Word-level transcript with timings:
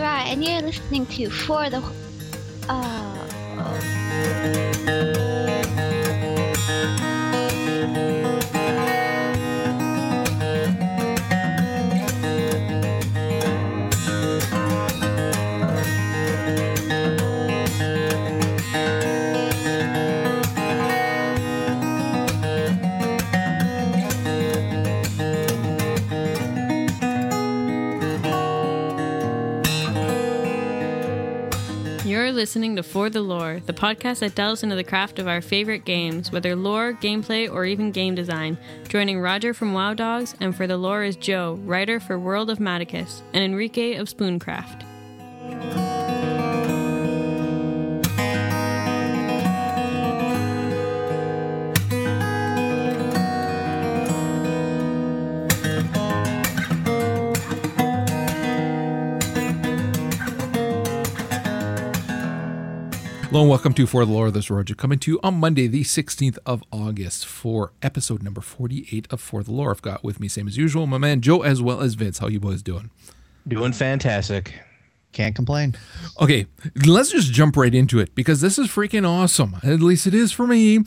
And 0.00 0.44
you're 0.44 0.62
listening 0.62 1.06
to 1.06 1.30
For 1.30 1.68
the. 1.68 1.82
Uh, 2.68 3.22
listening 32.42 32.74
to 32.74 32.82
For 32.82 33.08
the 33.08 33.20
Lore, 33.20 33.60
the 33.66 33.72
podcast 33.72 34.18
that 34.18 34.34
delves 34.34 34.64
into 34.64 34.74
the 34.74 34.82
craft 34.82 35.20
of 35.20 35.28
our 35.28 35.40
favorite 35.40 35.84
games, 35.84 36.32
whether 36.32 36.56
lore, 36.56 36.92
gameplay, 36.92 37.48
or 37.48 37.64
even 37.64 37.92
game 37.92 38.16
design. 38.16 38.58
Joining 38.88 39.20
Roger 39.20 39.54
from 39.54 39.74
WoW 39.74 39.94
Dogs, 39.94 40.34
and 40.40 40.52
For 40.52 40.66
the 40.66 40.76
Lore 40.76 41.04
is 41.04 41.14
Joe, 41.14 41.60
writer 41.62 42.00
for 42.00 42.18
World 42.18 42.50
of 42.50 42.58
Matticus, 42.58 43.22
and 43.32 43.44
Enrique 43.44 43.94
of 43.94 44.08
Spooncraft. 44.08 44.91
Hello 63.32 63.44
and 63.44 63.48
welcome 63.48 63.72
to 63.72 63.86
For 63.86 64.04
the 64.04 64.12
Lore 64.12 64.26
of 64.26 64.34
this 64.34 64.50
Roger, 64.50 64.74
coming 64.74 64.98
to 64.98 65.12
you 65.12 65.20
on 65.22 65.40
Monday, 65.40 65.66
the 65.66 65.84
16th 65.84 66.36
of 66.44 66.62
August, 66.70 67.24
for 67.24 67.72
episode 67.80 68.22
number 68.22 68.42
48 68.42 69.08
of 69.10 69.22
For 69.22 69.42
the 69.42 69.52
Lore. 69.52 69.70
I've 69.70 69.80
got 69.80 70.04
with 70.04 70.20
me, 70.20 70.28
same 70.28 70.46
as 70.46 70.58
usual, 70.58 70.86
my 70.86 70.98
man 70.98 71.22
Joe 71.22 71.40
as 71.40 71.62
well 71.62 71.80
as 71.80 71.94
Vince. 71.94 72.18
How 72.18 72.26
you 72.28 72.38
boys 72.38 72.62
doing? 72.62 72.90
Doing 73.48 73.72
fantastic. 73.72 74.52
Can't 75.12 75.34
complain. 75.36 75.76
Okay, 76.22 76.46
let's 76.86 77.10
just 77.10 77.32
jump 77.32 77.54
right 77.56 77.74
into 77.74 77.98
it 77.98 78.14
because 78.14 78.40
this 78.40 78.58
is 78.58 78.68
freaking 78.68 79.06
awesome. 79.06 79.56
At 79.62 79.80
least 79.80 80.06
it 80.06 80.14
is 80.14 80.32
for 80.32 80.46
me. 80.46 80.80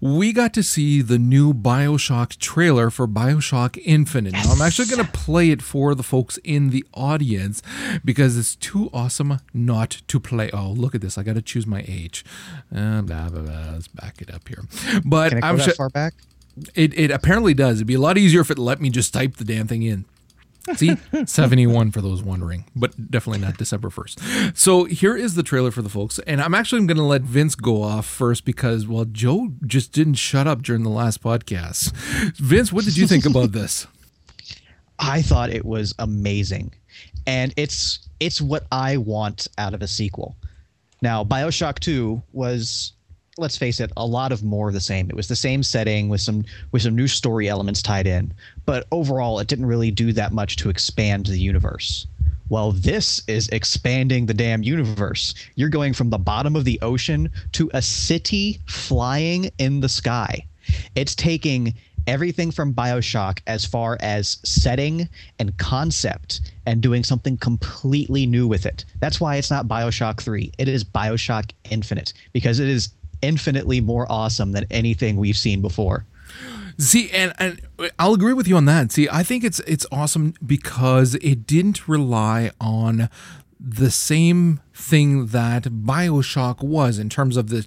We 0.00 0.32
got 0.32 0.52
to 0.54 0.64
see 0.64 1.00
the 1.00 1.16
new 1.16 1.54
Bioshock 1.54 2.38
trailer 2.38 2.90
for 2.90 3.06
Bioshock 3.06 3.80
Infinite. 3.84 4.32
Now, 4.32 4.50
I'm 4.50 4.60
actually 4.62 4.88
going 4.88 5.04
to 5.06 5.12
play 5.12 5.50
it 5.50 5.62
for 5.62 5.94
the 5.94 6.02
folks 6.02 6.38
in 6.38 6.70
the 6.70 6.84
audience 6.92 7.62
because 8.04 8.36
it's 8.36 8.56
too 8.56 8.90
awesome 8.92 9.38
not 9.54 10.02
to 10.08 10.18
play. 10.18 10.50
Oh, 10.52 10.70
look 10.70 10.96
at 10.96 11.00
this. 11.00 11.16
I 11.16 11.22
got 11.22 11.36
to 11.36 11.42
choose 11.42 11.66
my 11.66 11.84
age. 11.86 12.24
Uh, 12.74 13.02
blah, 13.02 13.28
blah, 13.28 13.42
blah. 13.42 13.70
Let's 13.74 13.86
back 13.86 14.20
it 14.20 14.34
up 14.34 14.48
here. 14.48 14.64
But 15.04 15.28
Can 15.28 15.38
it 15.38 15.42
go 15.42 15.46
I'm 15.46 15.56
that 15.58 15.62
sure 15.64 15.74
far 15.74 15.88
back? 15.90 16.14
it, 16.74 16.98
it 16.98 17.12
apparently 17.12 17.54
does. 17.54 17.76
It'd 17.76 17.86
be 17.86 17.94
a 17.94 18.00
lot 18.00 18.18
easier 18.18 18.40
if 18.40 18.50
it 18.50 18.58
let 18.58 18.80
me 18.80 18.90
just 18.90 19.14
type 19.14 19.36
the 19.36 19.44
damn 19.44 19.68
thing 19.68 19.82
in. 19.82 20.04
See, 20.76 20.96
71 21.24 21.90
for 21.92 22.00
those 22.00 22.22
wondering, 22.22 22.64
but 22.74 23.10
definitely 23.10 23.40
not 23.40 23.56
December 23.56 23.88
1st. 23.88 24.56
So 24.56 24.84
here 24.84 25.16
is 25.16 25.34
the 25.34 25.42
trailer 25.42 25.70
for 25.70 25.82
the 25.82 25.88
folks. 25.88 26.18
And 26.20 26.40
I'm 26.40 26.54
actually 26.54 26.84
going 26.86 26.96
to 26.96 27.02
let 27.02 27.22
Vince 27.22 27.54
go 27.54 27.82
off 27.82 28.06
first 28.06 28.44
because, 28.44 28.86
well, 28.86 29.04
Joe 29.04 29.50
just 29.66 29.92
didn't 29.92 30.14
shut 30.14 30.46
up 30.46 30.62
during 30.62 30.82
the 30.82 30.90
last 30.90 31.22
podcast. 31.22 31.92
Vince, 32.36 32.72
what 32.72 32.84
did 32.84 32.96
you 32.96 33.06
think 33.06 33.26
about 33.26 33.52
this? 33.52 33.86
I 34.98 35.22
thought 35.22 35.50
it 35.50 35.64
was 35.64 35.94
amazing, 35.98 36.74
and 37.26 37.54
it's 37.56 38.08
it's 38.18 38.40
what 38.40 38.66
I 38.72 38.96
want 38.96 39.46
out 39.56 39.74
of 39.74 39.82
a 39.82 39.86
sequel. 39.86 40.36
Now, 41.02 41.22
Bioshock 41.22 41.78
Two 41.78 42.22
was, 42.32 42.94
let's 43.38 43.56
face 43.56 43.80
it, 43.80 43.92
a 43.96 44.04
lot 44.04 44.32
of 44.32 44.42
more 44.42 44.68
of 44.68 44.74
the 44.74 44.80
same. 44.80 45.08
It 45.08 45.16
was 45.16 45.28
the 45.28 45.36
same 45.36 45.62
setting 45.62 46.08
with 46.08 46.20
some 46.20 46.44
with 46.72 46.82
some 46.82 46.96
new 46.96 47.06
story 47.06 47.48
elements 47.48 47.82
tied 47.82 48.06
in, 48.06 48.34
but 48.66 48.86
overall, 48.92 49.38
it 49.38 49.48
didn't 49.48 49.66
really 49.66 49.90
do 49.90 50.12
that 50.12 50.32
much 50.32 50.56
to 50.56 50.70
expand 50.70 51.26
the 51.26 51.38
universe. 51.38 52.06
Well, 52.50 52.72
this 52.72 53.22
is 53.28 53.48
expanding 53.48 54.26
the 54.26 54.34
damn 54.34 54.62
universe. 54.62 55.34
You're 55.54 55.68
going 55.68 55.92
from 55.92 56.10
the 56.10 56.18
bottom 56.18 56.56
of 56.56 56.64
the 56.64 56.78
ocean 56.80 57.30
to 57.52 57.70
a 57.74 57.82
city 57.82 58.60
flying 58.66 59.50
in 59.58 59.80
the 59.80 59.88
sky. 59.88 60.46
It's 60.94 61.14
taking 61.14 61.74
everything 62.06 62.50
from 62.50 62.72
Bioshock 62.72 63.40
as 63.46 63.66
far 63.66 63.98
as 64.00 64.38
setting 64.42 65.06
and 65.38 65.56
concept 65.58 66.40
and 66.64 66.80
doing 66.80 67.04
something 67.04 67.36
completely 67.36 68.24
new 68.24 68.48
with 68.48 68.64
it. 68.64 68.86
That's 68.98 69.20
why 69.20 69.36
it's 69.36 69.50
not 69.50 69.68
Bioshock 69.68 70.22
3. 70.22 70.52
It 70.56 70.68
is 70.68 70.84
Bioshock 70.84 71.50
Infinite 71.70 72.14
because 72.32 72.60
it 72.60 72.68
is 72.68 72.88
infinitely 73.22 73.80
more 73.80 74.10
awesome 74.10 74.52
than 74.52 74.66
anything 74.70 75.16
we've 75.16 75.36
seen 75.36 75.60
before. 75.62 76.06
See, 76.78 77.10
and, 77.10 77.32
and 77.38 77.60
I'll 77.98 78.14
agree 78.14 78.32
with 78.32 78.46
you 78.46 78.56
on 78.56 78.66
that. 78.66 78.92
See, 78.92 79.08
I 79.10 79.24
think 79.24 79.42
it's 79.42 79.58
it's 79.60 79.84
awesome 79.90 80.34
because 80.44 81.16
it 81.16 81.46
didn't 81.46 81.88
rely 81.88 82.52
on 82.60 83.08
the 83.60 83.90
same 83.90 84.60
thing 84.72 85.26
that 85.26 85.64
Bioshock 85.64 86.62
was 86.62 87.00
in 87.00 87.08
terms 87.08 87.36
of 87.36 87.48
the 87.48 87.66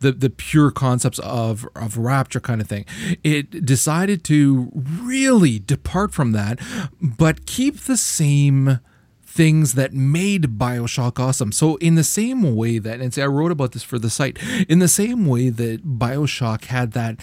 the, 0.00 0.12
the 0.12 0.28
pure 0.28 0.70
concepts 0.70 1.18
of 1.20 1.66
of 1.74 1.96
rapture 1.96 2.40
kind 2.40 2.60
of 2.60 2.68
thing. 2.68 2.84
It 3.24 3.64
decided 3.64 4.24
to 4.24 4.70
really 4.74 5.58
depart 5.58 6.12
from 6.12 6.32
that, 6.32 6.58
but 7.00 7.46
keep 7.46 7.80
the 7.80 7.96
same 7.96 8.80
things 9.30 9.74
that 9.74 9.92
made 9.92 10.58
Bioshock 10.58 11.20
awesome. 11.20 11.52
So, 11.52 11.76
in 11.76 11.94
the 11.94 12.04
same 12.04 12.56
way 12.56 12.78
that, 12.78 13.00
and 13.00 13.16
I 13.16 13.26
wrote 13.26 13.52
about 13.52 13.72
this 13.72 13.84
for 13.84 13.98
the 13.98 14.10
site, 14.10 14.38
in 14.68 14.80
the 14.80 14.88
same 14.88 15.26
way 15.26 15.50
that 15.50 15.98
Bioshock 15.98 16.64
had 16.64 16.92
that 16.92 17.20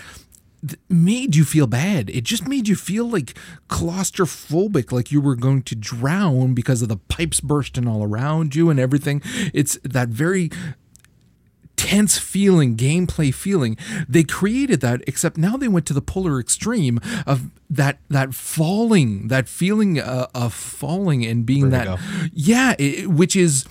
made 0.90 1.36
you 1.36 1.44
feel 1.44 1.68
bad. 1.68 2.10
It 2.10 2.24
just 2.24 2.48
made 2.48 2.68
you 2.68 2.76
feel 2.76 3.10
like 3.10 3.38
claustrophobic, 3.70 4.92
like 4.92 5.12
you 5.12 5.22
were 5.22 5.36
going 5.36 5.64
to 5.64 5.76
drown 5.76 6.54
because 6.54 6.82
of 6.82 6.90
the 6.90 6.98
pipes 6.98 7.42
bursting 7.42 7.88
all 7.88 8.04
around 8.04 8.56
you 8.56 8.70
and 8.70 8.80
everything. 8.80 9.22
It's 9.54 9.78
that 9.84 10.08
very 10.08 10.50
tense 11.78 12.18
feeling, 12.18 12.76
gameplay 12.76 13.34
feeling. 13.34 13.78
They 14.10 14.24
created 14.24 14.82
that, 14.82 15.02
except 15.08 15.38
now 15.38 15.56
they 15.56 15.70
went 15.70 15.86
to 15.86 15.94
the 15.94 16.02
polar 16.02 16.40
extreme 16.40 17.00
of 17.26 17.50
that 17.70 18.00
that 18.10 18.34
falling, 18.34 19.30
that 19.30 19.48
feeling 19.48 20.00
uh, 20.00 20.28
of 20.36 20.54
falling 20.54 21.26
and 21.26 21.46
being 21.46 21.70
Vertigo. 21.70 21.96
that, 21.96 22.32
yeah, 22.34 22.76
it, 22.78 23.08
which 23.08 23.36
is 23.36 23.66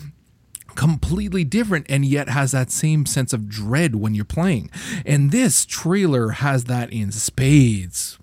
completely 0.76 1.42
different 1.42 1.86
and 1.88 2.04
yet 2.04 2.28
has 2.28 2.52
that 2.52 2.70
same 2.70 3.06
sense 3.06 3.32
of 3.32 3.48
dread 3.48 3.96
when 3.96 4.14
you're 4.14 4.24
playing. 4.24 4.70
And 5.04 5.30
this 5.30 5.66
trailer 5.66 6.28
has 6.30 6.64
that 6.64 6.92
in 6.92 7.10
spades. 7.12 8.18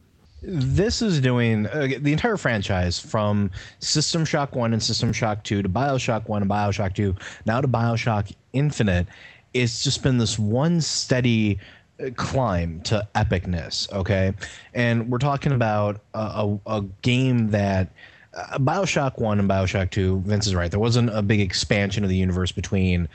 This 0.46 1.02
is 1.02 1.22
doing 1.22 1.68
uh, 1.68 1.88
the 2.00 2.12
entire 2.12 2.36
franchise 2.36 3.00
from 3.00 3.50
System 3.80 4.26
Shock 4.26 4.56
1 4.56 4.74
and 4.74 4.84
System 4.84 5.14
Shock 5.14 5.44
2 5.46 5.64
to 5.64 5.70
Bioshock 5.70 6.28
1 6.28 6.42
and 6.42 6.52
Bioshock 6.52 6.94
2, 6.96 7.16
now 7.46 7.62
to 7.62 7.68
Bioshock 7.68 8.34
Infinite. 8.52 9.08
It's 9.54 9.84
just 9.84 10.04
been 10.04 10.18
this 10.18 10.40
one 10.40 10.82
steady 10.82 11.60
uh, 12.04 12.10
climb 12.16 12.82
to 12.82 13.08
epicness, 13.16 13.92
okay? 13.94 14.34
And 14.74 15.10
we're 15.10 15.20
talking 15.20 15.52
about 15.52 16.02
a, 16.14 16.20
a, 16.68 16.78
a 16.78 16.82
game 17.02 17.50
that. 17.52 17.90
Uh, 18.36 18.58
Bioshock 18.58 19.20
1 19.20 19.40
and 19.40 19.48
Bioshock 19.48 19.92
2, 19.92 20.22
Vince 20.22 20.48
is 20.48 20.56
right. 20.56 20.72
There 20.72 20.80
wasn't 20.80 21.16
a 21.16 21.22
big 21.22 21.40
expansion 21.40 22.04
of 22.04 22.10
the 22.10 22.16
universe 22.16 22.52
between, 22.52 23.08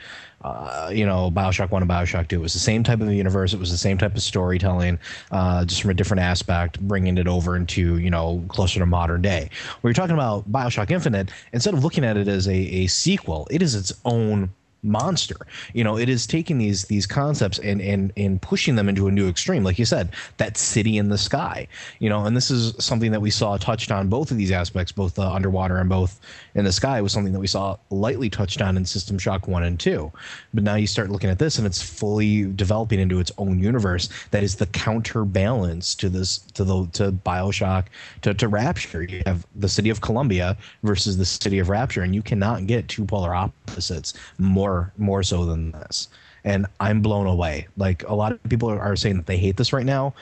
uh, 0.43 0.91
you 0.93 1.05
know, 1.05 1.29
Bioshock 1.29 1.71
1 1.71 1.81
and 1.81 1.91
Bioshock 1.91 2.29
2. 2.29 2.37
It 2.37 2.41
was 2.41 2.53
the 2.53 2.59
same 2.59 2.85
type 2.85 3.01
of 3.01 3.11
universe. 3.11 3.53
It 3.53 3.59
was 3.59 3.69
the 3.69 3.77
same 3.77 3.97
type 3.97 4.15
of 4.15 4.21
storytelling, 4.21 4.97
uh, 5.31 5.65
just 5.65 5.81
from 5.81 5.91
a 5.91 5.93
different 5.93 6.21
aspect, 6.21 6.79
bringing 6.79 7.17
it 7.17 7.27
over 7.27 7.57
into, 7.57 7.97
you 7.97 8.09
know, 8.09 8.41
closer 8.47 8.79
to 8.79 8.85
modern 8.85 9.21
day. 9.21 9.49
When 9.81 9.89
you're 9.89 9.93
talking 9.93 10.15
about 10.15 10.49
Bioshock 10.49 10.89
Infinite, 10.89 11.31
instead 11.51 11.73
of 11.73 11.83
looking 11.83 12.05
at 12.05 12.15
it 12.15 12.29
as 12.29 12.47
a, 12.47 12.55
a 12.55 12.87
sequel, 12.87 13.45
it 13.51 13.61
is 13.61 13.75
its 13.75 13.91
own 14.05 14.53
monster. 14.83 15.37
You 15.73 15.83
know 15.83 15.97
it 15.97 16.09
is 16.09 16.25
taking 16.27 16.57
these 16.57 16.83
these 16.85 17.05
concepts 17.05 17.59
and 17.59 17.81
and 17.81 18.11
and 18.17 18.41
pushing 18.41 18.75
them 18.75 18.89
into 18.89 19.07
a 19.07 19.11
new 19.11 19.27
extreme. 19.27 19.63
Like 19.63 19.79
you 19.79 19.85
said 19.85 20.09
that 20.37 20.57
city 20.57 20.97
in 20.97 21.09
the 21.09 21.17
sky 21.17 21.67
you 21.99 22.09
know 22.09 22.25
and 22.25 22.35
this 22.35 22.51
is 22.51 22.73
something 22.83 23.11
that 23.11 23.21
we 23.21 23.29
saw 23.29 23.57
touched 23.57 23.91
on 23.91 24.07
both 24.07 24.31
of 24.31 24.37
these 24.37 24.51
aspects 24.51 24.91
both 24.91 25.15
the 25.15 25.21
underwater 25.21 25.77
and 25.77 25.89
both 25.89 26.19
in 26.55 26.65
the 26.65 26.71
sky 26.71 27.01
was 27.01 27.11
something 27.11 27.33
that 27.33 27.39
we 27.39 27.47
saw 27.47 27.75
lightly 27.89 28.29
touched 28.29 28.61
on 28.61 28.77
in 28.77 28.85
system 28.85 29.17
shock 29.17 29.47
1 29.47 29.63
and 29.63 29.79
2 29.79 30.11
but 30.53 30.63
now 30.63 30.75
you 30.75 30.87
start 30.87 31.09
looking 31.09 31.29
at 31.29 31.39
this 31.39 31.57
and 31.57 31.65
it's 31.65 31.81
fully 31.81 32.43
developing 32.53 32.99
into 32.99 33.19
its 33.19 33.31
own 33.37 33.59
universe 33.59 34.09
that 34.31 34.43
is 34.43 34.55
the 34.55 34.65
counterbalance 34.67 35.95
to 35.95 36.09
this 36.09 36.39
to 36.53 36.63
the 36.63 36.87
to 36.93 37.11
bioshock 37.11 37.85
to, 38.21 38.33
to 38.33 38.47
rapture. 38.47 39.03
You 39.03 39.21
have 39.25 39.45
the 39.55 39.69
city 39.69 39.89
of 39.89 40.01
columbia 40.01 40.57
versus 40.83 41.17
the 41.17 41.25
city 41.25 41.59
of 41.59 41.69
rapture 41.69 42.01
and 42.01 42.13
you 42.13 42.21
cannot 42.21 42.67
get 42.67 42.87
two 42.87 43.05
polar 43.05 43.33
opposites 43.33 44.13
more 44.37 44.68
more 44.97 45.23
so 45.23 45.45
than 45.45 45.71
this. 45.71 46.07
And 46.43 46.67
i'm 46.79 47.01
blown 47.01 47.27
away. 47.27 47.67
Like 47.77 48.03
a 48.07 48.15
lot 48.15 48.31
of 48.31 48.41
people 48.43 48.69
are, 48.71 48.79
are 48.79 48.95
saying 48.95 49.17
that 49.17 49.25
they 49.25 49.37
hate 49.37 49.57
this 49.57 49.73
right 49.73 49.85
now. 49.85 50.13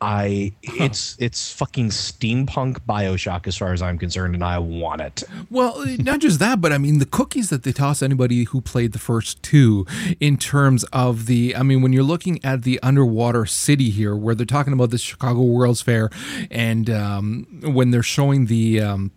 I 0.00 0.52
it's 0.62 1.16
it's 1.18 1.50
fucking 1.52 1.88
steampunk 1.88 2.80
Bioshock 2.86 3.46
as 3.46 3.56
far 3.56 3.72
as 3.72 3.80
I'm 3.80 3.98
concerned, 3.98 4.34
and 4.34 4.44
I 4.44 4.58
want 4.58 5.00
it. 5.00 5.22
Well, 5.50 5.84
not 5.98 6.20
just 6.20 6.38
that, 6.38 6.60
but 6.60 6.72
I 6.72 6.78
mean 6.78 6.98
the 6.98 7.06
cookies 7.06 7.48
that 7.48 7.62
they 7.62 7.72
toss 7.72 8.02
anybody 8.02 8.44
who 8.44 8.60
played 8.60 8.92
the 8.92 8.98
first 8.98 9.42
two 9.42 9.86
in 10.20 10.36
terms 10.36 10.84
of 10.92 11.26
the 11.26 11.56
I 11.56 11.62
mean 11.62 11.80
when 11.80 11.94
you're 11.94 12.02
looking 12.02 12.44
at 12.44 12.62
the 12.62 12.78
underwater 12.82 13.46
city 13.46 13.88
here 13.88 14.14
where 14.14 14.34
they're 14.34 14.44
talking 14.44 14.74
about 14.74 14.90
the 14.90 14.98
Chicago 14.98 15.42
World's 15.42 15.80
Fair 15.80 16.10
and 16.50 16.90
um, 16.90 17.46
when 17.62 17.90
they're 17.90 18.02
showing 18.02 18.46
the 18.46 18.82
um, 18.82 19.12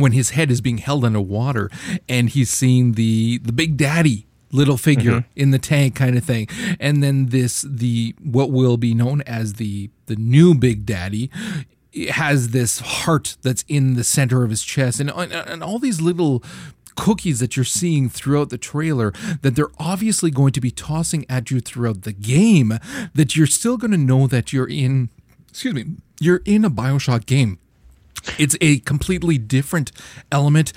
when 0.00 0.12
his 0.12 0.30
head 0.30 0.50
is 0.50 0.60
being 0.60 0.78
held 0.78 1.04
underwater 1.04 1.70
and 2.08 2.30
he's 2.30 2.50
seeing 2.50 2.92
the 2.92 3.38
the 3.38 3.52
big 3.52 3.76
daddy 3.76 4.26
little 4.52 4.76
figure 4.76 5.12
mm-hmm. 5.12 5.32
in 5.36 5.50
the 5.50 5.58
tank 5.58 5.94
kind 5.94 6.16
of 6.16 6.24
thing. 6.24 6.48
And 6.78 7.02
then 7.02 7.26
this 7.26 7.62
the 7.68 8.14
what 8.22 8.50
will 8.50 8.76
be 8.76 8.94
known 8.94 9.22
as 9.22 9.54
the 9.54 9.90
the 10.06 10.16
new 10.16 10.54
big 10.54 10.86
daddy 10.86 11.30
has 12.10 12.50
this 12.50 12.78
heart 12.80 13.36
that's 13.42 13.64
in 13.68 13.94
the 13.94 14.04
center 14.04 14.44
of 14.44 14.50
his 14.50 14.62
chest. 14.62 15.00
And 15.00 15.10
and 15.10 15.62
all 15.62 15.78
these 15.78 16.00
little 16.00 16.42
cookies 16.96 17.40
that 17.40 17.56
you're 17.56 17.64
seeing 17.64 18.08
throughout 18.08 18.50
the 18.50 18.58
trailer 18.58 19.12
that 19.42 19.54
they're 19.54 19.70
obviously 19.78 20.30
going 20.30 20.52
to 20.52 20.60
be 20.60 20.70
tossing 20.70 21.24
at 21.30 21.50
you 21.50 21.60
throughout 21.60 22.02
the 22.02 22.12
game 22.12 22.78
that 23.14 23.34
you're 23.34 23.46
still 23.46 23.78
going 23.78 23.92
to 23.92 23.96
know 23.96 24.26
that 24.26 24.52
you're 24.52 24.68
in 24.68 25.08
excuse 25.48 25.72
me 25.72 25.86
you're 26.20 26.42
in 26.44 26.62
a 26.62 26.70
BioShock 26.70 27.24
game 27.24 27.58
it's 28.38 28.56
a 28.60 28.78
completely 28.80 29.38
different 29.38 29.92
element 30.30 30.72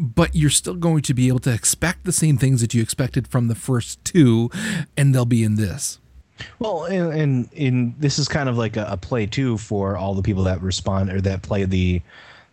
but 0.00 0.34
you're 0.34 0.48
still 0.48 0.74
going 0.74 1.02
to 1.02 1.12
be 1.12 1.28
able 1.28 1.38
to 1.40 1.52
expect 1.52 2.04
the 2.04 2.12
same 2.12 2.38
things 2.38 2.62
that 2.62 2.72
you 2.72 2.80
expected 2.80 3.28
from 3.28 3.48
the 3.48 3.54
first 3.54 4.02
two, 4.02 4.50
and 4.96 5.14
they'll 5.14 5.26
be 5.26 5.44
in 5.44 5.56
this. 5.56 5.98
Well, 6.58 6.84
and, 6.84 7.12
and 7.12 7.52
in 7.52 7.94
this 7.98 8.18
is 8.18 8.26
kind 8.26 8.48
of 8.48 8.56
like 8.56 8.78
a, 8.78 8.86
a, 8.90 8.96
play 8.96 9.26
too 9.26 9.58
for 9.58 9.98
all 9.98 10.14
the 10.14 10.22
people 10.22 10.44
that 10.44 10.62
respond 10.62 11.10
or 11.10 11.20
that 11.20 11.42
play 11.42 11.64
the 11.64 12.00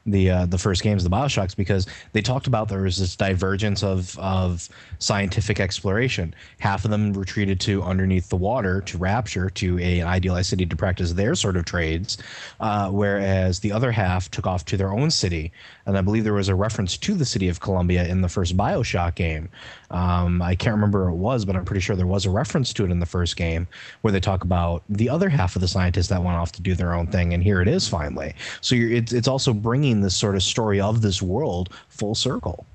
the 0.08 0.32
uh, 0.32 0.46
the 0.46 0.58
first 0.58 0.82
games, 0.82 1.04
the 1.04 1.10
Bioshocks, 1.10 1.56
because 1.56 1.86
they 2.14 2.22
talked 2.22 2.48
about 2.48 2.70
there 2.70 2.82
was 2.82 2.98
this 2.98 3.16
divergence 3.16 3.84
of 3.84 4.18
of 4.18 4.70
scientific 5.00 5.60
exploration. 5.60 6.34
Half 6.60 6.86
of 6.86 6.92
them 6.92 7.14
retreated 7.14 7.60
to 7.62 7.84
underneath 7.84 8.30
the 8.30 8.38
water 8.38 8.82
to 8.82 8.98
Rapture 8.98 9.50
to 9.52 9.80
a, 9.80 10.00
an 10.00 10.08
idealized 10.08 10.50
city 10.50 10.66
to 10.66 10.76
practice 10.76 11.14
their 11.14 11.36
sort 11.36 11.58
of 11.58 11.66
trades, 11.66 12.18
uh, 12.60 12.90
whereas 12.90 13.60
the 13.60 13.72
other 13.72 13.92
half 13.92 14.32
took 14.32 14.48
off 14.48 14.66
to 14.66 14.78
their 14.78 14.92
own 14.92 15.12
city. 15.12 15.52
And 15.86 15.98
I 15.98 16.02
believe 16.02 16.24
there 16.24 16.34
was 16.34 16.50
a 16.50 16.56
reference 16.56 16.98
to 16.98 17.14
the 17.14 17.26
city 17.26 17.50
of 17.50 17.60
Columbia 17.60 18.08
in 18.08 18.22
the 18.22 18.30
first 18.30 18.58
Bioshock 18.58 19.16
game. 19.16 19.50
Um, 19.90 20.42
I 20.42 20.56
can't 20.56 20.76
remember 20.76 21.06
where 21.06 21.10
it 21.10 21.16
was, 21.16 21.46
but 21.46 21.56
I'm 21.56 21.64
pretty 21.64 21.80
sure 21.80 21.96
there 21.96 22.06
was 22.06 22.26
a 22.26 22.30
reference 22.30 22.74
to 22.74 22.86
it 22.86 22.92
in 22.92 23.00
the 23.00 23.06
first 23.06 23.38
game 23.38 23.68
where 24.02 24.12
they 24.12 24.20
talk 24.20 24.44
about 24.44 24.84
the 24.90 25.10
other 25.10 25.30
half 25.30 25.56
of 25.56 25.62
the 25.62 25.68
scientists 25.68 26.10
that 26.10 26.22
went 26.22 26.38
off 26.38 26.52
to 26.54 26.62
do 26.62 26.76
their 26.76 26.94
own 26.94 27.08
thing, 27.08 27.34
and 27.34 27.42
here 27.42 27.62
it 27.62 27.68
is 27.68 27.88
finally. 27.88 28.34
So 28.62 28.76
it's 28.76 29.14
it's 29.14 29.28
also 29.28 29.54
bringing 29.54 30.02
this 30.02 30.16
sort 30.16 30.36
of 30.36 30.44
story 30.44 30.82
of 30.82 31.02
this 31.02 31.22
world 31.22 31.70
full 31.90 32.16
circle. 32.16 32.66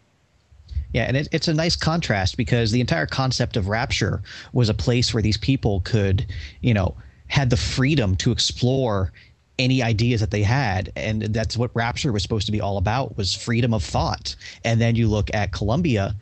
Yeah, 0.94 1.04
and 1.04 1.16
it, 1.16 1.28
it's 1.32 1.48
a 1.48 1.54
nice 1.54 1.76
contrast 1.76 2.36
because 2.36 2.70
the 2.70 2.80
entire 2.80 3.06
concept 3.06 3.56
of 3.56 3.68
Rapture 3.68 4.22
was 4.52 4.68
a 4.68 4.74
place 4.74 5.12
where 5.14 5.22
these 5.22 5.38
people 5.38 5.80
could, 5.80 6.26
you 6.60 6.74
know, 6.74 6.94
had 7.28 7.50
the 7.50 7.56
freedom 7.56 8.14
to 8.16 8.30
explore 8.30 9.12
any 9.58 9.82
ideas 9.82 10.20
that 10.20 10.30
they 10.30 10.42
had 10.42 10.90
and 10.96 11.22
that's 11.24 11.56
what 11.58 11.70
rapture 11.74 12.10
was 12.10 12.22
supposed 12.22 12.46
to 12.46 12.52
be 12.52 12.60
all 12.60 12.78
about 12.78 13.16
was 13.18 13.34
freedom 13.34 13.74
of 13.74 13.84
thought 13.84 14.34
and 14.64 14.80
then 14.80 14.96
you 14.96 15.06
look 15.06 15.32
at 15.34 15.52
columbia 15.52 16.16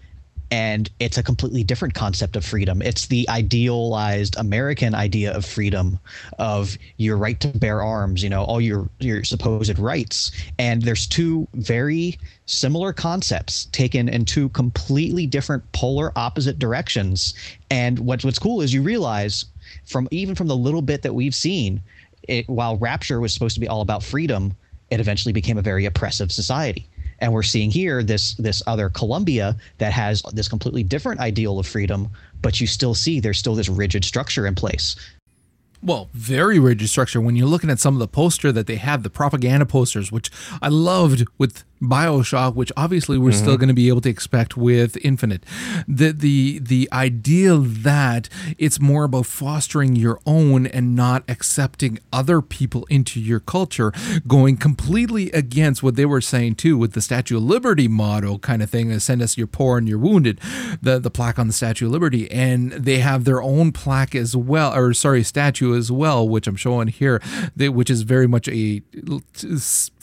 and 0.50 0.90
it's 0.98 1.16
a 1.16 1.22
completely 1.22 1.62
different 1.62 1.94
concept 1.94 2.34
of 2.34 2.44
freedom. 2.44 2.82
It's 2.82 3.06
the 3.06 3.28
idealized 3.28 4.36
American 4.36 4.94
idea 4.94 5.32
of 5.32 5.44
freedom, 5.44 5.98
of 6.38 6.76
your 6.96 7.16
right 7.16 7.38
to 7.40 7.48
bear 7.48 7.82
arms, 7.82 8.22
you 8.22 8.28
know, 8.28 8.42
all 8.44 8.60
your 8.60 8.88
your 8.98 9.22
supposed 9.22 9.78
rights. 9.78 10.32
And 10.58 10.82
there's 10.82 11.06
two 11.06 11.46
very 11.54 12.18
similar 12.46 12.92
concepts 12.92 13.66
taken 13.66 14.08
in 14.08 14.24
two 14.24 14.48
completely 14.50 15.26
different 15.26 15.70
polar 15.72 16.12
opposite 16.16 16.58
directions. 16.58 17.34
And 17.70 17.98
what's 18.00 18.24
what's 18.24 18.38
cool 18.38 18.60
is 18.60 18.74
you 18.74 18.82
realize 18.82 19.44
from 19.84 20.08
even 20.10 20.34
from 20.34 20.48
the 20.48 20.56
little 20.56 20.82
bit 20.82 21.02
that 21.02 21.14
we've 21.14 21.34
seen, 21.34 21.80
it, 22.24 22.48
while 22.48 22.76
Rapture 22.76 23.20
was 23.20 23.32
supposed 23.32 23.54
to 23.54 23.60
be 23.60 23.68
all 23.68 23.82
about 23.82 24.02
freedom, 24.02 24.54
it 24.90 24.98
eventually 24.98 25.32
became 25.32 25.58
a 25.58 25.62
very 25.62 25.86
oppressive 25.86 26.32
society 26.32 26.88
and 27.20 27.32
we're 27.32 27.42
seeing 27.42 27.70
here 27.70 28.02
this 28.02 28.34
this 28.34 28.62
other 28.66 28.88
Columbia 28.88 29.56
that 29.78 29.92
has 29.92 30.22
this 30.32 30.48
completely 30.48 30.82
different 30.82 31.20
ideal 31.20 31.58
of 31.58 31.66
freedom, 31.66 32.08
but 32.42 32.60
you 32.60 32.66
still 32.66 32.94
see 32.94 33.20
there's 33.20 33.38
still 33.38 33.54
this 33.54 33.68
rigid 33.68 34.04
structure 34.04 34.46
in 34.46 34.54
place. 34.54 34.96
Well, 35.82 36.10
very 36.12 36.58
rigid 36.58 36.88
structure. 36.88 37.20
When 37.20 37.36
you're 37.36 37.46
looking 37.46 37.70
at 37.70 37.78
some 37.78 37.94
of 37.94 38.00
the 38.00 38.08
poster 38.08 38.52
that 38.52 38.66
they 38.66 38.76
have, 38.76 39.02
the 39.02 39.10
propaganda 39.10 39.64
posters, 39.64 40.12
which 40.12 40.30
I 40.60 40.68
loved 40.68 41.24
with 41.38 41.64
Bioshock, 41.82 42.54
which 42.54 42.72
obviously 42.76 43.18
we're 43.18 43.30
mm-hmm. 43.30 43.40
still 43.42 43.56
going 43.56 43.68
to 43.68 43.74
be 43.74 43.88
able 43.88 44.00
to 44.02 44.10
expect 44.10 44.56
with 44.56 44.96
Infinite. 44.98 45.44
The 45.88 46.12
the 46.12 46.58
the 46.58 46.88
idea 46.92 47.56
that 47.56 48.28
it's 48.58 48.80
more 48.80 49.04
about 49.04 49.26
fostering 49.26 49.96
your 49.96 50.20
own 50.26 50.66
and 50.66 50.94
not 50.94 51.24
accepting 51.28 51.98
other 52.12 52.42
people 52.42 52.84
into 52.86 53.20
your 53.20 53.40
culture, 53.40 53.92
going 54.26 54.56
completely 54.56 55.30
against 55.32 55.82
what 55.82 55.96
they 55.96 56.06
were 56.06 56.20
saying 56.20 56.56
too 56.56 56.76
with 56.76 56.92
the 56.92 57.00
Statue 57.00 57.38
of 57.38 57.44
Liberty 57.44 57.88
motto 57.88 58.38
kind 58.38 58.62
of 58.62 58.70
thing, 58.70 58.98
send 58.98 59.22
us 59.22 59.38
your 59.38 59.46
poor 59.46 59.78
and 59.78 59.88
your 59.88 59.98
wounded, 59.98 60.40
the 60.82 60.98
the 60.98 61.10
plaque 61.10 61.38
on 61.38 61.46
the 61.46 61.52
Statue 61.52 61.86
of 61.86 61.92
Liberty, 61.92 62.30
and 62.30 62.72
they 62.72 62.98
have 62.98 63.24
their 63.24 63.42
own 63.42 63.72
plaque 63.72 64.14
as 64.14 64.36
well, 64.36 64.74
or 64.74 64.92
sorry, 64.92 65.22
statue 65.22 65.76
as 65.76 65.90
well, 65.90 66.28
which 66.28 66.46
I'm 66.46 66.56
showing 66.56 66.88
here, 66.88 67.22
they, 67.56 67.68
which 67.68 67.90
is 67.90 68.02
very 68.02 68.26
much 68.26 68.48
a 68.48 68.82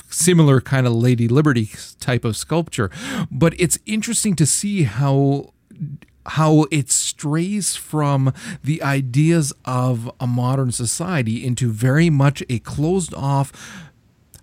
similar 0.10 0.62
kind 0.62 0.88
of 0.88 0.94
Lady 0.94 1.28
Liberty 1.28 1.70
type 2.00 2.26
of 2.26 2.38
sculpture. 2.38 2.90
But 3.32 3.54
it's 3.60 3.80
interesting 3.86 4.36
to 4.38 4.46
see 4.46 4.84
how 4.84 5.54
how 6.28 6.66
it 6.72 6.92
strays 6.92 7.76
from 7.76 8.34
the 8.62 8.84
ideas 8.84 9.54
of 9.64 10.12
a 10.20 10.28
modern 10.28 10.72
society 10.72 11.46
into 11.46 11.72
very 11.72 12.10
much 12.10 12.44
a 12.50 12.60
closed 12.60 13.14
off 13.14 13.52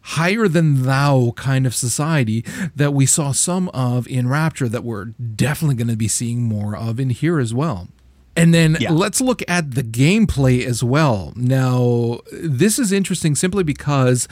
higher 0.00 0.48
than 0.48 0.82
thou 0.82 1.32
kind 1.36 1.66
of 1.66 1.74
society 1.74 2.44
that 2.74 2.92
we 2.92 3.06
saw 3.06 3.32
some 3.32 3.68
of 3.70 4.06
in 4.08 4.28
Rapture 4.28 4.68
that 4.68 4.84
we're 4.84 5.06
definitely 5.06 5.76
going 5.76 5.88
to 5.88 5.96
be 5.96 6.08
seeing 6.08 6.42
more 6.42 6.76
of 6.76 7.00
in 7.00 7.10
here 7.10 7.38
as 7.38 7.54
well. 7.54 7.88
And 8.36 8.52
then 8.52 8.76
yeah. 8.80 8.90
let's 8.90 9.20
look 9.20 9.42
at 9.48 9.72
the 9.72 9.82
gameplay 9.82 10.64
as 10.64 10.82
well. 10.82 11.32
Now, 11.36 12.18
this 12.32 12.78
is 12.78 12.90
interesting 12.90 13.34
simply 13.34 13.62
because 13.62 14.26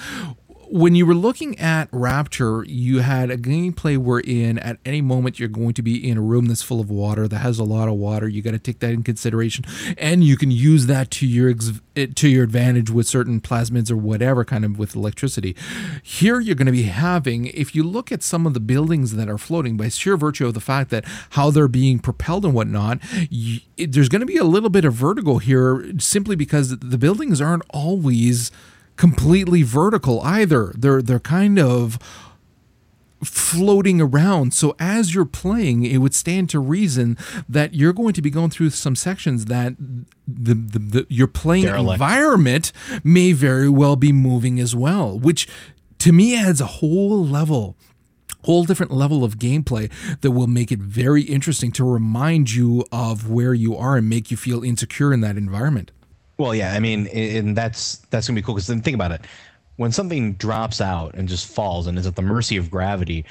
when 0.73 0.95
you 0.95 1.05
were 1.05 1.15
looking 1.15 1.59
at 1.59 1.91
Rapture, 1.93 2.65
you 2.67 3.01
had 3.01 3.31
a 3.31 3.37
gameplay 3.37 3.99
wherein 3.99 4.59
at 4.59 4.79
any 4.87 5.03
moment 5.03 5.39
you're 5.39 5.51
going 5.51 5.75
to 5.75 5.83
be 5.83 6.09
in 6.09 6.17
a 6.17 6.23
room 6.23 6.47
that's 6.47 6.63
full 6.63 6.81
of 6.81 6.89
water 6.89 7.29
that 7.29 7.41
has 7.41 7.59
a 7.59 7.65
lot 7.65 7.89
of 7.89 7.95
water. 7.97 8.27
You 8.27 8.41
got 8.41 8.53
to 8.53 8.59
take 8.59 8.79
that 8.79 8.91
in 8.91 9.03
consideration, 9.03 9.67
and 9.99 10.25
you 10.25 10.39
can 10.39 10.51
use 10.51 10.87
that 10.87 11.11
to 11.11 11.27
your 11.27 11.51
ex- 11.51 11.83
eh, 11.95 12.07
to 12.15 12.27
your 12.27 12.45
advantage 12.45 12.89
with 12.89 13.07
certain 13.07 13.39
plasmids 13.39 13.91
or 13.91 13.99
whatever 13.99 14.47
kind 14.47 14.65
of 14.65 14.79
with 14.79 14.97
electricity. 14.97 15.55
Here, 16.03 16.41
you're 16.41 16.55
going 16.55 16.67
to 16.67 16.73
be 16.73 16.85
having, 16.85 17.47
if 17.49 17.75
you 17.75 17.83
look 17.83 18.11
at 18.11 18.23
some 18.23 18.47
of 18.47 18.55
the 18.55 18.61
buildings 18.61 19.15
that 19.15 19.29
are 19.29 19.39
floating, 19.39 19.77
by 19.77 19.91
sheer 19.91 20.17
virtue 20.17 20.47
of 20.47 20.55
the 20.55 20.61
fact 20.61 20.89
that 20.89 21.05
how 21.31 21.51
they're 21.51 21.69
being 21.69 21.99
propelled 21.99 22.47
and 22.47 22.55
whatnot, 22.55 22.99
you, 23.29 23.61
it, 23.77 23.93
there's 23.93 24.09
going 24.09 24.21
to 24.21 24.27
be 24.27 24.39
a 24.39 24.45
little 24.45 24.71
bit 24.71 24.87
of 24.87 24.95
vertigo 24.95 25.37
here 25.37 25.93
simply 25.99 26.35
because 26.35 26.79
the 26.79 26.99
buildings 26.99 27.43
aren't 27.43 27.65
always 27.69 28.51
completely 29.03 29.65
vertical 29.65 30.21
either. 30.21 30.73
They're 30.79 31.03
they're 31.03 31.19
kind 31.19 31.59
of 31.59 31.99
floating 33.25 34.01
around. 34.01 34.55
So 34.55 34.77
as 34.79 35.13
you're 35.13 35.25
playing, 35.25 35.85
it 35.85 35.97
would 35.97 36.15
stand 36.15 36.49
to 36.51 36.61
reason 36.61 37.19
that 37.49 37.75
you're 37.75 37.93
going 37.93 38.13
to 38.13 38.23
be 38.23 38.31
going 38.31 38.51
through 38.51 38.71
some 38.71 38.95
sections 38.95 39.47
that 39.47 39.75
the, 40.29 40.55
the, 40.55 40.79
the 40.79 41.07
your 41.09 41.27
playing 41.27 41.65
Derelict. 41.65 41.95
environment 41.95 42.73
may 43.03 43.33
very 43.33 43.69
well 43.69 43.97
be 43.97 44.13
moving 44.13 44.61
as 44.61 44.77
well, 44.77 45.19
which 45.19 45.49
to 45.99 46.13
me 46.13 46.37
adds 46.37 46.61
a 46.61 46.67
whole 46.67 47.27
level 47.27 47.77
whole 48.45 48.63
different 48.63 48.93
level 48.93 49.25
of 49.25 49.37
gameplay 49.37 49.91
that 50.21 50.31
will 50.31 50.47
make 50.47 50.71
it 50.71 50.79
very 50.79 51.23
interesting 51.23 51.73
to 51.73 51.85
remind 51.85 52.53
you 52.53 52.85
of 52.93 53.29
where 53.29 53.55
you 53.55 53.77
are 53.77 53.97
and 53.97 54.09
make 54.09 54.31
you 54.31 54.37
feel 54.37 54.63
insecure 54.63 55.13
in 55.13 55.21
that 55.23 55.37
environment. 55.37 55.91
Well, 56.43 56.57
yeah, 56.57 56.73
I 56.73 56.81
mean, 56.81 57.07
and 57.07 57.57
that's 57.57 57.99
that's 58.11 58.27
gonna 58.27 58.35
be 58.35 58.43
cool 58.43 58.57
because 58.57 58.67
then 58.67 58.81
think 58.81 58.97
about 58.97 59.13
it. 59.13 59.21
When 59.77 59.93
something 59.93 60.33
drops 60.33 60.81
out 60.81 61.15
and 61.15 61.29
just 61.29 61.47
falls 61.47 61.87
and 61.87 61.97
is 61.97 62.05
at 62.05 62.17
the 62.17 62.23
mercy 62.23 62.57
of 62.57 62.69
gravity, 62.69 63.25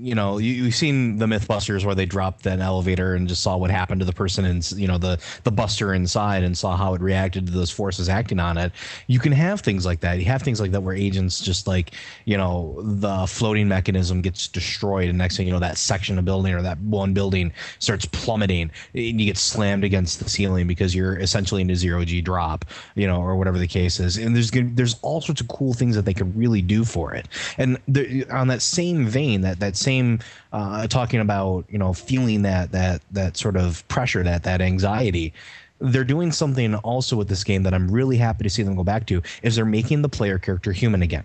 you 0.00 0.14
know, 0.14 0.38
you, 0.38 0.52
you've 0.52 0.74
seen 0.74 1.18
the 1.18 1.26
MythBusters 1.26 1.84
where 1.84 1.94
they 1.94 2.06
dropped 2.06 2.42
that 2.44 2.60
elevator 2.60 3.14
and 3.14 3.28
just 3.28 3.42
saw 3.42 3.56
what 3.56 3.70
happened 3.70 4.00
to 4.00 4.04
the 4.04 4.12
person 4.12 4.44
and 4.44 4.70
you 4.72 4.86
know 4.86 4.98
the 4.98 5.18
the 5.44 5.50
buster 5.50 5.94
inside 5.94 6.42
and 6.42 6.56
saw 6.56 6.76
how 6.76 6.94
it 6.94 7.00
reacted 7.00 7.46
to 7.46 7.52
those 7.52 7.70
forces 7.70 8.08
acting 8.08 8.40
on 8.40 8.58
it. 8.58 8.72
You 9.06 9.18
can 9.18 9.32
have 9.32 9.60
things 9.60 9.86
like 9.86 10.00
that. 10.00 10.18
You 10.18 10.24
have 10.26 10.42
things 10.42 10.60
like 10.60 10.72
that 10.72 10.82
where 10.82 10.94
agents 10.94 11.40
just 11.40 11.66
like 11.66 11.92
you 12.24 12.36
know 12.36 12.76
the 12.82 13.26
floating 13.26 13.68
mechanism 13.68 14.20
gets 14.22 14.48
destroyed 14.48 15.08
and 15.08 15.18
next 15.18 15.36
thing 15.36 15.46
you 15.46 15.52
know 15.52 15.58
that 15.58 15.78
section 15.78 16.18
of 16.18 16.24
building 16.24 16.54
or 16.54 16.62
that 16.62 16.78
one 16.80 17.14
building 17.14 17.52
starts 17.78 18.06
plummeting 18.06 18.70
and 18.94 19.20
you 19.20 19.26
get 19.26 19.38
slammed 19.38 19.84
against 19.84 20.18
the 20.18 20.28
ceiling 20.28 20.66
because 20.66 20.94
you're 20.94 21.18
essentially 21.18 21.62
in 21.62 21.70
a 21.70 21.76
zero 21.76 22.04
g 22.04 22.20
drop, 22.20 22.64
you 22.94 23.06
know, 23.06 23.20
or 23.20 23.36
whatever 23.36 23.58
the 23.58 23.66
case 23.66 24.00
is. 24.00 24.16
And 24.16 24.34
there's 24.34 24.50
there's 24.50 24.96
all 25.02 25.20
sorts 25.20 25.40
of 25.40 25.48
cool 25.48 25.72
things 25.72 25.96
that 25.96 26.04
they 26.04 26.14
could 26.14 26.36
really 26.36 26.62
do 26.62 26.84
for 26.84 27.14
it. 27.14 27.28
And 27.58 27.78
the, 27.88 28.24
on 28.30 28.48
that 28.48 28.62
same 28.62 29.06
vein, 29.06 29.40
that 29.42 29.60
that 29.60 29.76
same 29.86 30.18
uh, 30.52 30.86
talking 30.88 31.20
about 31.20 31.64
you 31.70 31.78
know 31.78 31.92
feeling 31.92 32.42
that 32.42 32.72
that 32.72 33.00
that 33.12 33.36
sort 33.36 33.56
of 33.56 33.86
pressure 33.88 34.22
that 34.22 34.42
that 34.42 34.60
anxiety 34.60 35.32
they're 35.78 36.04
doing 36.04 36.32
something 36.32 36.74
also 36.76 37.16
with 37.16 37.28
this 37.28 37.44
game 37.44 37.62
that 37.62 37.74
I'm 37.74 37.90
really 37.90 38.16
happy 38.16 38.44
to 38.44 38.50
see 38.50 38.62
them 38.62 38.76
go 38.76 38.84
back 38.84 39.06
to 39.06 39.22
is 39.42 39.56
they're 39.56 39.64
making 39.64 40.02
the 40.02 40.08
player 40.08 40.38
character 40.38 40.72
human 40.72 41.02
again. 41.02 41.24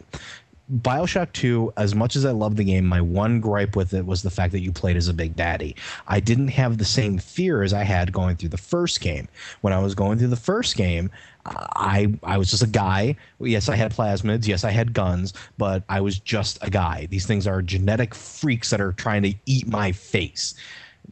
Bioshock 0.72 1.34
2, 1.34 1.74
as 1.76 1.94
much 1.94 2.16
as 2.16 2.24
I 2.24 2.32
love 2.32 2.56
the 2.56 2.64
game, 2.64 2.86
my 2.86 3.02
one 3.02 3.42
gripe 3.42 3.76
with 3.76 3.94
it 3.94 4.06
was 4.06 4.24
the 4.24 4.30
fact 4.30 4.54
that 4.54 4.62
you 4.62 4.72
played 4.72 4.96
as 4.96 5.10
a 5.10 5.14
big 5.14 5.36
daddy. 5.36 5.76
I 6.08 6.22
didn't 6.22 6.48
have 6.50 6.78
the 6.78 6.86
same 6.86 7.18
fear 7.18 7.62
as 7.62 7.74
I 7.74 7.84
had 7.84 8.14
going 8.14 8.38
through 8.38 8.50
the 8.50 8.58
first 8.58 9.02
game. 9.02 9.28
When 9.62 9.74
I 9.74 9.80
was 9.80 9.96
going 9.96 10.18
through 10.18 10.30
the 10.30 10.38
first 10.38 10.78
game, 10.78 11.12
I 11.46 12.14
I 12.24 12.38
was 12.38 12.50
just 12.50 12.64
a 12.64 12.68
guy. 12.68 13.18
Yes, 13.40 13.68
I 13.68 13.76
had 13.76 13.92
plasmids. 13.94 14.48
Yes, 14.48 14.64
I 14.64 14.72
had 14.72 14.94
guns, 14.94 15.34
but 15.58 15.84
I 15.90 16.00
was 16.00 16.20
just 16.20 16.58
a 16.62 16.70
guy. 16.70 17.08
These 17.10 17.26
things 17.26 17.48
are 17.48 17.62
genetic 17.62 18.16
freaks 18.16 18.70
that 18.70 18.80
are 18.80 18.94
trying 18.94 19.24
to 19.24 19.34
eat 19.46 19.68
my 19.68 19.92
face 19.92 20.56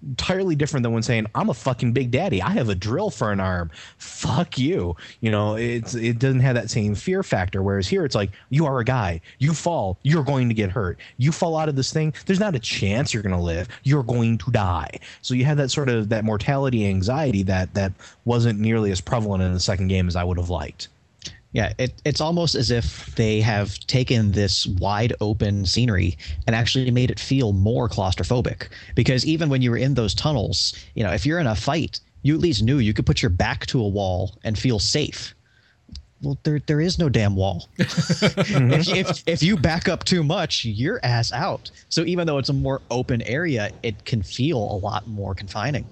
entirely 0.01 0.55
different 0.55 0.83
than 0.83 0.93
when 0.93 1.03
saying 1.03 1.27
I'm 1.35 1.49
a 1.49 1.53
fucking 1.53 1.93
big 1.93 2.11
daddy. 2.11 2.41
I 2.41 2.51
have 2.51 2.69
a 2.69 2.75
drill 2.75 3.09
for 3.09 3.31
an 3.31 3.39
arm. 3.39 3.71
Fuck 3.97 4.57
you. 4.57 4.95
You 5.21 5.31
know, 5.31 5.55
it's 5.55 5.95
it 5.95 6.19
doesn't 6.19 6.39
have 6.41 6.55
that 6.55 6.69
same 6.69 6.95
fear 6.95 7.23
factor. 7.23 7.61
Whereas 7.61 7.87
here, 7.87 8.05
it's 8.05 8.15
like 8.15 8.31
you 8.49 8.65
are 8.65 8.79
a 8.79 8.85
guy. 8.85 9.21
You 9.39 9.53
fall, 9.53 9.97
you're 10.03 10.23
going 10.23 10.47
to 10.49 10.55
get 10.55 10.71
hurt. 10.71 10.99
You 11.17 11.31
fall 11.31 11.57
out 11.57 11.69
of 11.69 11.75
this 11.75 11.91
thing. 11.91 12.13
There's 12.25 12.39
not 12.39 12.55
a 12.55 12.59
chance 12.59 13.13
you're 13.13 13.23
going 13.23 13.35
to 13.35 13.41
live. 13.41 13.67
You're 13.83 14.03
going 14.03 14.37
to 14.39 14.51
die. 14.51 14.99
So 15.21 15.33
you 15.33 15.45
have 15.45 15.57
that 15.57 15.69
sort 15.69 15.89
of 15.89 16.09
that 16.09 16.23
mortality 16.23 16.87
anxiety 16.87 17.43
that 17.43 17.73
that 17.73 17.93
wasn't 18.25 18.59
nearly 18.59 18.91
as 18.91 19.01
prevalent 19.01 19.43
in 19.43 19.53
the 19.53 19.59
second 19.59 19.87
game 19.87 20.07
as 20.07 20.15
I 20.15 20.23
would 20.23 20.37
have 20.37 20.49
liked. 20.49 20.87
Yeah, 21.51 21.73
it, 21.79 21.99
it's 22.05 22.21
almost 22.21 22.53
as 22.53 22.69
if 22.69 23.07
they 23.15 23.41
have 23.41 23.79
taken 23.87 24.31
this 24.31 24.67
wide 24.67 25.13
open 25.19 25.65
scenery 25.65 26.17
and 26.45 26.55
actually 26.55 26.91
made 26.91 27.09
it 27.09 27.19
feel 27.19 27.53
more 27.53 27.89
claustrophobic. 27.89 28.67
Because 28.95 29.25
even 29.25 29.49
when 29.49 29.61
you 29.61 29.71
were 29.71 29.77
in 29.77 29.95
those 29.95 30.13
tunnels, 30.13 30.75
you 30.93 31.03
know, 31.03 31.11
if 31.11 31.25
you're 31.25 31.39
in 31.39 31.47
a 31.47 31.55
fight, 31.55 31.99
you 32.21 32.35
at 32.35 32.41
least 32.41 32.61
knew 32.61 32.77
you 32.77 32.93
could 32.93 33.05
put 33.05 33.21
your 33.23 33.31
back 33.31 33.65
to 33.67 33.81
a 33.81 33.87
wall 33.87 34.37
and 34.43 34.59
feel 34.59 34.77
safe. 34.77 35.33
Well, 36.21 36.37
there 36.43 36.59
there 36.67 36.81
is 36.81 36.99
no 36.99 37.07
damn 37.07 37.35
wall. 37.35 37.69
if, 37.77 38.89
if, 38.89 39.23
if 39.25 39.41
you 39.41 39.55
back 39.55 39.87
up 39.87 40.03
too 40.03 40.21
much, 40.21 40.65
you're 40.65 40.99
ass 41.01 41.31
out. 41.31 41.71
So 41.87 42.03
even 42.03 42.27
though 42.27 42.37
it's 42.37 42.49
a 42.49 42.53
more 42.53 42.81
open 42.91 43.21
area, 43.21 43.71
it 43.83 44.03
can 44.03 44.21
feel 44.21 44.57
a 44.57 44.77
lot 44.77 45.07
more 45.07 45.33
confining. 45.33 45.85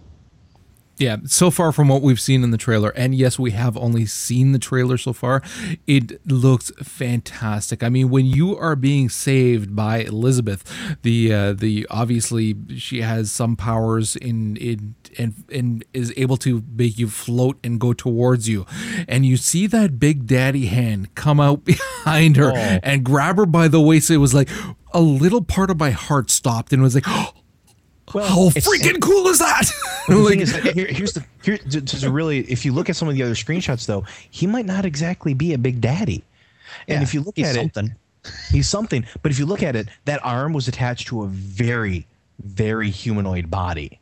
Yeah, 0.98 1.18
so 1.26 1.52
far 1.52 1.72
from 1.72 1.90
what 1.90 2.02
we've 2.02 2.20
seen 2.20 2.44
in 2.44 2.50
the 2.50 2.58
trailer, 2.58 2.90
and 2.90 3.14
yes, 3.14 3.38
we 3.38 3.52
have 3.52 3.78
only 3.78 4.08
seen 4.08 4.52
the 4.52 4.58
trailer 4.58 4.98
so 4.98 5.14
far, 5.14 5.44
it 5.86 6.26
looks 6.28 6.72
fantastic. 6.82 7.84
I 7.84 7.90
mean, 7.90 8.10
when 8.10 8.26
you 8.26 8.58
are 8.58 8.76
being 8.76 9.08
saved 9.08 9.76
by 9.76 10.00
Elizabeth, 10.00 10.64
the 11.04 11.32
uh, 11.32 11.54
the 11.54 11.86
obviously 11.92 12.56
she 12.78 13.02
has 13.02 13.32
some 13.32 13.56
powers 13.56 14.16
in 14.16 14.58
in 14.58 14.96
and 15.20 15.36
and 15.52 15.86
is 15.94 16.12
able 16.18 16.38
to 16.38 16.64
make 16.76 16.98
you 16.98 17.10
float 17.10 17.60
and 17.64 17.80
go 17.80 17.94
towards 17.94 18.50
you, 18.50 18.66
and 19.08 19.24
you 19.24 19.38
see 19.38 19.68
that 19.68 20.00
big 20.00 20.26
daddy 20.26 20.66
hand 20.66 21.14
come 21.14 21.40
out 21.40 21.64
behind 21.66 22.38
her 22.38 22.52
oh. 22.52 22.80
and 22.82 23.04
grab 23.04 23.38
her 23.38 23.46
by 23.46 23.68
the 23.68 23.80
waist. 23.80 24.10
It 24.10 24.18
was 24.18 24.34
like 24.34 24.50
a 24.94 25.02
little 25.02 25.44
part 25.44 25.70
of 25.70 25.78
my 25.78 25.92
heart 25.92 26.32
stopped 26.32 26.74
and 26.74 26.82
was 26.82 26.96
like. 26.96 27.06
Well, 28.14 28.26
how 28.28 28.60
freaking 28.60 29.02
cool 29.02 29.28
is 29.28 29.40
that? 29.40 29.70
like, 30.08 30.40
is 30.40 30.54
that 30.54 30.74
here, 30.74 30.88
here's 30.88 31.14
the 31.14 31.26
here 31.44 31.58
to, 31.58 32.10
really. 32.10 32.40
If 32.40 32.64
you 32.64 32.72
look 32.72 32.90
at 32.90 32.96
some 32.96 33.10
of 33.10 33.16
the 33.16 33.24
other 33.24 33.34
screenshots, 33.34 33.86
though, 33.86 34.06
he 34.30 34.48
might 34.48 34.66
not 34.66 34.86
exactly 34.86 35.34
be 35.34 35.54
a 35.54 35.58
big 35.58 35.82
daddy. 35.82 36.24
And 36.88 37.00
yeah, 37.00 37.04
if 37.04 37.14
you 37.14 37.22
look 37.22 37.38
at 37.38 37.56
something. 37.56 37.96
it, 38.24 38.32
he's 38.52 38.70
something. 38.70 39.06
But 39.22 39.32
if 39.32 39.40
you 39.40 39.46
look 39.46 39.62
at 39.62 39.76
it, 39.76 39.88
that 40.06 40.24
arm 40.24 40.54
was 40.54 40.68
attached 40.68 41.08
to 41.08 41.24
a 41.24 41.28
very, 41.28 42.08
very 42.40 42.90
humanoid 42.90 43.52
body. 43.52 44.00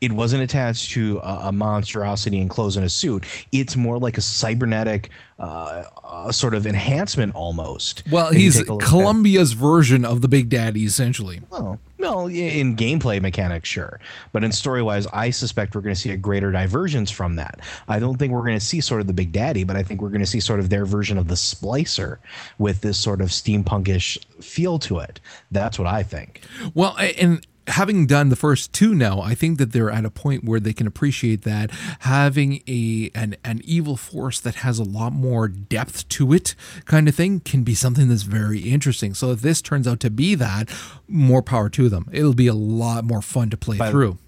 It 0.00 0.12
wasn't 0.12 0.42
attached 0.42 0.92
to 0.92 1.18
a, 1.18 1.48
a 1.48 1.52
monstrosity 1.52 2.40
enclosed 2.40 2.76
in 2.76 2.84
a 2.84 2.88
suit. 2.88 3.24
It's 3.52 3.76
more 3.76 3.98
like 3.98 4.18
a 4.18 4.20
cybernetic 4.20 5.10
uh, 5.38 6.32
sort 6.32 6.54
of 6.54 6.66
enhancement 6.66 7.34
almost. 7.34 8.02
Well, 8.10 8.32
he's 8.32 8.62
Columbia's 8.80 9.52
version 9.52 10.04
of 10.04 10.20
the 10.20 10.28
Big 10.28 10.48
Daddy, 10.48 10.84
essentially. 10.84 11.40
Well, 11.50 11.78
well, 11.98 12.26
in 12.26 12.76
gameplay 12.76 13.20
mechanics, 13.20 13.68
sure, 13.68 14.00
but 14.32 14.42
in 14.44 14.52
story 14.52 14.82
wise, 14.82 15.06
I 15.08 15.30
suspect 15.30 15.74
we're 15.74 15.80
going 15.80 15.94
to 15.94 16.00
see 16.00 16.10
a 16.10 16.16
greater 16.16 16.50
divergence 16.50 17.10
from 17.10 17.36
that. 17.36 17.60
I 17.88 17.98
don't 17.98 18.16
think 18.18 18.32
we're 18.32 18.44
going 18.44 18.58
to 18.58 18.64
see 18.64 18.80
sort 18.80 19.00
of 19.00 19.06
the 19.06 19.12
Big 19.12 19.32
Daddy, 19.32 19.64
but 19.64 19.76
I 19.76 19.82
think 19.82 20.00
we're 20.00 20.08
going 20.08 20.20
to 20.20 20.26
see 20.26 20.40
sort 20.40 20.60
of 20.60 20.70
their 20.70 20.86
version 20.86 21.18
of 21.18 21.28
the 21.28 21.34
Splicer 21.34 22.18
with 22.58 22.80
this 22.80 22.98
sort 22.98 23.20
of 23.20 23.28
steampunkish 23.28 24.24
feel 24.42 24.78
to 24.80 24.98
it. 24.98 25.20
That's 25.50 25.78
what 25.78 25.88
I 25.88 26.02
think. 26.02 26.42
Well, 26.74 26.96
and 26.98 27.46
having 27.68 28.06
done 28.06 28.28
the 28.28 28.36
first 28.36 28.72
two 28.72 28.94
now, 28.94 29.20
I 29.20 29.34
think 29.34 29.58
that 29.58 29.72
they're 29.72 29.90
at 29.90 30.04
a 30.04 30.10
point 30.10 30.44
where 30.44 30.60
they 30.60 30.72
can 30.72 30.86
appreciate 30.86 31.42
that 31.42 31.70
having 32.00 32.62
a 32.66 33.10
an, 33.14 33.36
an 33.44 33.60
evil 33.64 33.96
force 33.96 34.40
that 34.40 34.56
has 34.56 34.78
a 34.78 34.84
lot 34.84 35.12
more 35.12 35.48
depth 35.48 36.08
to 36.10 36.32
it, 36.32 36.54
kind 36.84 37.08
of 37.08 37.14
thing, 37.14 37.40
can 37.40 37.62
be 37.62 37.74
something 37.74 38.08
that's 38.08 38.22
very 38.22 38.60
interesting. 38.60 39.14
So 39.14 39.30
if 39.30 39.40
this 39.40 39.62
turns 39.62 39.86
out 39.86 40.00
to 40.00 40.10
be 40.10 40.34
that, 40.34 40.70
more 41.06 41.42
power 41.42 41.68
to 41.70 41.88
them. 41.88 42.08
It'll 42.12 42.34
be 42.34 42.46
a 42.46 42.54
lot 42.54 43.04
more 43.04 43.22
fun 43.22 43.50
to 43.50 43.56
play 43.56 43.78
by, 43.78 43.90
through. 43.90 44.18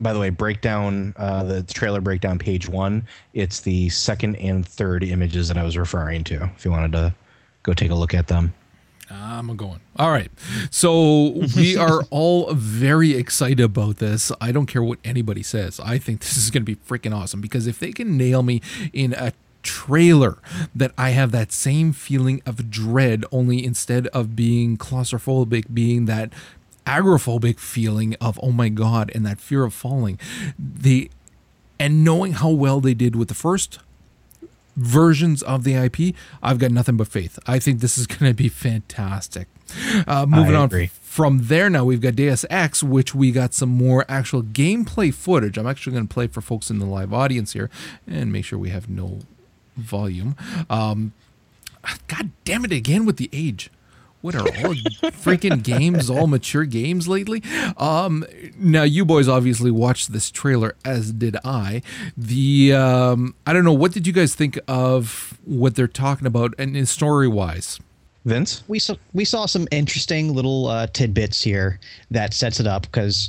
By 0.00 0.12
the 0.12 0.20
way, 0.20 0.30
breakdown 0.30 1.14
uh, 1.16 1.44
the 1.44 1.62
trailer 1.62 2.00
breakdown 2.00 2.38
page 2.38 2.68
one. 2.68 3.06
It's 3.32 3.60
the 3.60 3.88
second 3.88 4.36
and 4.36 4.66
third 4.66 5.02
images 5.04 5.48
that 5.48 5.56
I 5.56 5.62
was 5.62 5.76
referring 5.76 6.24
to. 6.24 6.50
If 6.56 6.64
you 6.64 6.70
wanted 6.70 6.92
to 6.92 7.14
go 7.62 7.74
take 7.74 7.90
a 7.90 7.94
look 7.94 8.14
at 8.14 8.28
them. 8.28 8.54
I'm 9.10 9.56
going. 9.56 9.80
All 9.96 10.10
right. 10.10 10.30
So 10.70 11.44
we 11.56 11.76
are 11.78 12.02
all 12.10 12.52
very 12.54 13.14
excited 13.14 13.60
about 13.60 13.96
this. 13.96 14.30
I 14.40 14.52
don't 14.52 14.66
care 14.66 14.82
what 14.82 14.98
anybody 15.04 15.42
says. 15.42 15.80
I 15.80 15.98
think 15.98 16.20
this 16.20 16.36
is 16.36 16.50
going 16.50 16.64
to 16.64 16.66
be 16.66 16.76
freaking 16.76 17.14
awesome 17.14 17.40
because 17.40 17.66
if 17.66 17.78
they 17.78 17.92
can 17.92 18.16
nail 18.16 18.42
me 18.42 18.60
in 18.92 19.14
a 19.14 19.32
trailer 19.62 20.38
that 20.74 20.92
I 20.96 21.10
have 21.10 21.32
that 21.32 21.52
same 21.52 21.92
feeling 21.92 22.42
of 22.46 22.70
dread, 22.70 23.24
only 23.32 23.64
instead 23.64 24.06
of 24.08 24.36
being 24.36 24.76
claustrophobic, 24.76 25.72
being 25.72 26.06
that 26.06 26.32
agoraphobic 26.86 27.58
feeling 27.58 28.14
of, 28.20 28.38
oh 28.42 28.52
my 28.52 28.68
God, 28.68 29.10
and 29.14 29.26
that 29.26 29.40
fear 29.40 29.64
of 29.64 29.74
falling. 29.74 30.18
The 30.58 31.10
and 31.80 32.02
knowing 32.02 32.32
how 32.32 32.50
well 32.50 32.80
they 32.80 32.94
did 32.94 33.14
with 33.14 33.28
the 33.28 33.34
first 33.34 33.78
versions 34.78 35.42
of 35.42 35.64
the 35.64 35.74
IP, 35.74 36.14
I've 36.42 36.58
got 36.58 36.70
nothing 36.70 36.96
but 36.96 37.08
faith. 37.08 37.38
I 37.46 37.58
think 37.58 37.80
this 37.80 37.98
is 37.98 38.06
going 38.06 38.30
to 38.30 38.34
be 38.34 38.48
fantastic. 38.48 39.48
Uh, 40.06 40.24
moving 40.26 40.54
on 40.54 40.70
from 40.88 41.46
there 41.46 41.68
now, 41.68 41.84
we've 41.84 42.00
got 42.00 42.16
Deus 42.16 42.46
Ex, 42.48 42.82
which 42.82 43.14
we 43.14 43.32
got 43.32 43.52
some 43.52 43.68
more 43.68 44.04
actual 44.08 44.42
gameplay 44.42 45.12
footage. 45.12 45.58
I'm 45.58 45.66
actually 45.66 45.94
going 45.94 46.06
to 46.06 46.14
play 46.14 46.28
for 46.28 46.40
folks 46.40 46.70
in 46.70 46.78
the 46.78 46.86
live 46.86 47.12
audience 47.12 47.52
here 47.54 47.68
and 48.06 48.32
make 48.32 48.44
sure 48.44 48.58
we 48.58 48.70
have 48.70 48.88
no 48.88 49.20
volume. 49.76 50.36
Um, 50.70 51.12
God 52.06 52.30
damn 52.44 52.64
it 52.64 52.72
again 52.72 53.04
with 53.04 53.16
the 53.16 53.28
age 53.32 53.70
what 54.20 54.34
are 54.34 54.40
all 54.40 54.74
freaking 55.12 55.62
games 55.62 56.10
all 56.10 56.26
mature 56.26 56.64
games 56.64 57.08
lately? 57.08 57.42
Um 57.76 58.24
now 58.56 58.82
you 58.82 59.04
boys 59.04 59.28
obviously 59.28 59.70
watched 59.70 60.12
this 60.12 60.30
trailer 60.30 60.74
as 60.84 61.12
did 61.12 61.36
i. 61.44 61.82
The 62.16 62.74
um 62.74 63.34
i 63.46 63.52
don't 63.52 63.64
know 63.64 63.72
what 63.72 63.92
did 63.92 64.06
you 64.06 64.12
guys 64.12 64.34
think 64.34 64.58
of 64.68 65.38
what 65.44 65.74
they're 65.74 65.86
talking 65.86 66.26
about 66.26 66.54
and 66.58 66.88
story 66.88 67.28
wise 67.28 67.80
vince? 68.28 68.62
We 68.68 68.78
saw 68.78 68.94
we 69.12 69.24
saw 69.24 69.46
some 69.46 69.66
interesting 69.70 70.34
little 70.34 70.66
uh, 70.66 70.86
tidbits 70.88 71.42
here 71.42 71.80
that 72.10 72.34
sets 72.34 72.60
it 72.60 72.66
up 72.66 72.82
because 72.82 73.28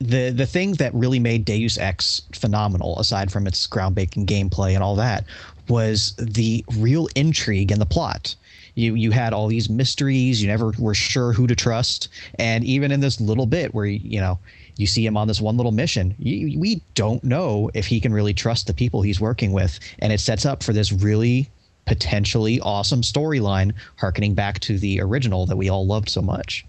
the 0.00 0.30
the 0.30 0.46
thing 0.46 0.72
that 0.74 0.94
really 0.94 1.18
made 1.18 1.44
Deus 1.44 1.76
Ex 1.76 2.22
phenomenal, 2.32 2.98
aside 2.98 3.30
from 3.30 3.46
its 3.46 3.66
groundbreaking 3.66 4.26
gameplay 4.26 4.74
and 4.74 4.82
all 4.82 4.96
that, 4.96 5.24
was 5.68 6.14
the 6.16 6.64
real 6.76 7.08
intrigue 7.14 7.72
in 7.72 7.78
the 7.78 7.86
plot 7.86 8.34
you 8.78 8.94
you 8.94 9.10
had 9.10 9.32
all 9.32 9.48
these 9.48 9.68
mysteries. 9.68 10.40
You 10.40 10.48
never 10.48 10.72
were 10.78 10.94
sure 10.94 11.32
who 11.32 11.46
to 11.46 11.56
trust, 11.56 12.08
and 12.38 12.64
even 12.64 12.92
in 12.92 13.00
this 13.00 13.20
little 13.20 13.46
bit 13.46 13.74
where 13.74 13.86
you 13.86 14.20
know 14.20 14.38
you 14.76 14.86
see 14.86 15.04
him 15.04 15.16
on 15.16 15.26
this 15.26 15.40
one 15.40 15.56
little 15.56 15.72
mission, 15.72 16.14
you, 16.18 16.58
we 16.58 16.80
don't 16.94 17.22
know 17.24 17.68
if 17.74 17.86
he 17.86 18.00
can 18.00 18.12
really 18.12 18.32
trust 18.32 18.68
the 18.68 18.74
people 18.74 19.02
he's 19.02 19.20
working 19.20 19.52
with, 19.52 19.80
and 19.98 20.12
it 20.12 20.20
sets 20.20 20.46
up 20.46 20.62
for 20.62 20.72
this 20.72 20.92
really 20.92 21.50
potentially 21.86 22.60
awesome 22.60 23.00
storyline, 23.02 23.72
harkening 23.96 24.34
back 24.34 24.60
to 24.60 24.78
the 24.78 25.00
original 25.00 25.46
that 25.46 25.56
we 25.56 25.68
all 25.68 25.86
loved 25.86 26.08
so 26.08 26.22
much. 26.22 26.64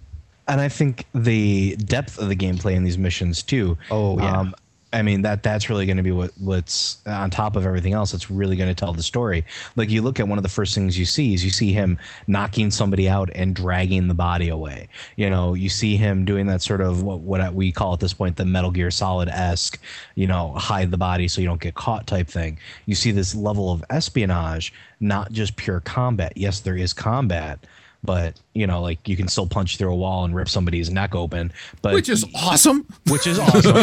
and 0.47 0.59
I 0.59 0.69
think 0.69 1.05
the 1.13 1.75
depth 1.75 2.17
of 2.17 2.27
the 2.29 2.35
gameplay 2.35 2.73
in 2.73 2.83
these 2.83 2.97
missions 2.97 3.43
too. 3.43 3.77
Oh, 3.91 4.17
yeah. 4.17 4.39
Um, 4.39 4.55
I 4.91 5.03
mean 5.03 5.21
that 5.21 5.43
that's 5.43 5.69
really 5.69 5.85
going 5.85 5.97
to 5.97 6.03
be 6.03 6.11
what 6.11 6.31
what's 6.39 6.97
on 7.05 7.29
top 7.29 7.55
of 7.55 7.65
everything 7.65 7.93
else. 7.93 8.13
It's 8.13 8.31
really 8.31 8.55
going 8.55 8.69
to 8.69 8.75
tell 8.75 8.91
the 8.91 9.03
story. 9.03 9.45
Like 9.75 9.89
you 9.89 10.01
look 10.01 10.19
at 10.19 10.27
one 10.27 10.39
of 10.39 10.43
the 10.43 10.49
first 10.49 10.73
things 10.73 10.97
you 10.97 11.05
see 11.05 11.33
is 11.33 11.43
you 11.43 11.51
see 11.51 11.71
him 11.71 11.99
knocking 12.27 12.71
somebody 12.71 13.07
out 13.07 13.29
and 13.35 13.55
dragging 13.55 14.07
the 14.07 14.15
body 14.15 14.49
away. 14.49 14.87
You 15.15 15.29
know, 15.29 15.53
you 15.53 15.69
see 15.69 15.95
him 15.95 16.25
doing 16.25 16.47
that 16.47 16.63
sort 16.63 16.81
of 16.81 17.03
what 17.03 17.19
what 17.19 17.53
we 17.53 17.71
call 17.71 17.93
at 17.93 17.99
this 17.99 18.13
point 18.13 18.37
the 18.37 18.45
Metal 18.45 18.71
Gear 18.71 18.89
Solid 18.89 19.29
esque, 19.29 19.79
you 20.15 20.25
know, 20.25 20.53
hide 20.53 20.89
the 20.89 20.97
body 20.97 21.27
so 21.27 21.39
you 21.39 21.47
don't 21.47 21.61
get 21.61 21.75
caught 21.75 22.07
type 22.07 22.27
thing. 22.27 22.57
You 22.87 22.95
see 22.95 23.11
this 23.11 23.35
level 23.35 23.71
of 23.71 23.83
espionage, 23.91 24.73
not 24.99 25.31
just 25.31 25.55
pure 25.55 25.81
combat. 25.81 26.33
Yes, 26.35 26.61
there 26.61 26.77
is 26.77 26.93
combat, 26.93 27.59
but 28.03 28.39
you 28.53 28.65
know, 28.65 28.81
like 28.81 29.07
you 29.07 29.15
can 29.15 29.27
still 29.27 29.47
punch 29.47 29.77
through 29.77 29.91
a 29.91 29.95
wall 29.95 30.23
and 30.23 30.35
rip 30.35 30.49
somebody's 30.49 30.89
neck 30.89 31.15
open. 31.15 31.51
But 31.81 31.93
Which 31.93 32.09
is 32.09 32.25
awesome. 32.35 32.85
which 33.07 33.27
is 33.27 33.39
awesome. 33.39 33.73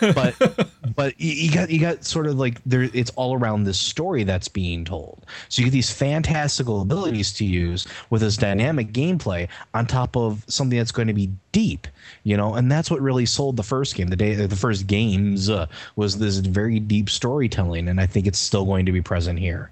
but 0.14 0.68
but 0.94 1.20
you, 1.20 1.32
you 1.32 1.52
got 1.52 1.70
you 1.70 1.80
got 1.80 2.04
sort 2.04 2.26
of 2.26 2.38
like 2.38 2.62
there 2.64 2.88
it's 2.92 3.10
all 3.12 3.34
around 3.34 3.64
this 3.64 3.78
story 3.78 4.24
that's 4.24 4.48
being 4.48 4.84
told. 4.84 5.24
So 5.48 5.60
you 5.60 5.66
get 5.66 5.72
these 5.72 5.90
fantastical 5.90 6.82
abilities 6.82 7.32
to 7.34 7.44
use 7.44 7.86
with 8.10 8.20
this 8.20 8.36
dynamic 8.36 8.92
gameplay 8.92 9.48
on 9.72 9.86
top 9.86 10.16
of 10.16 10.44
something 10.48 10.78
that's 10.78 10.92
going 10.92 11.08
to 11.08 11.14
be 11.14 11.30
deep, 11.52 11.86
you 12.24 12.36
know, 12.36 12.54
and 12.54 12.70
that's 12.70 12.90
what 12.90 13.00
really 13.00 13.26
sold 13.26 13.56
the 13.56 13.62
first 13.62 13.94
game. 13.94 14.08
The 14.08 14.16
day 14.16 14.34
the 14.34 14.56
first 14.56 14.86
games 14.86 15.48
uh, 15.48 15.66
was 15.96 16.18
this 16.18 16.36
very 16.38 16.80
deep 16.80 17.08
storytelling, 17.08 17.88
and 17.88 18.00
I 18.00 18.06
think 18.06 18.26
it's 18.26 18.38
still 18.38 18.64
going 18.64 18.86
to 18.86 18.92
be 18.92 19.00
present 19.00 19.38
here. 19.38 19.70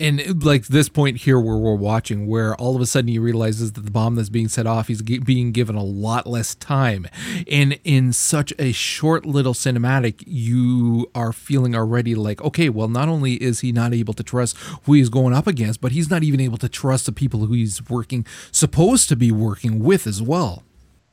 And 0.00 0.44
like 0.44 0.66
this 0.66 0.88
point 0.88 1.18
here 1.18 1.40
where 1.40 1.56
we're 1.56 1.74
watching 1.74 2.26
where 2.26 2.54
all 2.56 2.76
of 2.76 2.82
a 2.82 2.86
sudden 2.86 3.08
he 3.08 3.18
realizes 3.18 3.72
that 3.72 3.80
the 3.80 3.90
bomb 3.90 4.14
that's 4.14 4.28
being 4.28 4.48
set 4.48 4.66
off 4.66 4.88
he's 4.88 5.02
ge- 5.02 5.24
being 5.24 5.52
given 5.52 5.74
a 5.76 5.82
lot 5.82 6.26
less 6.26 6.54
time 6.54 7.06
and 7.50 7.78
in 7.84 8.12
such 8.12 8.52
a 8.58 8.72
short 8.72 9.26
little 9.26 9.54
cinematic 9.54 10.22
you 10.26 11.10
are 11.14 11.32
feeling 11.32 11.74
already 11.74 12.14
like 12.14 12.40
okay 12.42 12.68
well 12.68 12.88
not 12.88 13.08
only 13.08 13.34
is 13.42 13.60
he 13.60 13.72
not 13.72 13.92
able 13.92 14.14
to 14.14 14.22
trust 14.22 14.56
who 14.84 14.92
he's 14.92 15.08
going 15.08 15.34
up 15.34 15.46
against 15.46 15.80
but 15.80 15.92
he's 15.92 16.10
not 16.10 16.22
even 16.22 16.40
able 16.40 16.58
to 16.58 16.68
trust 16.68 17.06
the 17.06 17.12
people 17.12 17.46
who 17.46 17.54
he's 17.54 17.82
working 17.88 18.24
supposed 18.52 19.08
to 19.08 19.16
be 19.16 19.32
working 19.32 19.78
with 19.80 20.06
as 20.06 20.22
well 20.22 20.62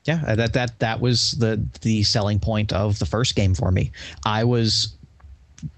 Yeah, 0.06 0.36
that 0.36 0.54
that 0.54 0.78
that 0.80 1.02
was 1.02 1.32
the 1.40 1.60
the 1.82 2.04
selling 2.04 2.40
point 2.40 2.72
of 2.72 3.00
the 3.00 3.08
first 3.08 3.36
game 3.36 3.56
for 3.56 3.72
me. 3.72 3.92
I 4.24 4.44
was 4.44 4.95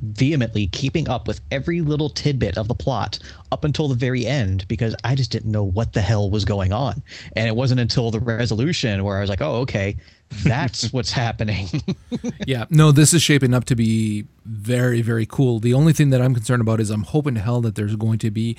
vehemently 0.02 0.68
keeping 0.68 1.10
up 1.10 1.28
with 1.28 1.42
every 1.52 1.82
little 1.82 2.10
tidbit 2.10 2.58
of 2.58 2.68
the 2.68 2.74
plot 2.74 3.20
up 3.52 3.64
until 3.64 3.88
the 3.88 3.96
very 3.96 4.26
end 4.26 4.68
because 4.68 4.96
I 5.04 5.16
just 5.16 5.32
didn't 5.32 5.52
know 5.52 5.64
what 5.64 5.94
the 5.94 6.02
hell 6.02 6.30
was 6.30 6.46
going 6.46 6.74
on. 6.74 7.02
And 7.36 7.48
it 7.48 7.56
wasn't 7.56 7.80
until 7.80 8.12
the 8.12 8.20
resolution 8.20 9.04
where 9.04 9.18
I 9.18 9.22
was 9.22 9.30
like, 9.30 9.42
"Oh, 9.42 9.56
okay, 9.62 9.98
that's 10.44 10.92
what's 10.94 11.12
happening." 11.12 11.68
yeah, 12.48 12.66
no, 12.70 12.92
this 12.92 13.14
is 13.14 13.22
shaping 13.22 13.54
up 13.54 13.66
to 13.66 13.76
be 13.76 14.26
very, 14.46 15.02
very 15.02 15.26
cool. 15.26 15.60
The 15.60 15.74
only 15.74 15.94
thing 15.94 16.10
that 16.12 16.22
I'm 16.22 16.34
concerned 16.34 16.62
about 16.62 16.80
is 16.80 16.90
I'm 16.90 17.04
hoping 17.04 17.36
to 17.36 17.42
hell 17.42 17.62
that 17.62 17.76
there's 17.76 17.96
going 17.96 18.20
to 18.20 18.32
be 18.32 18.58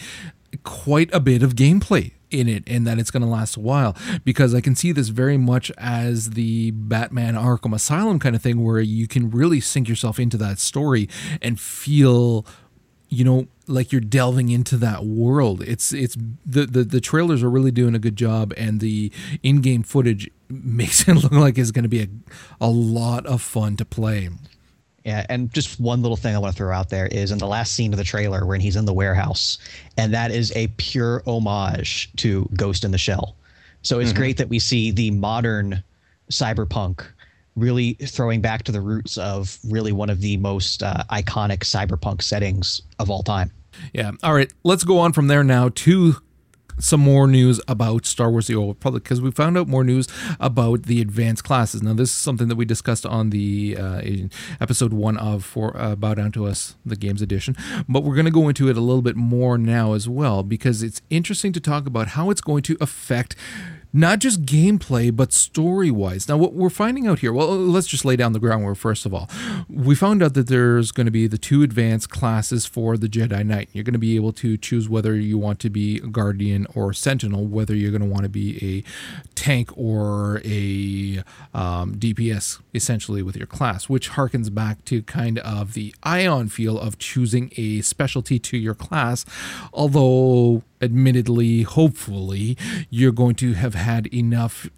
quite 0.64 1.12
a 1.12 1.20
bit 1.20 1.42
of 1.42 1.54
gameplay 1.54 2.12
in 2.30 2.48
it 2.48 2.64
and 2.66 2.86
that 2.86 2.98
it's 2.98 3.10
going 3.10 3.22
to 3.22 3.28
last 3.28 3.56
a 3.56 3.60
while. 3.60 3.96
Because 4.24 4.54
I 4.54 4.60
can 4.60 4.74
see 4.74 4.92
this 4.92 5.08
very 5.08 5.38
much 5.38 5.70
as 5.78 6.30
the 6.30 6.70
Batman 6.72 7.34
Arkham 7.34 7.74
Asylum 7.74 8.18
kind 8.18 8.36
of 8.36 8.42
thing 8.42 8.62
where 8.62 8.80
you 8.80 9.06
can 9.06 9.30
really 9.30 9.60
sink 9.60 9.88
yourself 9.88 10.18
into 10.18 10.36
that 10.38 10.58
story 10.58 11.08
and 11.40 11.58
feel 11.58 12.46
you 13.10 13.24
know 13.24 13.46
like 13.66 13.92
you're 13.92 14.00
delving 14.00 14.48
into 14.48 14.76
that 14.76 15.04
world. 15.04 15.62
It's 15.62 15.92
it's 15.92 16.16
the, 16.44 16.66
the 16.66 16.84
the 16.84 17.00
trailers 17.00 17.42
are 17.42 17.50
really 17.50 17.70
doing 17.70 17.94
a 17.94 17.98
good 17.98 18.16
job 18.16 18.52
and 18.56 18.80
the 18.80 19.12
in-game 19.42 19.82
footage 19.82 20.30
makes 20.48 21.06
it 21.06 21.14
look 21.14 21.32
like 21.32 21.58
it's 21.58 21.70
going 21.70 21.82
to 21.82 21.88
be 21.88 22.02
a, 22.02 22.08
a 22.60 22.68
lot 22.68 23.26
of 23.26 23.42
fun 23.42 23.76
to 23.76 23.84
play 23.84 24.28
Yeah, 25.08 25.24
and 25.30 25.50
just 25.54 25.80
one 25.80 26.02
little 26.02 26.18
thing 26.18 26.34
I 26.34 26.38
want 26.38 26.54
to 26.54 26.58
throw 26.58 26.70
out 26.70 26.90
there 26.90 27.06
is 27.06 27.30
in 27.30 27.38
the 27.38 27.46
last 27.46 27.72
scene 27.72 27.94
of 27.94 27.96
the 27.96 28.04
trailer 28.04 28.44
when 28.44 28.60
he's 28.60 28.76
in 28.76 28.84
the 28.84 28.92
warehouse, 28.92 29.56
and 29.96 30.12
that 30.12 30.30
is 30.30 30.52
a 30.54 30.66
pure 30.76 31.22
homage 31.26 32.12
to 32.16 32.46
Ghost 32.54 32.84
in 32.84 32.90
the 32.90 32.98
Shell. 32.98 33.34
So 33.80 34.00
it's 34.00 34.12
great 34.12 34.36
that 34.36 34.50
we 34.50 34.58
see 34.58 34.90
the 34.90 35.10
modern 35.12 35.82
cyberpunk 36.30 37.06
really 37.56 37.94
throwing 37.94 38.42
back 38.42 38.64
to 38.64 38.72
the 38.72 38.82
roots 38.82 39.16
of 39.16 39.58
really 39.64 39.92
one 39.92 40.10
of 40.10 40.20
the 40.20 40.36
most 40.36 40.82
uh, 40.82 41.02
iconic 41.10 41.60
cyberpunk 41.60 42.20
settings 42.20 42.82
of 42.98 43.08
all 43.08 43.22
time. 43.22 43.50
Yeah. 43.94 44.10
All 44.22 44.34
right. 44.34 44.52
Let's 44.62 44.84
go 44.84 44.98
on 44.98 45.14
from 45.14 45.28
there 45.28 45.42
now 45.42 45.70
to 45.70 46.16
some 46.78 47.00
more 47.00 47.26
news 47.26 47.60
about 47.68 48.06
Star 48.06 48.30
Wars: 48.30 48.46
The 48.46 48.54
Old 48.54 48.76
Republic 48.76 49.02
because 49.02 49.20
we 49.20 49.30
found 49.30 49.56
out 49.58 49.68
more 49.68 49.84
news 49.84 50.08
about 50.40 50.84
the 50.84 51.00
advanced 51.00 51.44
classes. 51.44 51.82
Now, 51.82 51.94
this 51.94 52.10
is 52.10 52.16
something 52.16 52.48
that 52.48 52.56
we 52.56 52.64
discussed 52.64 53.06
on 53.06 53.30
the 53.30 53.76
uh, 53.78 54.02
episode 54.60 54.92
one 54.92 55.16
of 55.16 55.44
for 55.44 55.76
uh, 55.76 55.96
Bow 55.96 56.14
Down 56.14 56.32
to 56.32 56.46
Us, 56.46 56.76
the 56.84 56.96
games 56.96 57.22
edition, 57.22 57.56
but 57.88 58.02
we're 58.02 58.14
going 58.14 58.24
to 58.26 58.30
go 58.30 58.48
into 58.48 58.68
it 58.68 58.76
a 58.76 58.80
little 58.80 59.02
bit 59.02 59.16
more 59.16 59.58
now 59.58 59.92
as 59.92 60.08
well 60.08 60.42
because 60.42 60.82
it's 60.82 61.02
interesting 61.10 61.52
to 61.52 61.60
talk 61.60 61.86
about 61.86 62.08
how 62.08 62.30
it's 62.30 62.40
going 62.40 62.62
to 62.62 62.76
affect 62.80 63.34
not 63.92 64.18
just 64.18 64.42
gameplay 64.42 65.14
but 65.14 65.32
story 65.32 65.90
wise 65.90 66.28
now 66.28 66.36
what 66.36 66.52
we're 66.52 66.70
finding 66.70 67.06
out 67.06 67.20
here 67.20 67.32
well 67.32 67.56
let's 67.56 67.86
just 67.86 68.04
lay 68.04 68.16
down 68.16 68.32
the 68.32 68.38
groundwork 68.38 68.76
first 68.76 69.06
of 69.06 69.14
all. 69.14 69.28
We 69.68 69.94
found 69.94 70.22
out 70.22 70.34
that 70.34 70.46
there's 70.46 70.92
going 70.92 71.06
to 71.06 71.10
be 71.10 71.26
the 71.26 71.38
two 71.38 71.62
advanced 71.62 72.10
classes 72.10 72.66
for 72.66 72.96
the 72.96 73.08
jedi 73.08 73.44
knight. 73.44 73.68
You're 73.72 73.84
going 73.84 73.92
to 73.92 73.98
be 73.98 74.16
able 74.16 74.32
to 74.34 74.56
choose 74.56 74.88
whether 74.88 75.14
you 75.14 75.38
want 75.38 75.58
to 75.60 75.70
be 75.70 75.98
a 75.98 76.06
guardian 76.06 76.66
or 76.74 76.92
sentinel 76.92 77.46
whether 77.46 77.74
you're 77.74 77.90
going 77.90 78.02
to 78.02 78.08
want 78.08 78.22
to 78.22 78.28
be 78.28 78.84
a 78.86 79.34
tank 79.34 79.70
or 79.76 80.40
a 80.44 81.22
um, 81.54 81.94
dps 81.96 82.60
essentially 82.74 83.22
with 83.22 83.36
your 83.36 83.46
class 83.46 83.88
which 83.88 84.10
harkens 84.10 84.52
back 84.52 84.84
to 84.84 85.02
kind 85.02 85.38
of 85.40 85.74
the 85.74 85.94
Aion 86.04 86.50
feel 86.50 86.78
of 86.78 86.98
choosing 86.98 87.52
a 87.56 87.80
specialty 87.82 88.38
to 88.38 88.56
your 88.56 88.74
class. 88.74 89.24
Although 89.72 90.62
admittedly, 90.80 91.62
hopefully, 91.62 92.56
you're 92.90 93.12
going 93.12 93.34
to 93.36 93.54
have 93.54 93.74
had 93.74 94.06
enough 94.12 94.68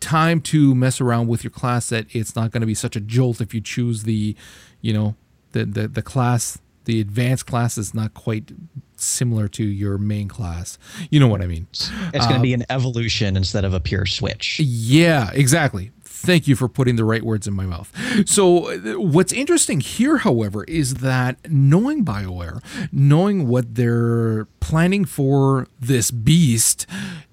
time 0.00 0.40
to 0.40 0.74
mess 0.74 1.00
around 1.00 1.28
with 1.28 1.44
your 1.44 1.50
class 1.50 1.90
that 1.90 2.06
it's 2.10 2.34
not 2.34 2.50
going 2.50 2.62
to 2.62 2.66
be 2.66 2.74
such 2.74 2.96
a 2.96 3.00
jolt 3.00 3.40
if 3.40 3.52
you 3.52 3.60
choose 3.60 4.04
the, 4.04 4.34
you 4.80 4.92
know, 4.92 5.14
the 5.52 5.64
the, 5.64 5.88
the 5.88 6.02
class, 6.02 6.58
the 6.84 7.00
advanced 7.00 7.46
class 7.46 7.76
is 7.76 7.92
not 7.94 8.14
quite 8.14 8.52
similar 8.96 9.48
to 9.48 9.64
your 9.64 9.98
main 9.98 10.28
class. 10.28 10.78
You 11.10 11.20
know 11.20 11.28
what 11.28 11.42
I 11.42 11.46
mean? 11.46 11.66
It's 11.70 11.88
going 12.26 12.34
to 12.34 12.36
uh, 12.36 12.42
be 12.42 12.54
an 12.54 12.64
evolution 12.70 13.36
instead 13.36 13.64
of 13.64 13.74
a 13.74 13.80
pure 13.80 14.06
switch. 14.06 14.60
Yeah, 14.60 15.30
exactly. 15.32 15.90
Thank 16.20 16.46
you 16.46 16.54
for 16.54 16.68
putting 16.68 16.96
the 16.96 17.04
right 17.04 17.22
words 17.22 17.46
in 17.46 17.54
my 17.54 17.64
mouth. 17.64 17.90
So, 18.26 18.70
uh, 18.70 19.00
what's 19.00 19.32
interesting 19.32 19.80
here, 19.80 20.18
however, 20.18 20.64
is 20.64 20.96
that 20.96 21.38
knowing 21.50 22.04
BioWare, 22.04 22.62
knowing 22.92 23.48
what 23.48 23.74
they're 23.74 24.44
planning 24.60 25.06
for 25.06 25.66
this 25.80 26.10
beast, 26.10 26.86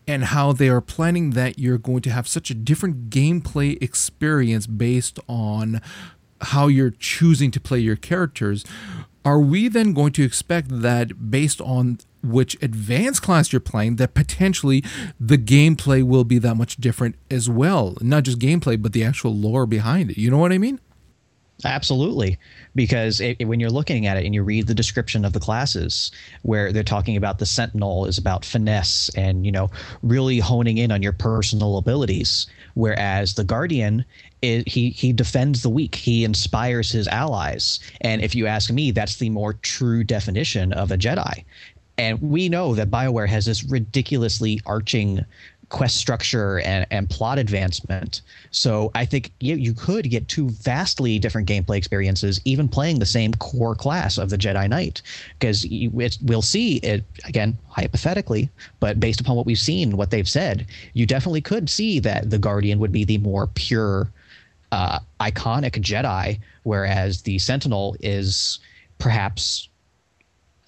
and 0.08 0.26
how 0.26 0.54
they 0.54 0.70
are 0.70 0.80
planning 0.80 1.32
that 1.32 1.60
you're 1.60 1.78
going 1.78 2.02
to 2.02 2.12
have 2.12 2.28
such 2.28 2.50
a 2.50 2.54
different 2.54 3.10
gameplay 3.10 3.82
experience 3.84 4.66
based 4.66 5.20
on 5.28 5.82
how 6.42 6.68
you're 6.68 6.92
choosing 6.92 7.52
to 7.52 7.60
play 7.60 7.80
your 7.80 7.98
characters, 7.98 8.64
are 9.26 9.40
we 9.40 9.68
then 9.68 9.92
going 9.92 10.14
to 10.14 10.24
expect 10.24 10.70
that 10.82 11.30
based 11.30 11.60
on 11.60 12.00
which 12.24 12.58
advanced 12.62 13.22
class 13.22 13.52
you're 13.54 13.60
playing 13.60 13.96
that 13.98 14.14
potentially 14.14 14.84
the 15.20 15.38
gameplay 15.38 16.04
will 16.04 16.24
be 16.24 16.40
that 16.40 16.56
much 16.56 16.78
different 16.78 17.16
as 17.32 17.50
well. 17.50 17.96
Not 18.02 18.24
just 18.24 18.40
gameplay 18.40 18.82
but 18.82 18.94
the 18.94 19.04
actual 19.04 19.36
lore 19.36 19.66
behind 19.66 20.12
it. 20.12 20.18
You 20.18 20.30
know 20.32 20.38
what 20.38 20.52
i 20.52 20.58
mean? 20.58 20.80
Absolutely, 21.66 22.38
because 22.76 23.20
it, 23.20 23.36
it- 23.40 23.46
when 23.46 23.60
you're 23.60 23.72
looking 23.72 24.06
at 24.06 24.16
it 24.16 24.26
and 24.26 24.36
you 24.36 24.44
read 24.44 24.68
the 24.68 24.76
description 24.76 25.26
of 25.26 25.34
the 25.34 25.40
classes, 25.40 26.12
where 26.44 26.72
they're 26.72 26.84
talking 26.84 27.18
about 27.18 27.40
the 27.40 27.48
Sentinel 27.48 28.06
is 28.06 28.20
about 28.20 28.46
finesse 28.46 29.10
and 29.16 29.44
you 29.44 29.52
know 29.52 29.72
really 30.04 30.38
honing 30.38 30.78
in 30.78 30.92
on 30.92 31.02
your 31.02 31.14
personal 31.14 31.78
abilities, 31.80 32.46
whereas 32.76 33.34
the 33.34 33.44
Guardian 33.44 34.06
he 34.44 34.92
he 34.92 35.12
defends 35.12 35.64
the 35.64 35.70
weak, 35.70 35.96
he 35.96 36.24
inspires 36.24 36.92
his 36.92 37.08
allies, 37.08 37.80
and 38.02 38.22
if 38.22 38.36
you 38.36 38.46
ask 38.46 38.70
me, 38.72 38.92
that's 38.92 39.16
the 39.16 39.32
more 39.32 39.54
true 39.54 40.04
definition 40.04 40.72
of 40.74 40.92
a 40.92 40.98
Jedi. 40.98 41.44
And 41.98 42.22
we 42.22 42.48
know 42.50 42.76
that 42.76 42.92
BioWare 42.92 43.28
has 43.28 43.46
this 43.46 43.64
ridiculously 43.64 44.62
arching 44.66 45.26
quest 45.70 45.98
structure 45.98 46.60
and, 46.60 46.88
and 46.92 47.10
plot 47.10 47.38
advancement. 47.38 48.22
So 48.52 48.90
I 48.96 49.04
think 49.04 49.32
you, 49.42 49.56
you 49.56 49.74
could 49.74 50.10
get 50.10 50.28
two 50.30 50.50
vastly 50.50 51.20
different 51.20 51.50
gameplay 51.50 51.76
experiences, 51.76 52.40
even 52.46 52.70
playing 52.70 53.00
the 53.00 53.06
same 53.06 53.34
core 53.34 53.76
class 53.76 54.18
of 54.18 54.30
the 54.30 54.38
Jedi 54.38 54.70
Knight, 54.70 55.02
because 55.38 55.66
we'll 56.22 56.42
see 56.42 56.78
it 56.78 57.04
again 57.26 57.58
hypothetically, 57.68 58.50
but 58.80 59.00
based 59.00 59.20
upon 59.20 59.36
what 59.36 59.46
we've 59.46 59.60
seen, 59.60 59.98
what 59.98 60.10
they've 60.10 60.30
said, 60.30 60.66
you 60.94 61.06
definitely 61.06 61.42
could 61.42 61.70
see 61.70 62.00
that 62.00 62.30
the 62.30 62.38
Guardian 62.38 62.80
would 62.80 62.94
be 62.94 63.04
the 63.04 63.18
more 63.18 63.48
pure, 63.48 64.10
uh, 64.72 65.00
iconic 65.20 65.82
Jedi, 65.82 66.40
whereas 66.64 67.24
the 67.24 67.40
Sentinel 67.40 67.98
is 68.00 68.60
perhaps 69.00 69.68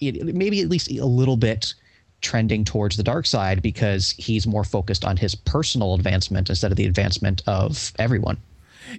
maybe 0.00 0.60
at 0.60 0.68
least 0.68 0.90
a 0.90 1.04
little 1.04 1.36
bit 1.36 1.74
trending 2.20 2.64
towards 2.64 2.96
the 2.96 3.02
dark 3.02 3.26
side 3.26 3.62
because 3.62 4.10
he's 4.10 4.46
more 4.46 4.64
focused 4.64 5.04
on 5.04 5.16
his 5.16 5.34
personal 5.34 5.94
advancement 5.94 6.50
instead 6.50 6.70
of 6.70 6.76
the 6.76 6.86
advancement 6.86 7.42
of 7.46 7.92
everyone. 7.98 8.36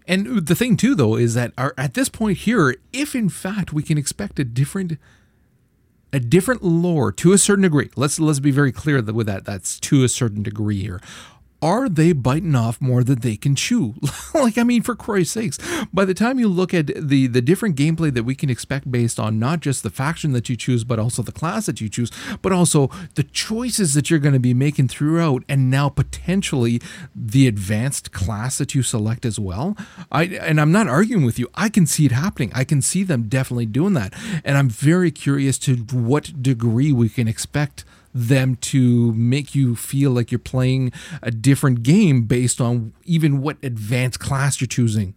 And 0.07 0.47
the 0.47 0.55
thing 0.55 0.77
too, 0.77 0.95
though, 0.95 1.15
is 1.15 1.33
that 1.33 1.51
our, 1.57 1.73
at 1.77 1.93
this 1.93 2.09
point 2.09 2.39
here, 2.39 2.75
if 2.93 3.15
in 3.15 3.29
fact 3.29 3.73
we 3.73 3.83
can 3.83 3.97
expect 3.97 4.39
a 4.39 4.43
different, 4.43 4.97
a 6.13 6.19
different 6.19 6.63
lore 6.63 7.11
to 7.11 7.33
a 7.33 7.37
certain 7.37 7.63
degree, 7.63 7.89
let's 7.95 8.19
let's 8.19 8.39
be 8.39 8.51
very 8.51 8.71
clear 8.71 9.01
with 9.01 9.27
that, 9.27 9.45
that's 9.45 9.79
to 9.81 10.03
a 10.03 10.09
certain 10.09 10.43
degree 10.43 10.81
here 10.81 11.01
are 11.61 11.87
they 11.87 12.11
biting 12.11 12.55
off 12.55 12.81
more 12.81 13.03
than 13.03 13.19
they 13.19 13.35
can 13.35 13.55
chew? 13.55 13.93
like, 14.33 14.57
I 14.57 14.63
mean, 14.63 14.81
for 14.81 14.95
Christ's 14.95 15.33
sakes, 15.33 15.59
by 15.93 16.05
the 16.05 16.13
time 16.13 16.39
you 16.39 16.47
look 16.47 16.73
at 16.73 16.87
the 16.87 17.27
the 17.27 17.41
different 17.41 17.75
gameplay 17.75 18.13
that 18.13 18.23
we 18.23 18.35
can 18.35 18.49
expect 18.49 18.91
based 18.91 19.19
on 19.19 19.37
not 19.37 19.59
just 19.59 19.83
the 19.83 19.89
faction 19.89 20.31
that 20.31 20.49
you 20.49 20.55
choose, 20.55 20.83
but 20.83 20.97
also 20.97 21.21
the 21.21 21.31
class 21.31 21.67
that 21.67 21.79
you 21.79 21.87
choose, 21.87 22.11
but 22.41 22.51
also 22.51 22.89
the 23.15 23.23
choices 23.23 23.93
that 23.93 24.09
you're 24.09 24.19
going 24.19 24.33
to 24.33 24.39
be 24.39 24.53
making 24.53 24.87
throughout, 24.87 25.43
and 25.47 25.69
now 25.69 25.87
potentially 25.87 26.81
the 27.15 27.47
advanced 27.47 28.11
class 28.11 28.57
that 28.57 28.73
you 28.73 28.81
select 28.81 29.25
as 29.25 29.39
well. 29.39 29.77
I 30.11 30.23
and 30.23 30.59
I'm 30.59 30.71
not 30.71 30.87
arguing 30.87 31.25
with 31.25 31.37
you. 31.37 31.47
I 31.53 31.69
can 31.69 31.85
see 31.85 32.05
it 32.05 32.11
happening. 32.11 32.51
I 32.55 32.63
can 32.63 32.81
see 32.81 33.03
them 33.03 33.23
definitely 33.23 33.67
doing 33.67 33.93
that, 33.93 34.13
and 34.43 34.57
I'm 34.57 34.69
very 34.69 35.11
curious 35.11 35.59
to 35.59 35.75
what 35.75 36.41
degree 36.41 36.91
we 36.91 37.09
can 37.09 37.27
expect 37.27 37.85
them 38.13 38.55
to 38.57 39.13
make 39.13 39.55
you 39.55 39.75
feel 39.75 40.11
like 40.11 40.31
you're 40.31 40.39
playing 40.39 40.91
a 41.21 41.31
different 41.31 41.83
game 41.83 42.23
based 42.23 42.59
on 42.59 42.93
even 43.05 43.41
what 43.41 43.57
advanced 43.63 44.19
class 44.19 44.59
you're 44.59 44.67
choosing. 44.67 45.15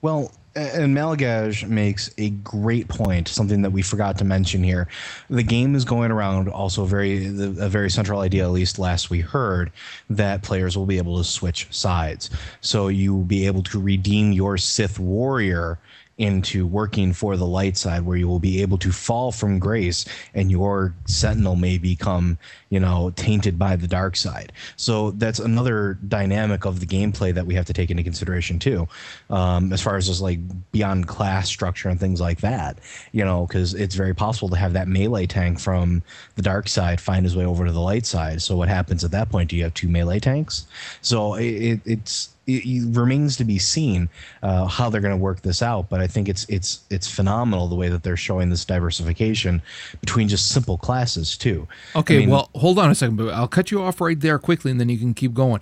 Well, 0.00 0.32
and 0.54 0.94
Malagaj 0.94 1.66
makes 1.68 2.10
a 2.18 2.30
great 2.30 2.88
point, 2.88 3.28
something 3.28 3.62
that 3.62 3.70
we 3.70 3.80
forgot 3.80 4.18
to 4.18 4.24
mention 4.24 4.62
here. 4.62 4.86
The 5.30 5.42
game 5.42 5.74
is 5.74 5.84
going 5.84 6.10
around 6.10 6.48
also 6.48 6.84
very 6.84 7.26
a 7.26 7.68
very 7.68 7.90
central 7.90 8.20
idea, 8.20 8.44
at 8.44 8.50
least 8.50 8.78
last 8.78 9.08
we 9.08 9.20
heard, 9.20 9.72
that 10.10 10.42
players 10.42 10.76
will 10.76 10.84
be 10.84 10.98
able 10.98 11.16
to 11.16 11.24
switch 11.24 11.68
sides. 11.70 12.28
So 12.60 12.88
you 12.88 13.14
will 13.14 13.24
be 13.24 13.46
able 13.46 13.62
to 13.64 13.80
redeem 13.80 14.32
your 14.32 14.58
Sith 14.58 14.98
warrior 14.98 15.78
into 16.22 16.66
working 16.68 17.12
for 17.12 17.36
the 17.36 17.46
light 17.46 17.76
side 17.76 18.02
where 18.02 18.16
you 18.16 18.28
will 18.28 18.38
be 18.38 18.62
able 18.62 18.78
to 18.78 18.92
fall 18.92 19.32
from 19.32 19.58
grace 19.58 20.04
and 20.34 20.52
your 20.52 20.94
sentinel 21.04 21.56
may 21.56 21.78
become 21.78 22.38
you 22.72 22.80
know 22.80 23.12
tainted 23.16 23.58
by 23.58 23.76
the 23.76 23.86
dark 23.86 24.16
side 24.16 24.50
so 24.76 25.10
that's 25.10 25.38
another 25.38 25.98
dynamic 26.08 26.64
of 26.64 26.80
the 26.80 26.86
gameplay 26.86 27.32
that 27.34 27.44
we 27.44 27.54
have 27.54 27.66
to 27.66 27.74
take 27.74 27.90
into 27.90 28.02
consideration 28.02 28.58
too 28.58 28.88
um, 29.28 29.70
as 29.74 29.82
far 29.82 29.96
as 29.96 30.06
just 30.06 30.22
like 30.22 30.38
beyond 30.72 31.06
class 31.06 31.48
structure 31.48 31.90
and 31.90 32.00
things 32.00 32.18
like 32.18 32.40
that 32.40 32.78
you 33.12 33.22
know 33.22 33.46
because 33.46 33.74
it's 33.74 33.94
very 33.94 34.14
possible 34.14 34.48
to 34.48 34.56
have 34.56 34.72
that 34.72 34.88
melee 34.88 35.26
tank 35.26 35.60
from 35.60 36.02
the 36.36 36.42
dark 36.42 36.66
side 36.66 36.98
find 36.98 37.26
his 37.26 37.36
way 37.36 37.44
over 37.44 37.66
to 37.66 37.72
the 37.72 37.80
light 37.80 38.06
side 38.06 38.40
so 38.40 38.56
what 38.56 38.70
happens 38.70 39.04
at 39.04 39.10
that 39.10 39.28
point 39.28 39.50
do 39.50 39.56
you 39.56 39.62
have 39.62 39.74
two 39.74 39.88
melee 39.88 40.18
tanks 40.18 40.66
so 41.02 41.34
it, 41.34 41.78
it's 41.84 42.30
it, 42.46 42.64
it 42.66 42.96
remains 42.96 43.36
to 43.36 43.44
be 43.44 43.58
seen 43.58 44.08
uh, 44.42 44.66
how 44.66 44.90
they're 44.90 45.00
going 45.00 45.16
to 45.16 45.22
work 45.22 45.42
this 45.42 45.62
out. 45.62 45.88
But 45.88 46.00
I 46.00 46.06
think 46.06 46.28
it's 46.28 46.44
it's 46.48 46.80
it's 46.90 47.08
phenomenal 47.08 47.68
the 47.68 47.74
way 47.74 47.88
that 47.88 48.02
they're 48.02 48.16
showing 48.16 48.50
this 48.50 48.64
diversification 48.64 49.62
between 50.00 50.28
just 50.28 50.48
simple 50.48 50.76
classes 50.76 51.36
too. 51.36 51.68
Okay, 51.94 52.16
I 52.16 52.18
mean, 52.20 52.30
well, 52.30 52.50
hold 52.62 52.78
on 52.78 52.90
a 52.90 52.94
second, 52.94 53.16
but 53.16 53.28
I'll 53.34 53.48
cut 53.48 53.72
you 53.72 53.82
off 53.82 54.00
right 54.00 54.18
there 54.18 54.38
quickly, 54.38 54.70
and 54.70 54.78
then 54.78 54.88
you 54.88 54.96
can 54.96 55.14
keep 55.14 55.34
going. 55.34 55.60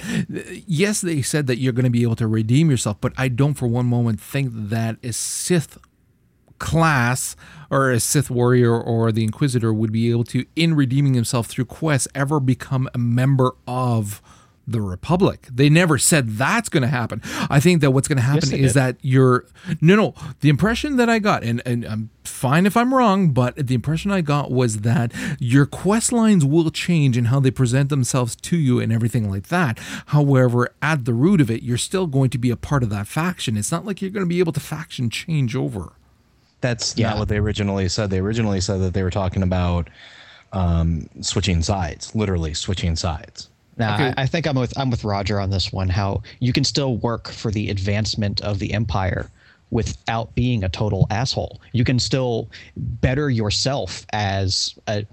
Yes, 0.66 1.00
they 1.00 1.22
said 1.22 1.46
that 1.46 1.56
you're 1.56 1.72
going 1.72 1.84
to 1.84 1.90
be 1.90 2.02
able 2.02 2.16
to 2.16 2.28
redeem 2.28 2.70
yourself, 2.70 3.00
but 3.00 3.14
I 3.16 3.28
don't 3.28 3.54
for 3.54 3.66
one 3.66 3.86
moment 3.86 4.20
think 4.20 4.50
that 4.52 4.96
a 5.02 5.12
Sith 5.12 5.78
class 6.58 7.36
or 7.70 7.90
a 7.90 7.98
Sith 7.98 8.30
warrior 8.30 8.78
or 8.78 9.10
the 9.12 9.24
Inquisitor 9.24 9.72
would 9.72 9.90
be 9.90 10.10
able 10.10 10.24
to, 10.24 10.44
in 10.54 10.74
redeeming 10.74 11.14
himself 11.14 11.46
through 11.46 11.64
quests, 11.64 12.06
ever 12.14 12.38
become 12.38 12.86
a 12.94 12.98
member 12.98 13.52
of 13.66 14.20
the 14.72 14.80
Republic. 14.80 15.46
They 15.50 15.68
never 15.68 15.98
said 15.98 16.30
that's 16.30 16.68
going 16.68 16.82
to 16.82 16.88
happen. 16.88 17.22
I 17.48 17.60
think 17.60 17.80
that 17.80 17.90
what's 17.92 18.08
going 18.08 18.18
to 18.18 18.22
happen 18.22 18.50
yes, 18.50 18.60
is 18.60 18.72
did. 18.72 18.80
that 18.80 18.96
you're 19.02 19.46
no, 19.80 19.96
no. 19.96 20.14
The 20.40 20.48
impression 20.48 20.96
that 20.96 21.08
I 21.08 21.18
got, 21.18 21.42
and 21.42 21.62
and 21.66 21.84
I'm 21.84 22.10
fine 22.24 22.66
if 22.66 22.76
I'm 22.76 22.94
wrong, 22.94 23.30
but 23.30 23.66
the 23.66 23.74
impression 23.74 24.10
I 24.10 24.20
got 24.22 24.50
was 24.50 24.78
that 24.78 25.12
your 25.38 25.66
quest 25.66 26.12
lines 26.12 26.44
will 26.44 26.70
change 26.70 27.18
in 27.18 27.26
how 27.26 27.40
they 27.40 27.50
present 27.50 27.90
themselves 27.90 28.34
to 28.36 28.56
you 28.56 28.80
and 28.80 28.92
everything 28.92 29.30
like 29.30 29.48
that. 29.48 29.78
However, 30.06 30.70
at 30.80 31.04
the 31.04 31.12
root 31.12 31.40
of 31.40 31.50
it, 31.50 31.62
you're 31.62 31.76
still 31.76 32.06
going 32.06 32.30
to 32.30 32.38
be 32.38 32.50
a 32.50 32.56
part 32.56 32.82
of 32.82 32.90
that 32.90 33.06
faction. 33.06 33.56
It's 33.56 33.70
not 33.70 33.84
like 33.84 34.00
you're 34.00 34.10
going 34.10 34.24
to 34.24 34.28
be 34.28 34.38
able 34.38 34.52
to 34.52 34.60
faction 34.60 35.10
change 35.10 35.54
over. 35.54 35.92
That's 36.62 36.96
yeah. 36.96 37.10
not 37.10 37.18
what 37.18 37.28
they 37.28 37.38
originally 37.38 37.88
said. 37.88 38.10
They 38.10 38.20
originally 38.20 38.60
said 38.60 38.80
that 38.80 38.94
they 38.94 39.02
were 39.02 39.10
talking 39.10 39.42
about 39.42 39.90
um, 40.52 41.08
switching 41.20 41.62
sides, 41.62 42.14
literally 42.14 42.54
switching 42.54 42.96
sides. 42.96 43.49
Now, 43.80 43.94
okay. 43.94 44.14
I, 44.16 44.22
I, 44.22 44.26
think 44.26 44.46
I'm 44.46 44.56
with 44.56 44.78
I'm 44.78 44.90
with 44.90 45.04
Roger 45.04 45.40
on 45.40 45.48
this 45.48 45.72
one. 45.72 45.88
How 45.88 46.22
you 46.38 46.52
can 46.52 46.64
still 46.64 46.98
work 46.98 47.28
for 47.28 47.50
the 47.50 47.70
advancement 47.70 48.42
of 48.42 48.58
the 48.58 48.74
empire 48.74 49.30
without 49.70 50.34
being 50.34 50.62
a 50.62 50.68
total 50.68 51.06
asshole. 51.10 51.62
You 51.72 51.82
can 51.84 51.98
still 51.98 52.50
better 52.76 53.30
yourself 53.30 54.04
as 54.12 54.78
a 54.86 55.06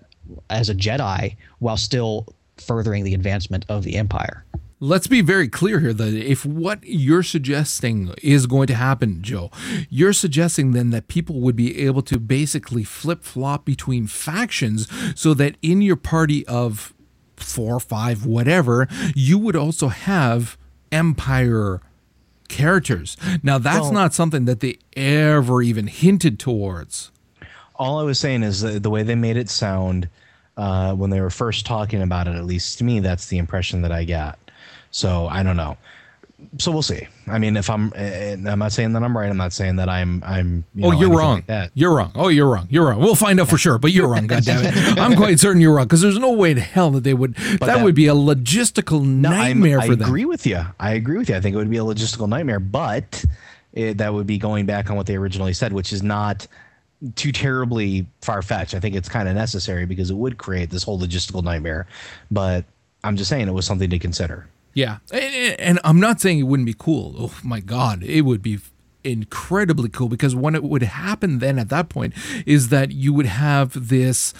as 0.49 0.69
a 0.69 0.75
Jedi 0.75 1.38
while 1.60 1.77
still 1.77 2.27
furthering 2.58 3.06
the 3.06 3.13
advancement 3.13 3.65
of 3.69 3.84
the 3.84 3.95
empire. 3.95 4.43
Let's 4.82 5.08
be 5.08 5.21
very 5.21 5.47
clear 5.47 5.80
here 5.80 5.93
that 5.93 6.13
if 6.13 6.45
what 6.45 6.84
you're 6.84 7.23
suggesting 7.23 8.13
is 8.21 8.45
going 8.45 8.67
to 8.67 8.75
happen, 8.75 9.23
Joe, 9.23 9.49
you're 9.89 10.13
suggesting 10.13 10.73
then 10.73 10.91
that 10.91 11.08
people 11.08 11.39
would 11.39 11.56
be 11.56 11.86
able 11.86 12.03
to 12.03 12.19
basically 12.19 12.84
flip 12.84 13.23
flop 13.23 13.65
between 13.65 14.06
factions 14.08 14.88
so 15.19 15.34
that 15.36 15.56
in 15.63 15.82
your 15.82 15.95
party 15.95 16.45
of 16.47 16.93
four, 17.38 17.80
five, 17.80 18.26
whatever, 18.26 18.88
you 19.15 19.38
would 19.38 19.56
also 19.56 19.88
have 19.88 20.58
Empire 20.91 21.82
characters. 22.47 23.17
Now, 23.43 23.58
that's 23.58 23.82
well, 23.82 23.93
not 23.93 24.13
something 24.13 24.45
that 24.45 24.60
they 24.60 24.78
ever 24.95 25.62
even 25.62 25.88
hinted 25.88 26.39
towards. 26.39 27.12
All 27.76 28.00
I 28.00 28.04
was 28.04 28.19
saying 28.19 28.43
is 28.43 28.62
the 28.62 28.89
way 28.89 29.04
they 29.04 29.15
made 29.15 29.38
it 29.38 29.50
sound 29.50 30.10
uh, 30.56 30.95
when 30.95 31.12
they 31.12 31.21
were 31.21 31.30
first 31.30 31.65
talking 31.65 32.02
about 32.02 32.28
it, 32.28 32.36
at 32.36 32.45
least 32.45 32.80
to 32.80 32.84
me, 32.84 33.00
that's 33.00 33.28
the 33.28 33.38
impression 33.38 33.82
that 33.84 33.91
I 33.91 34.04
got. 34.04 34.39
So 34.89 35.28
I 35.28 35.43
don't 35.43 35.58
know 35.58 35.78
so 36.60 36.71
we'll 36.71 36.84
see. 36.84 37.08
I 37.26 37.39
mean, 37.39 37.58
if 37.58 37.69
I'm, 37.69 37.91
eh, 37.95 38.36
eh, 38.36 38.52
I'm 38.52 38.60
not 38.60 38.71
saying 38.71 38.93
that 38.93 39.04
I'm 39.04 39.17
right. 39.17 39.30
I'm 39.30 39.38
not 39.38 39.54
saying 39.54 39.78
that 39.78 39.89
I'm, 39.89 40.23
I'm. 40.23 40.63
You 40.76 40.86
oh, 40.86 40.91
know, 40.91 41.00
you're 41.00 41.17
wrong. 41.17 41.43
Like 41.47 41.71
you're 41.73 41.95
wrong. 41.95 42.12
Oh, 42.13 42.28
you're 42.28 42.50
wrong. 42.50 42.67
You're 42.69 42.88
wrong. 42.88 43.00
We'll 43.00 43.15
find 43.15 43.39
out 43.39 43.50
for 43.50 43.58
sure. 43.58 43.80
But 43.80 43.91
you're 43.91 44.08
wrong. 44.08 44.28
God 44.28 44.45
damn 44.45 44.63
it. 44.63 45.00
I'm 45.00 45.15
quite 45.15 45.39
certain 45.39 45.62
you're 45.62 45.73
wrong 45.73 45.86
because 45.86 46.02
there's 46.02 46.19
no 46.19 46.32
way 46.32 46.52
in 46.52 46.58
hell 46.58 46.91
that 46.91 47.04
they 47.04 47.13
would. 47.13 47.36
That, 47.36 47.62
that, 47.62 47.84
would 47.84 47.95
be 47.95 48.08
a 48.08 48.13
logistical 48.13 49.04
no, 49.04 49.32
nightmare 49.32 49.80
I'm, 49.80 49.88
for 49.88 49.93
I 49.93 49.95
them. 49.95 50.06
I 50.06 50.08
agree 50.08 50.26
with 50.26 50.45
you. 50.45 50.63
I 50.80 50.93
agree 50.93 51.17
with 51.17 51.30
you. 51.30 51.36
I 51.36 51.41
think 51.41 51.56
it 51.56 51.58
would 51.58 51.71
be 51.71 51.78
a 51.78 51.84
logistical 51.84 52.30
nightmare, 52.30 52.60
but 52.60 53.26
it, 53.73 53.97
that 53.97 54.13
would 54.13 54.28
be 54.28 54.38
going 54.38 54.65
back 54.67 54.89
on 54.91 54.95
what 54.95 55.08
they 55.08 55.15
originally 55.15 55.54
said, 55.54 55.73
which 55.73 55.91
is 55.91 56.04
not 56.04 56.47
too 57.15 57.32
terribly 57.32 58.06
far 58.21 58.43
fetched. 58.43 58.76
I 58.76 58.80
think 58.80 58.95
it's 58.95 59.10
kind 59.10 59.28
of 59.28 59.36
necessary 59.36 59.86
because 59.86 60.12
it 60.12 60.15
would 60.15 60.38
create 60.38 60.69
this 60.69 60.84
whole 60.84 61.00
logistical 61.00 61.43
nightmare. 61.43 61.88
But 62.30 62.65
I'm 63.04 63.17
just 63.17 63.30
saying 63.30 63.47
it 63.47 63.54
was 63.54 63.65
something 63.65 63.89
to 63.89 64.00
consider. 64.00 64.47
Yeah, 64.78 65.00
and, 65.12 65.60
and 65.60 65.80
I'm 65.84 66.00
not 66.00 66.22
saying 66.22 66.38
it 66.38 66.44
wouldn't 66.44 66.68
be 66.68 66.76
cool. 66.78 67.16
Oh 67.18 67.34
my 67.44 67.62
God, 67.62 68.04
it 68.04 68.22
would 68.22 68.44
be 68.44 68.60
incredibly 69.04 69.90
cool 69.90 70.08
because 70.08 70.36
what 70.36 70.54
it 70.54 70.62
would 70.62 70.84
happen 70.84 71.40
then 71.40 71.58
at 71.58 71.70
that 71.70 71.90
point 71.90 72.13
is 72.46 72.70
that 72.70 72.92
you 72.92 73.12
would 73.12 73.26
have 73.26 73.90
this 73.90 74.36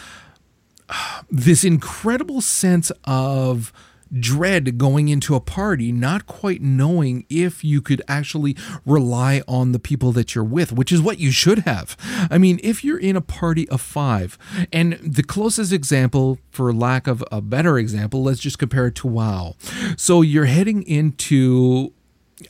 this 1.32 1.64
incredible 1.64 2.40
sense 2.40 2.92
of 3.06 3.74
dread 4.12 4.78
going 4.78 5.08
into 5.10 5.36
a 5.36 5.40
party, 5.40 5.92
not 5.92 6.26
quite 6.26 6.62
knowing 6.62 7.26
if 7.30 7.64
you 7.64 7.82
could 7.82 8.02
actually 8.08 8.56
rely 8.86 9.42
on 9.48 9.72
the 9.72 9.80
people 9.80 10.12
that 10.14 10.36
you're 10.36 10.44
with, 10.44 10.72
which 10.72 10.92
is 10.92 11.02
what 11.02 11.20
you 11.20 11.32
should 11.32 11.60
have. 11.60 11.96
I 12.30 12.38
mean, 12.38 12.60
if 12.64 12.84
you're 12.84 13.00
in 13.00 13.16
a 13.16 13.22
party 13.22 13.68
of 13.70 13.82
five, 13.82 14.38
and 14.72 14.94
the 14.94 15.24
closest 15.24 15.72
example, 15.72 16.40
for 16.52 16.74
lack 16.74 17.08
of 17.08 17.24
a 17.32 17.42
better 17.42 17.78
example, 17.78 18.24
let's 18.24 18.40
just 18.40 18.60
compare 18.60 18.88
it 18.88 18.96
to 18.96 19.08
WoW. 19.08 19.56
So 19.98 20.22
you're 20.22 20.46
heading 20.46 20.84
into 20.84 21.94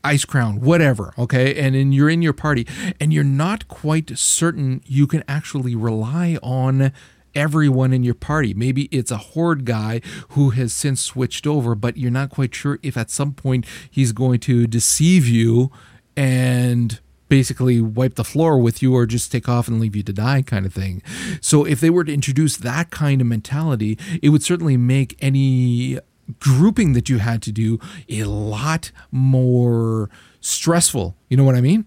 Icecrown 0.03 0.59
whatever, 0.59 1.13
okay? 1.17 1.55
And 1.55 1.73
then 1.73 1.91
you're 1.93 2.09
in 2.09 2.21
your 2.21 2.33
party 2.33 2.67
and 2.99 3.13
you're 3.13 3.23
not 3.23 3.67
quite 3.67 4.17
certain 4.17 4.81
you 4.85 5.07
can 5.07 5.23
actually 5.27 5.75
rely 5.75 6.37
on 6.43 6.91
everyone 7.37 7.93
in 7.93 8.03
your 8.03 8.15
party. 8.15 8.53
Maybe 8.53 8.85
it's 8.85 9.11
a 9.11 9.17
horde 9.17 9.63
guy 9.63 10.01
who 10.29 10.49
has 10.49 10.73
since 10.73 10.99
switched 10.99 11.45
over, 11.45 11.75
but 11.75 11.95
you're 11.95 12.11
not 12.11 12.31
quite 12.31 12.53
sure 12.53 12.79
if 12.81 12.97
at 12.97 13.11
some 13.11 13.33
point 13.33 13.65
he's 13.89 14.11
going 14.11 14.39
to 14.41 14.65
deceive 14.65 15.27
you 15.27 15.71
and 16.17 16.99
basically 17.29 17.79
wipe 17.79 18.15
the 18.15 18.23
floor 18.23 18.57
with 18.57 18.81
you 18.81 18.95
or 18.95 19.05
just 19.05 19.31
take 19.31 19.47
off 19.47 19.67
and 19.67 19.79
leave 19.79 19.95
you 19.95 20.01
to 20.01 20.13
die 20.13 20.41
kind 20.41 20.65
of 20.65 20.73
thing. 20.73 21.03
So 21.39 21.63
if 21.63 21.79
they 21.79 21.91
were 21.91 22.03
to 22.03 22.13
introduce 22.13 22.57
that 22.57 22.89
kind 22.89 23.21
of 23.21 23.27
mentality, 23.27 23.99
it 24.23 24.29
would 24.29 24.43
certainly 24.43 24.75
make 24.75 25.15
any 25.21 25.99
grouping 26.39 26.93
that 26.93 27.07
you 27.07 27.19
had 27.19 27.41
to 27.43 27.51
do 27.51 27.79
a 28.09 28.23
lot 28.23 28.91
more 29.11 30.09
stressful. 30.41 31.15
You 31.29 31.37
know 31.37 31.43
what 31.43 31.55
I 31.55 31.61
mean? 31.61 31.85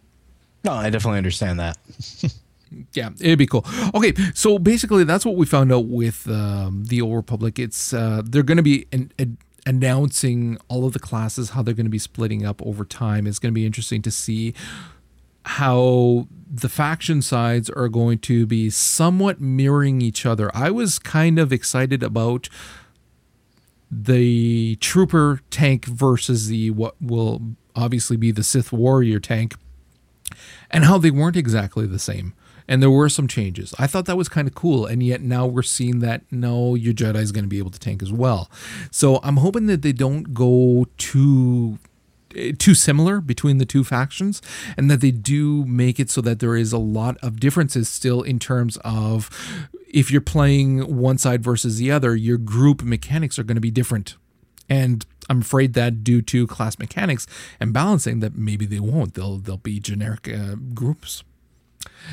No, 0.65 0.73
I 0.73 0.91
definitely 0.91 1.19
understand 1.19 1.59
that. 1.59 1.77
Yeah, 2.93 3.11
it'd 3.21 3.39
be 3.39 3.47
cool. 3.47 3.65
Okay, 3.95 4.15
so 4.35 4.59
basically, 4.59 5.05
that's 5.05 5.25
what 5.25 5.37
we 5.37 5.47
found 5.47 5.73
out 5.73 5.87
with 5.87 6.29
um, 6.29 6.85
the 6.85 7.01
Old 7.01 7.17
Republic. 7.17 7.59
It's 7.59 7.93
uh, 7.93 8.23
they're 8.25 8.45
going 8.45 8.59
to 8.59 8.63
be 8.63 8.87
an, 8.93 9.13
an, 9.19 9.39
announcing 9.67 10.57
all 10.69 10.87
of 10.87 10.93
the 10.93 10.99
classes, 11.01 11.51
how 11.51 11.63
they're 11.63 11.75
going 11.75 11.87
to 11.87 11.91
be 11.91 11.99
splitting 11.99 12.47
up 12.47 12.65
over 12.65 12.85
time. 12.85 13.27
It's 13.27 13.39
going 13.39 13.53
to 13.53 13.55
be 13.55 13.67
interesting 13.67 14.03
to 14.03 14.11
see 14.11 14.55
how 15.45 16.29
the 16.49 16.69
faction 16.69 17.23
sides 17.23 17.71
are 17.71 17.89
going 17.89 18.19
to 18.19 18.47
be 18.47 18.71
somewhat 18.71 19.41
mirroring 19.41 20.01
each 20.01 20.25
other. 20.27 20.51
I 20.55 20.71
was 20.71 20.99
kind 20.99 21.39
of 21.39 21.53
excited 21.53 22.03
about 22.03 22.49
the 23.91 24.77
trooper 24.77 25.41
tank 25.51 25.87
versus 25.87 26.47
the 26.49 26.71
what 26.71 26.95
will 27.01 27.43
obviously 27.75 28.17
be 28.17 28.31
the 28.31 28.45
Sith 28.45 28.73
warrior 28.73 29.19
tank 29.19 29.55
and 30.71 30.85
how 30.85 30.99
they 30.99 31.11
weren't 31.11 31.37
exactly 31.37 31.87
the 31.87 31.99
same 31.99 32.35
and 32.71 32.81
there 32.81 32.91
were 32.91 33.09
some 33.09 33.27
changes. 33.27 33.75
I 33.81 33.89
thought 33.89 34.07
that 34.07 34.17
was 34.17 34.29
kind 34.29 34.47
of 34.47 34.55
cool, 34.55 34.87
and 34.87 35.03
yet 35.03 35.21
now 35.21 35.45
we're 35.45 35.63
seeing 35.63 35.99
that 35.99 36.23
no, 36.31 36.77
your 36.77 36.95
Jedi 36.95 37.17
is 37.17 37.33
going 37.33 37.45
to 37.45 37.49
be 37.49 37.59
able 37.59 37.73
to 37.73 37.81
tank 37.81 38.01
as 38.01 38.13
well. 38.13 38.49
So 38.93 39.19
I'm 39.25 39.39
hoping 39.39 39.67
that 39.67 39.83
they 39.83 39.93
don't 39.93 40.33
go 40.33 40.87
too 40.97 41.81
eh, 42.37 42.53
too 42.57 42.77
similar 42.77 43.21
between 43.21 43.59
the 43.59 43.67
two 43.67 43.83
factions 43.83 44.41
and 44.77 44.89
that 44.89 45.01
they 45.01 45.11
do 45.11 45.65
make 45.65 45.99
it 45.99 46.11
so 46.11 46.21
that 46.21 46.39
there 46.39 46.57
is 46.57 46.73
a 46.73 46.79
lot 46.79 47.17
of 47.19 47.41
differences 47.41 47.89
still 47.89 48.23
in 48.23 48.39
terms 48.39 48.79
of 48.85 49.29
if 49.93 50.13
you're 50.13 50.21
playing 50.21 50.97
one 50.97 51.19
side 51.19 51.43
versus 51.43 51.77
the 51.79 51.91
other 51.91 52.15
your 52.15 52.39
group 52.39 52.85
mechanics 52.85 53.37
are 53.37 53.43
going 53.43 53.57
to 53.57 53.61
be 53.61 53.73
different 53.73 54.17
and 54.69 55.05
I'm 55.29 55.41
afraid 55.41 55.75
that 55.75 56.05
due 56.05 56.23
to 56.23 56.47
class 56.47 56.79
mechanics 56.79 57.27
and 57.59 57.73
balancing 57.73 58.21
that 58.21 58.37
maybe 58.37 58.65
they 58.65 58.79
won't 58.79 59.15
they'll 59.15 59.39
they'll 59.39 59.57
be 59.57 59.81
generic 59.81 60.29
uh, 60.29 60.55
groups 60.73 61.25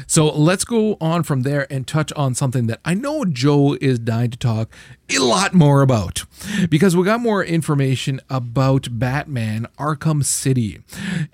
so 0.05 0.27
let's 0.27 0.65
go 0.65 0.97
on 1.01 1.23
from 1.23 1.41
there 1.41 1.71
and 1.71 1.87
touch 1.87 2.11
on 2.13 2.35
something 2.35 2.67
that 2.67 2.79
I 2.85 2.93
know 2.93 3.25
Joe 3.25 3.77
is 3.79 3.99
dying 3.99 4.31
to 4.31 4.37
talk 4.37 4.73
a 5.09 5.19
lot 5.19 5.53
more 5.53 5.81
about 5.81 6.25
because 6.69 6.95
we 6.95 7.03
got 7.03 7.19
more 7.19 7.43
information 7.43 8.19
about 8.29 8.87
Batman 8.91 9.67
Arkham 9.77 10.23
City. 10.23 10.81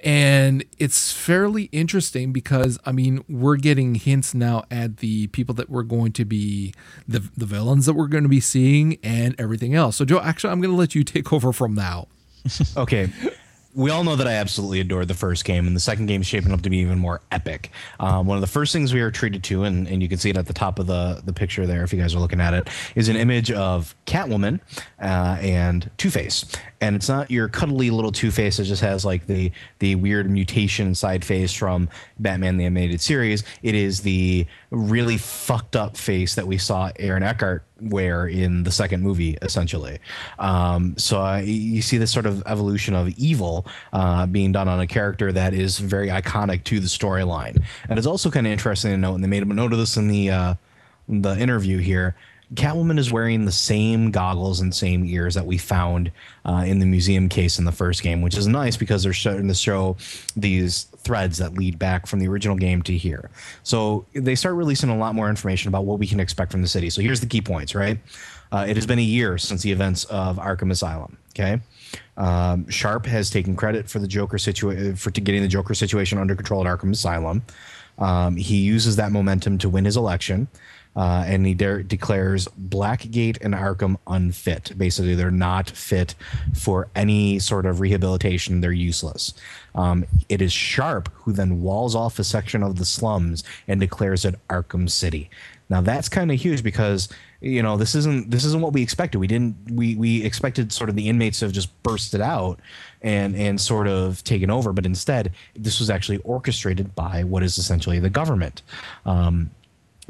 And 0.04 0.64
it's 0.78 1.12
fairly 1.12 1.64
interesting 1.72 2.32
because, 2.32 2.78
I 2.86 2.92
mean, 2.92 3.24
we're 3.28 3.58
getting 3.58 3.96
hints 3.96 4.34
now 4.34 4.64
at 4.70 4.98
the 4.98 5.28
people 5.28 5.56
that 5.56 5.70
we're 5.70 5.84
going 5.84 6.12
to 6.14 6.26
be, 6.26 6.74
the, 7.08 7.24
the 7.36 7.46
villains 7.46 7.86
that 7.88 7.94
we're 7.94 8.08
going 8.08 8.24
to 8.24 8.30
be 8.30 8.40
seeing, 8.40 8.98
and 9.04 9.36
everything 9.40 9.74
else. 9.74 9.96
So, 9.96 10.06
Joe, 10.06 10.20
actually, 10.20 10.52
I'm 10.52 10.62
going 10.62 10.74
to 10.74 10.78
let 10.78 10.96
you 10.96 11.04
take 11.04 11.34
over 11.34 11.52
from 11.52 11.74
now. 11.74 12.08
okay 12.78 13.10
we 13.76 13.90
all 13.90 14.04
know 14.04 14.16
that 14.16 14.28
I 14.28 14.34
absolutely 14.34 14.80
adored 14.80 15.08
the 15.08 15.14
first 15.14 15.46
game, 15.46 15.66
and 15.68 15.76
the 15.76 15.80
second 15.80 16.06
game 16.06 16.22
is 16.22 16.28
shaping 16.28 16.52
up 16.52 16.62
to 16.62 16.70
be 16.70 16.78
even 16.78 17.00
more 17.00 17.22
epic. 17.32 17.72
Um, 18.00 18.28
one 18.28 18.38
of 18.38 18.42
the 18.42 18.48
first 18.48 18.74
things 18.74 18.94
we 18.94 19.02
are 19.02 19.12
treated 19.12 19.44
to, 19.46 19.64
and, 19.64 19.88
and 19.88 20.02
you 20.02 20.10
can 20.10 20.18
see 20.18 20.30
it 20.30 20.38
at 20.38 20.46
the 20.46 20.54
top 20.54 20.80
of 20.80 20.88
the, 20.88 21.22
the 21.26 21.34
picture 21.34 21.66
there 21.66 21.84
if 21.84 21.92
you 21.92 22.00
guys 22.00 22.14
are 22.14 22.20
looking 22.20 22.42
at 22.42 22.54
it, 22.54 22.70
is 22.96 23.10
an 23.10 23.16
image 23.16 23.52
of 23.52 23.96
Catwoman 24.06 24.60
uh, 25.02 25.38
and 25.42 25.90
Two 25.98 26.12
Face. 26.12 26.46
And 26.84 26.98
it's 26.98 27.08
not 27.08 27.32
your 27.32 27.48
cuddly 27.48 27.92
little 27.92 28.12
Two 28.12 28.30
Face 28.30 28.58
that 28.58 28.66
just 28.66 28.82
has 28.82 29.06
like 29.06 29.26
the 29.26 29.54
the 29.80 29.96
weird 29.96 30.30
mutation 30.30 30.94
side 30.94 31.24
face 31.24 31.54
from 31.54 31.88
Batman 32.20 32.58
the 32.58 32.66
Animated 32.66 33.00
Series. 33.00 33.46
It 33.62 33.74
is 33.74 34.02
the 34.02 34.46
really 34.70 35.16
fucked 35.16 35.78
up 35.78 35.96
face 35.96 36.36
that 36.36 36.46
we 36.46 36.58
saw 36.58 36.92
Aaron 37.00 37.24
Eckhart 37.24 37.64
wear 37.80 38.28
in 38.28 38.64
the 38.64 38.72
second 38.72 39.02
movie, 39.02 39.38
essentially. 39.42 40.00
Um, 40.40 40.98
so 40.98 41.24
uh, 41.24 41.38
you 41.38 41.82
see 41.82 41.98
this 41.98 42.12
sort 42.12 42.26
of 42.26 42.44
evolution 42.48 42.96
of 42.96 43.08
evil 43.18 43.66
uh, 43.94 44.26
being 44.26 44.52
done 44.52 44.68
on 44.68 44.82
a 44.82 44.88
character 44.88 45.32
that 45.32 45.54
is 45.54 45.80
very 45.80 46.10
iconic 46.10 46.66
to 46.66 46.82
the 46.82 46.88
storyline. 46.88 47.64
And 47.88 47.98
it's 47.98 48.08
also 48.08 48.30
kind 48.30 48.46
of 48.46 48.52
interesting 48.52 48.92
to 48.92 48.98
note, 48.98 49.16
and 49.16 49.24
they 49.24 49.30
made 49.30 49.44
a 49.44 49.46
note 49.46 49.72
of 49.72 49.80
this 49.80 49.96
in 49.96 50.10
the 50.10 50.32
uh, 50.32 50.56
the 51.08 51.40
interview 51.40 51.78
here. 51.78 52.14
Catwoman 52.56 53.00
is 53.00 53.12
wearing 53.12 53.46
the 53.46 53.52
same 53.52 54.12
goggles 54.12 54.60
and 54.60 54.74
same 54.74 55.06
ears 55.06 55.36
that 55.36 55.46
we 55.46 55.58
found 55.58 56.12
uh, 56.46 56.64
in 56.66 56.80
the 56.80 56.86
museum 56.86 57.30
case 57.30 57.58
in 57.58 57.66
the 57.66 57.72
first 57.72 58.04
game, 58.04 58.22
which 58.22 58.38
is 58.38 58.48
nice 58.48 58.78
because 58.78 59.04
they're 59.04 59.14
starting 59.14 59.48
to 59.48 59.54
show 59.54 59.98
these 60.36 60.84
threads 60.98 61.38
that 61.38 61.54
lead 61.54 61.80
back 61.80 62.06
from 62.06 62.20
the 62.20 62.28
original 62.28 62.56
game 62.56 62.82
to 62.84 62.96
here. 62.96 63.30
So 63.64 64.06
they 64.14 64.36
start 64.36 64.56
releasing 64.56 64.90
a 64.90 64.98
lot 64.98 65.16
more 65.16 65.30
information 65.30 65.70
about 65.70 65.86
what 65.86 66.00
we 66.00 66.08
can 66.08 66.20
expect 66.20 66.52
from 66.52 66.62
the 66.62 66.68
city. 66.68 66.90
So 66.90 67.02
here's 67.02 67.20
the 67.20 67.28
key 67.28 67.42
points, 67.42 67.76
right? 67.76 68.00
Uh, 68.52 68.66
it 68.68 68.76
has 68.76 68.86
been 68.86 69.00
a 69.00 69.04
year 69.04 69.38
since 69.38 69.64
the 69.64 69.72
events 69.72 70.06
of 70.06 70.38
Arkham 70.38 70.72
Asylum. 70.72 71.18
Okay. 71.32 71.60
Um, 72.18 72.70
Sharp 72.70 73.06
has 73.08 73.30
taken 73.32 73.56
credit 73.56 73.90
for 73.90 73.98
the 74.00 74.08
Joker 74.08 74.38
situation 74.38 74.96
for 74.96 75.10
getting 75.10 75.42
the 75.42 75.48
Joker 75.48 75.74
situation 75.74 76.20
under 76.20 76.36
control 76.36 76.66
at 76.66 76.80
Arkham 76.80 76.92
Asylum. 76.92 77.42
Um, 77.98 78.36
he 78.36 78.58
uses 78.58 78.96
that 78.96 79.12
momentum 79.12 79.58
to 79.60 79.70
win 79.70 79.86
his 79.86 79.98
election 79.98 80.48
uh, 80.96 81.24
and 81.26 81.46
he 81.46 81.54
de- 81.54 81.84
declares 81.84 82.48
Blackgate 82.70 83.38
and 83.42 83.54
Arkham 83.54 83.98
unfit. 84.08 84.74
Basically, 84.78 85.16
they're 85.16 85.32
not 85.32 85.70
fit 85.70 86.16
for 86.54 86.88
any 86.96 87.40
sort 87.40 87.66
of 87.66 87.80
rehabilitation. 87.80 88.62
They're 88.62 88.72
useless. 88.72 89.34
Um, 89.76 90.06
it 90.30 90.42
is 90.42 90.54
Sharp 90.54 91.12
who 91.14 91.34
then 91.34 91.62
walls 91.62 91.96
off 91.96 92.20
a 92.20 92.24
section 92.24 92.62
of 92.62 92.78
the 92.78 92.86
slums 92.86 93.44
and 93.68 93.80
declares 93.80 94.24
it 94.24 94.36
Arkham 94.50 94.90
City. 94.90 95.30
Now 95.70 95.82
that's 95.82 96.10
kind 96.10 96.32
of 96.32 96.40
huge 96.40 96.62
because 96.62 97.10
you 97.44 97.62
know 97.62 97.76
this 97.76 97.94
isn't 97.94 98.32
this 98.32 98.46
isn't 98.46 98.62
what 98.62 98.74
we 98.74 98.82
expected. 98.82 99.20
We 99.20 99.28
didn't 99.28 99.56
we 99.72 99.96
we 99.96 100.24
expected 100.24 100.72
sort 100.72 100.90
of 100.90 100.96
the 100.96 101.10
inmates 101.10 101.40
to 101.40 101.46
have 101.46 101.52
just 101.52 101.84
bursted 101.84 102.22
out 102.22 102.60
and 103.02 103.36
and 103.36 103.60
sort 103.60 103.88
of 103.88 104.24
taken 104.24 104.50
over, 104.50 104.72
but 104.72 104.86
instead 104.86 105.34
this 105.56 105.80
was 105.80 105.90
actually 105.90 106.20
orchestrated 106.20 106.96
by 106.96 107.24
what 107.24 107.44
is 107.44 107.58
essentially 107.58 108.00
the 108.00 108.10
government. 108.10 108.62
Um, 109.06 109.52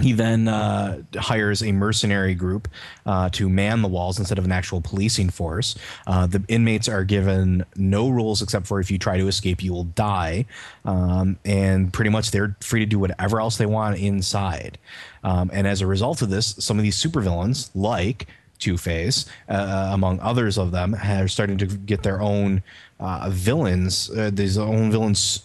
he 0.01 0.11
then 0.11 0.47
uh, 0.47 1.03
hires 1.15 1.61
a 1.61 1.71
mercenary 1.71 2.33
group 2.33 2.67
uh, 3.05 3.29
to 3.29 3.47
man 3.47 3.83
the 3.83 3.87
walls 3.87 4.17
instead 4.17 4.39
of 4.39 4.45
an 4.45 4.51
actual 4.51 4.81
policing 4.81 5.29
force. 5.29 5.75
Uh, 6.07 6.25
the 6.25 6.43
inmates 6.47 6.89
are 6.89 7.03
given 7.03 7.63
no 7.75 8.09
rules 8.09 8.41
except 8.41 8.65
for 8.65 8.79
if 8.79 8.89
you 8.89 8.97
try 8.97 9.17
to 9.17 9.27
escape, 9.27 9.61
you 9.61 9.71
will 9.71 9.83
die. 9.83 10.45
Um, 10.83 11.37
and 11.45 11.93
pretty 11.93 12.09
much 12.09 12.31
they're 12.31 12.55
free 12.61 12.79
to 12.79 12.87
do 12.87 12.97
whatever 12.97 13.39
else 13.39 13.57
they 13.57 13.67
want 13.67 13.99
inside. 13.99 14.79
Um, 15.23 15.49
and 15.53 15.67
as 15.67 15.81
a 15.81 15.87
result 15.87 16.21
of 16.21 16.29
this, 16.29 16.55
some 16.59 16.77
of 16.77 16.83
these 16.83 17.01
supervillains, 17.01 17.69
like 17.73 18.27
Two 18.59 18.77
Face, 18.77 19.25
uh, 19.49 19.89
among 19.91 20.19
others 20.19 20.57
of 20.57 20.71
them, 20.71 20.95
are 20.95 21.27
starting 21.27 21.57
to 21.57 21.65
get 21.65 22.03
their 22.03 22.21
own 22.21 22.63
uh, 22.99 23.29
villains, 23.29 24.09
uh, 24.11 24.29
these 24.33 24.57
own 24.57 24.91
villains 24.91 25.41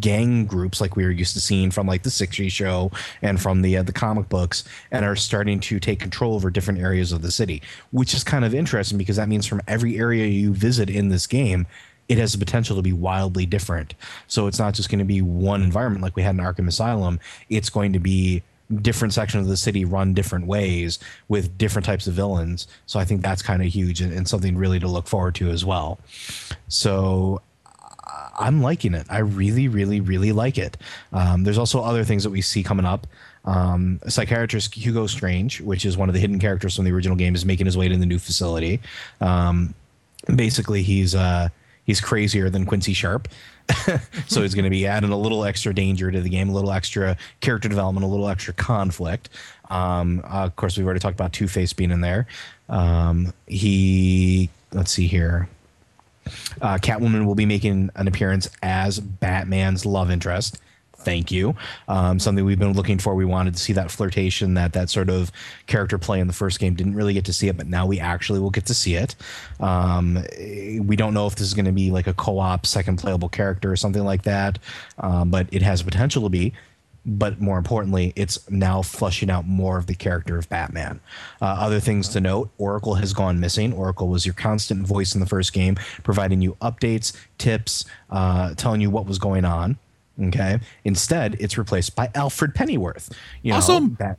gang 0.00 0.44
groups 0.44 0.80
like 0.80 0.96
we 0.96 1.04
were 1.04 1.10
used 1.10 1.32
to 1.32 1.40
seeing 1.40 1.70
from 1.70 1.86
like 1.86 2.02
the 2.02 2.10
60s 2.10 2.50
show 2.50 2.90
and 3.22 3.40
from 3.40 3.62
the 3.62 3.76
uh, 3.76 3.82
the 3.82 3.92
comic 3.92 4.28
books 4.28 4.64
and 4.90 5.04
are 5.04 5.16
starting 5.16 5.58
to 5.58 5.80
take 5.80 5.98
control 5.98 6.34
over 6.34 6.50
different 6.50 6.80
areas 6.80 7.12
of 7.12 7.22
the 7.22 7.30
city 7.30 7.62
which 7.92 8.12
is 8.12 8.22
kind 8.22 8.44
of 8.44 8.54
interesting 8.54 8.98
because 8.98 9.16
that 9.16 9.28
means 9.28 9.46
from 9.46 9.62
every 9.66 9.96
area 9.98 10.26
you 10.26 10.52
visit 10.52 10.90
in 10.90 11.08
this 11.08 11.26
game 11.26 11.66
it 12.08 12.18
has 12.18 12.32
the 12.32 12.38
potential 12.38 12.76
to 12.76 12.82
be 12.82 12.92
wildly 12.92 13.46
different. 13.46 13.94
So 14.28 14.46
it's 14.46 14.58
not 14.58 14.74
just 14.74 14.88
going 14.88 15.00
to 15.00 15.04
be 15.04 15.22
one 15.22 15.62
environment 15.62 16.02
like 16.02 16.16
we 16.16 16.22
had 16.22 16.34
in 16.34 16.40
Arkham 16.40 16.68
Asylum. 16.68 17.18
It's 17.48 17.70
going 17.70 17.92
to 17.94 17.98
be 17.98 18.42
different 18.82 19.14
sections 19.14 19.44
of 19.44 19.48
the 19.48 19.56
city 19.56 19.84
run 19.84 20.12
different 20.12 20.46
ways 20.46 20.98
with 21.28 21.56
different 21.56 21.86
types 21.86 22.06
of 22.06 22.14
villains. 22.14 22.66
So 22.86 22.98
I 22.98 23.04
think 23.04 23.22
that's 23.22 23.42
kind 23.42 23.62
of 23.62 23.68
huge 23.68 24.00
and, 24.00 24.12
and, 24.12 24.26
something 24.26 24.56
really 24.56 24.80
to 24.80 24.88
look 24.88 25.06
forward 25.06 25.36
to 25.36 25.50
as 25.50 25.64
well. 25.64 26.00
So 26.68 27.42
I'm 28.38 28.62
liking 28.62 28.94
it. 28.94 29.06
I 29.08 29.18
really, 29.18 29.68
really, 29.68 30.00
really 30.00 30.32
like 30.32 30.58
it. 30.58 30.76
Um, 31.12 31.44
there's 31.44 31.58
also 31.58 31.80
other 31.80 32.04
things 32.04 32.24
that 32.24 32.30
we 32.30 32.40
see 32.40 32.62
coming 32.62 32.86
up. 32.86 33.06
Um, 33.44 34.00
psychiatrist 34.08 34.74
Hugo 34.74 35.06
Strange, 35.06 35.60
which 35.60 35.84
is 35.84 35.96
one 35.96 36.08
of 36.08 36.14
the 36.14 36.20
hidden 36.20 36.38
characters 36.38 36.74
from 36.74 36.84
the 36.84 36.92
original 36.92 37.16
game, 37.16 37.34
is 37.34 37.44
making 37.44 37.66
his 37.66 37.76
way 37.76 37.88
to 37.88 37.96
the 37.96 38.06
new 38.06 38.18
facility. 38.18 38.80
Um, 39.20 39.74
basically, 40.34 40.82
he's 40.82 41.14
uh, 41.14 41.48
he's 41.84 42.00
crazier 42.00 42.50
than 42.50 42.66
Quincy 42.66 42.92
Sharp. 42.92 43.28
so 44.26 44.42
he's 44.42 44.54
going 44.54 44.64
to 44.64 44.70
be 44.70 44.86
adding 44.86 45.10
a 45.10 45.18
little 45.18 45.44
extra 45.44 45.74
danger 45.74 46.10
to 46.10 46.20
the 46.20 46.28
game, 46.28 46.48
a 46.48 46.52
little 46.52 46.72
extra 46.72 47.16
character 47.40 47.68
development, 47.68 48.04
a 48.04 48.08
little 48.08 48.28
extra 48.28 48.54
conflict. 48.54 49.28
Um, 49.70 50.20
uh, 50.24 50.44
of 50.44 50.56
course, 50.56 50.76
we've 50.76 50.86
already 50.86 51.00
talked 51.00 51.14
about 51.14 51.32
Two 51.32 51.48
Face 51.48 51.72
being 51.72 51.90
in 51.90 52.00
there. 52.00 52.26
Um, 52.68 53.32
he, 53.46 54.50
let's 54.72 54.92
see 54.92 55.06
here. 55.06 55.48
Uh, 56.60 56.78
Catwoman 56.78 57.26
will 57.26 57.34
be 57.34 57.46
making 57.46 57.90
an 57.94 58.08
appearance 58.08 58.48
as 58.62 58.98
Batman's 58.98 59.86
love 59.86 60.10
interest. 60.10 60.58
Thank 61.06 61.30
you. 61.30 61.54
Um, 61.86 62.18
something 62.18 62.44
we've 62.44 62.58
been 62.58 62.72
looking 62.72 62.98
for. 62.98 63.14
We 63.14 63.24
wanted 63.24 63.54
to 63.54 63.60
see 63.60 63.72
that 63.74 63.92
flirtation, 63.92 64.54
that 64.54 64.72
that 64.72 64.90
sort 64.90 65.08
of 65.08 65.30
character 65.68 65.98
play 65.98 66.18
in 66.18 66.26
the 66.26 66.32
first 66.32 66.58
game. 66.58 66.74
Didn't 66.74 66.96
really 66.96 67.14
get 67.14 67.24
to 67.26 67.32
see 67.32 67.46
it, 67.46 67.56
but 67.56 67.68
now 67.68 67.86
we 67.86 68.00
actually 68.00 68.40
will 68.40 68.50
get 68.50 68.66
to 68.66 68.74
see 68.74 68.96
it. 68.96 69.14
Um, 69.60 70.18
we 70.82 70.96
don't 70.96 71.14
know 71.14 71.28
if 71.28 71.36
this 71.36 71.46
is 71.46 71.54
going 71.54 71.66
to 71.66 71.70
be 71.70 71.92
like 71.92 72.08
a 72.08 72.12
co-op 72.12 72.66
second 72.66 72.96
playable 72.96 73.28
character 73.28 73.70
or 73.70 73.76
something 73.76 74.02
like 74.02 74.24
that, 74.24 74.58
um, 74.98 75.30
but 75.30 75.46
it 75.52 75.62
has 75.62 75.80
potential 75.80 76.24
to 76.24 76.28
be 76.28 76.52
but 77.08 77.40
more 77.40 77.56
importantly, 77.56 78.12
it's 78.16 78.50
now 78.50 78.82
flushing 78.82 79.30
out 79.30 79.46
more 79.46 79.78
of 79.78 79.86
the 79.86 79.94
character 79.94 80.36
of 80.36 80.48
Batman. 80.48 80.98
Uh, 81.40 81.44
other 81.44 81.78
things 81.78 82.08
to 82.08 82.20
note 82.20 82.50
Oracle 82.58 82.96
has 82.96 83.12
gone 83.12 83.38
missing. 83.38 83.72
Oracle 83.72 84.08
was 84.08 84.26
your 84.26 84.34
constant 84.34 84.84
voice 84.84 85.14
in 85.14 85.20
the 85.20 85.26
first 85.26 85.52
game, 85.52 85.76
providing 86.02 86.42
you 86.42 86.56
updates, 86.60 87.16
tips, 87.38 87.84
uh, 88.10 88.54
telling 88.54 88.80
you 88.80 88.90
what 88.90 89.06
was 89.06 89.20
going 89.20 89.44
on. 89.44 89.78
Okay. 90.20 90.58
Instead, 90.84 91.36
it's 91.40 91.58
replaced 91.58 91.94
by 91.94 92.10
Alfred 92.14 92.54
Pennyworth. 92.54 93.12
You 93.42 93.50
know, 93.52 93.58
Awesome. 93.58 93.90
Bat- 93.90 94.18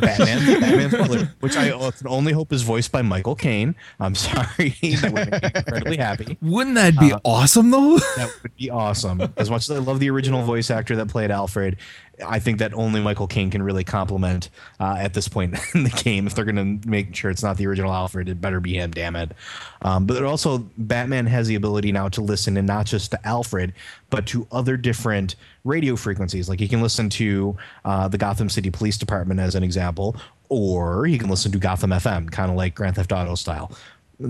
Batman, 0.00 0.60
Batman's 0.60 0.94
brother, 0.94 1.34
which 1.40 1.56
I 1.56 1.70
can 1.70 2.06
only 2.06 2.32
hope 2.32 2.52
is 2.52 2.62
voiced 2.62 2.92
by 2.92 3.00
Michael 3.02 3.34
Caine. 3.34 3.74
I'm 3.98 4.14
sorry. 4.14 4.44
that 4.82 5.10
would 5.12 5.30
make 5.30 5.42
me 5.42 5.50
incredibly 5.54 5.96
happy. 5.96 6.38
Wouldn't 6.42 6.76
that 6.76 6.98
be 6.98 7.12
uh, 7.12 7.20
awesome 7.24 7.70
though? 7.70 7.98
That 8.16 8.30
would 8.42 8.56
be 8.56 8.70
awesome. 8.70 9.22
As 9.36 9.48
much 9.48 9.62
as 9.68 9.76
I 9.76 9.78
love 9.80 10.00
the 10.00 10.10
original 10.10 10.42
voice 10.44 10.70
actor 10.70 10.96
that 10.96 11.08
played 11.08 11.30
Alfred, 11.30 11.78
I 12.26 12.38
think 12.38 12.58
that 12.58 12.74
only 12.74 13.00
Michael 13.00 13.26
Caine 13.26 13.50
can 13.50 13.62
really 13.62 13.84
compliment 13.84 14.50
uh, 14.80 14.96
at 14.98 15.14
this 15.14 15.28
point 15.28 15.56
in 15.74 15.84
the 15.84 15.90
game. 15.90 16.26
If 16.26 16.34
they're 16.34 16.44
going 16.44 16.80
to 16.80 16.88
make 16.88 17.14
sure 17.14 17.30
it's 17.30 17.42
not 17.42 17.56
the 17.56 17.66
original 17.66 17.92
Alfred, 17.92 18.28
it 18.28 18.40
better 18.40 18.60
be 18.60 18.74
him. 18.74 18.90
Damn 18.90 19.16
it! 19.16 19.32
Um, 19.82 20.06
but 20.06 20.22
also, 20.22 20.58
Batman 20.76 21.26
has 21.26 21.48
the 21.48 21.54
ability 21.54 21.92
now 21.92 22.08
to 22.10 22.20
listen, 22.20 22.56
and 22.56 22.66
not 22.66 22.86
just 22.86 23.10
to 23.12 23.26
Alfred, 23.26 23.72
but 24.10 24.26
to 24.28 24.46
other 24.50 24.76
different 24.76 25.36
radio 25.64 25.96
frequencies. 25.96 26.48
Like 26.48 26.60
he 26.60 26.68
can 26.68 26.82
listen 26.82 27.08
to 27.10 27.56
uh, 27.84 28.08
the 28.08 28.18
Gotham 28.18 28.48
City 28.48 28.70
Police 28.70 28.98
Department 28.98 29.40
as 29.40 29.54
an 29.54 29.62
example, 29.62 30.16
or 30.48 31.06
he 31.06 31.18
can 31.18 31.28
listen 31.28 31.52
to 31.52 31.58
Gotham 31.58 31.90
FM, 31.90 32.30
kind 32.30 32.50
of 32.50 32.56
like 32.56 32.74
Grand 32.74 32.96
Theft 32.96 33.12
Auto 33.12 33.34
style 33.34 33.70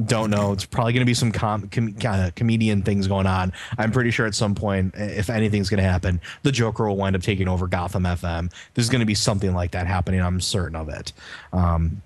don't 0.05 0.31
know. 0.31 0.53
It's 0.53 0.67
probably 0.67 0.93
going 0.93 1.01
to 1.01 1.07
be 1.07 1.15
some 1.15 1.33
com- 1.33 1.69
com- 1.69 1.97
uh, 2.05 2.31
comedian 2.37 2.83
things 2.83 3.07
going 3.07 3.27
on. 3.27 3.53
I'm 3.79 3.91
pretty 3.91 4.11
sure 4.11 4.27
at 4.27 4.35
some 4.35 4.55
point, 4.55 4.95
if 4.97 5.31
anything's 5.31 5.71
going 5.71 5.83
to 5.83 5.89
happen, 5.89 6.21
the 6.43 6.53
Joker 6.53 6.89
will 6.89 6.97
wind 6.97 7.17
up 7.17 7.23
taking 7.23 7.49
over 7.49 7.67
Gotham 7.67 8.05
FM. 8.05 8.53
There's 8.75 8.91
going 8.91 9.01
to 9.01 9.07
be 9.07 9.15
something 9.15 9.55
like 9.55 9.71
that 9.71 9.87
happening. 9.87 10.21
I'm 10.21 10.41
certain 10.41 10.77
of 10.77 10.89
it. 10.89 11.13
Um, 11.53 12.03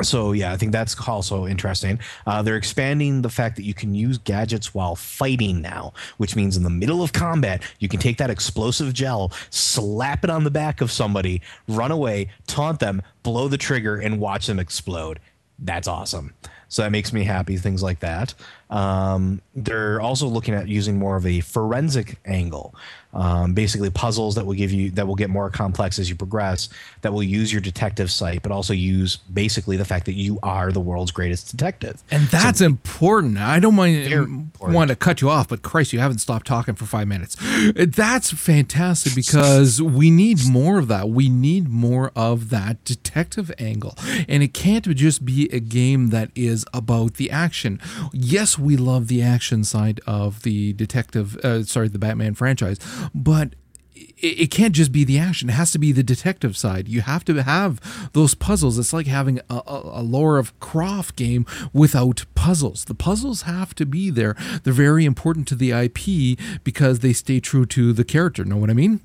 so 0.00 0.30
yeah, 0.30 0.52
I 0.52 0.56
think 0.56 0.70
that's 0.70 0.96
also 1.08 1.46
interesting. 1.46 1.98
Uh, 2.24 2.42
they're 2.42 2.56
expanding 2.56 3.22
the 3.22 3.28
fact 3.28 3.56
that 3.56 3.64
you 3.64 3.74
can 3.74 3.96
use 3.96 4.18
gadgets 4.18 4.72
while 4.72 4.94
fighting 4.94 5.60
now, 5.60 5.92
which 6.18 6.36
means 6.36 6.56
in 6.56 6.62
the 6.62 6.70
middle 6.70 7.02
of 7.02 7.12
combat, 7.12 7.62
you 7.80 7.88
can 7.88 7.98
take 7.98 8.18
that 8.18 8.30
explosive 8.30 8.92
gel, 8.92 9.32
slap 9.50 10.22
it 10.22 10.30
on 10.30 10.44
the 10.44 10.52
back 10.52 10.80
of 10.80 10.92
somebody, 10.92 11.42
run 11.66 11.90
away, 11.90 12.28
taunt 12.46 12.78
them, 12.78 13.02
blow 13.24 13.48
the 13.48 13.58
trigger, 13.58 13.96
and 13.96 14.20
watch 14.20 14.46
them 14.46 14.60
explode. 14.60 15.18
That's 15.58 15.88
awesome. 15.88 16.34
So 16.68 16.82
that 16.82 16.92
makes 16.92 17.12
me 17.12 17.24
happy. 17.24 17.56
Things 17.56 17.82
like 17.82 18.00
that. 18.00 18.34
Um, 18.70 19.40
they're 19.54 20.00
also 20.00 20.26
looking 20.26 20.54
at 20.54 20.68
using 20.68 20.98
more 20.98 21.16
of 21.16 21.26
a 21.26 21.40
forensic 21.40 22.18
angle, 22.24 22.74
um, 23.14 23.54
basically 23.54 23.90
puzzles 23.90 24.34
that 24.34 24.44
will 24.44 24.54
give 24.54 24.70
you 24.70 24.90
that 24.90 25.06
will 25.06 25.14
get 25.14 25.30
more 25.30 25.48
complex 25.50 25.98
as 25.98 26.10
you 26.10 26.16
progress. 26.16 26.68
That 27.02 27.12
will 27.12 27.22
use 27.22 27.50
your 27.52 27.60
detective 27.60 28.10
sight, 28.10 28.42
but 28.42 28.52
also 28.52 28.74
use 28.74 29.16
basically 29.16 29.76
the 29.76 29.84
fact 29.84 30.06
that 30.06 30.12
you 30.12 30.38
are 30.42 30.70
the 30.70 30.80
world's 30.80 31.10
greatest 31.10 31.50
detective. 31.50 32.02
And 32.10 32.24
that's 32.28 32.60
important. 32.60 33.38
I 33.38 33.58
don't 33.58 33.74
mind 33.74 34.50
want 34.60 34.90
to 34.90 34.96
cut 34.96 35.20
you 35.20 35.30
off, 35.30 35.48
but 35.48 35.62
Christ, 35.62 35.92
you 35.92 35.98
haven't 35.98 36.18
stopped 36.18 36.46
talking 36.46 36.74
for 36.74 36.84
five 36.84 37.08
minutes. 37.08 37.36
That's 37.74 38.30
fantastic 38.30 39.14
because 39.14 39.80
we 39.98 40.10
need 40.10 40.46
more 40.46 40.78
of 40.78 40.88
that. 40.88 41.08
We 41.08 41.28
need 41.28 41.68
more 41.68 42.12
of 42.14 42.50
that 42.50 42.84
detective 42.84 43.50
angle, 43.58 43.94
and 44.28 44.42
it 44.42 44.52
can't 44.52 44.84
just 44.96 45.24
be 45.24 45.48
a 45.52 45.60
game 45.60 46.08
that 46.08 46.30
is 46.34 46.66
about 46.74 47.14
the 47.14 47.30
action. 47.30 47.80
Yes, 48.12 48.57
we 48.58 48.76
love 48.76 49.08
the 49.08 49.22
action 49.22 49.64
side 49.64 50.00
of 50.06 50.42
the 50.42 50.72
detective, 50.74 51.36
uh, 51.38 51.62
sorry, 51.64 51.88
the 51.88 51.98
Batman 51.98 52.34
franchise, 52.34 52.78
but 53.14 53.54
it, 53.94 54.40
it 54.40 54.50
can't 54.50 54.74
just 54.74 54.92
be 54.92 55.04
the 55.04 55.18
action. 55.18 55.48
It 55.48 55.52
has 55.52 55.70
to 55.72 55.78
be 55.78 55.92
the 55.92 56.02
detective 56.02 56.56
side. 56.56 56.88
You 56.88 57.00
have 57.02 57.24
to 57.26 57.42
have 57.42 58.10
those 58.12 58.34
puzzles. 58.34 58.78
It's 58.78 58.92
like 58.92 59.06
having 59.06 59.40
a, 59.50 59.62
a, 59.66 59.80
a 59.94 60.02
Laura 60.02 60.40
of 60.40 60.58
Croft 60.60 61.16
game 61.16 61.46
without 61.72 62.24
puzzles. 62.34 62.84
The 62.84 62.94
puzzles 62.94 63.42
have 63.42 63.74
to 63.76 63.86
be 63.86 64.10
there. 64.10 64.36
They're 64.62 64.72
very 64.72 65.04
important 65.04 65.48
to 65.48 65.54
the 65.54 65.72
IP 65.72 66.38
because 66.64 67.00
they 67.00 67.12
stay 67.12 67.40
true 67.40 67.66
to 67.66 67.92
the 67.92 68.04
character. 68.04 68.44
Know 68.44 68.56
what 68.56 68.70
I 68.70 68.74
mean? 68.74 69.00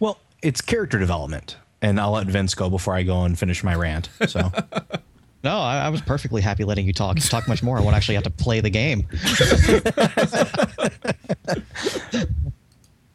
Well, 0.00 0.18
it's 0.42 0.60
character 0.60 0.98
development, 0.98 1.56
and 1.80 2.00
I'll 2.00 2.12
let 2.12 2.26
Vince 2.26 2.54
go 2.54 2.68
before 2.68 2.94
I 2.94 3.02
go 3.02 3.24
and 3.24 3.38
finish 3.38 3.62
my 3.62 3.74
rant. 3.74 4.08
So. 4.26 4.50
No, 5.44 5.58
I, 5.58 5.86
I 5.86 5.88
was 5.88 6.00
perfectly 6.00 6.40
happy 6.40 6.64
letting 6.64 6.86
you 6.86 6.92
talk. 6.92 7.18
Talk 7.18 7.48
much 7.48 7.62
more. 7.62 7.76
I 7.78 7.80
won't 7.80 7.96
actually 7.96 8.14
have 8.14 8.24
to 8.24 8.30
play 8.30 8.60
the 8.60 8.70
game. 8.70 9.08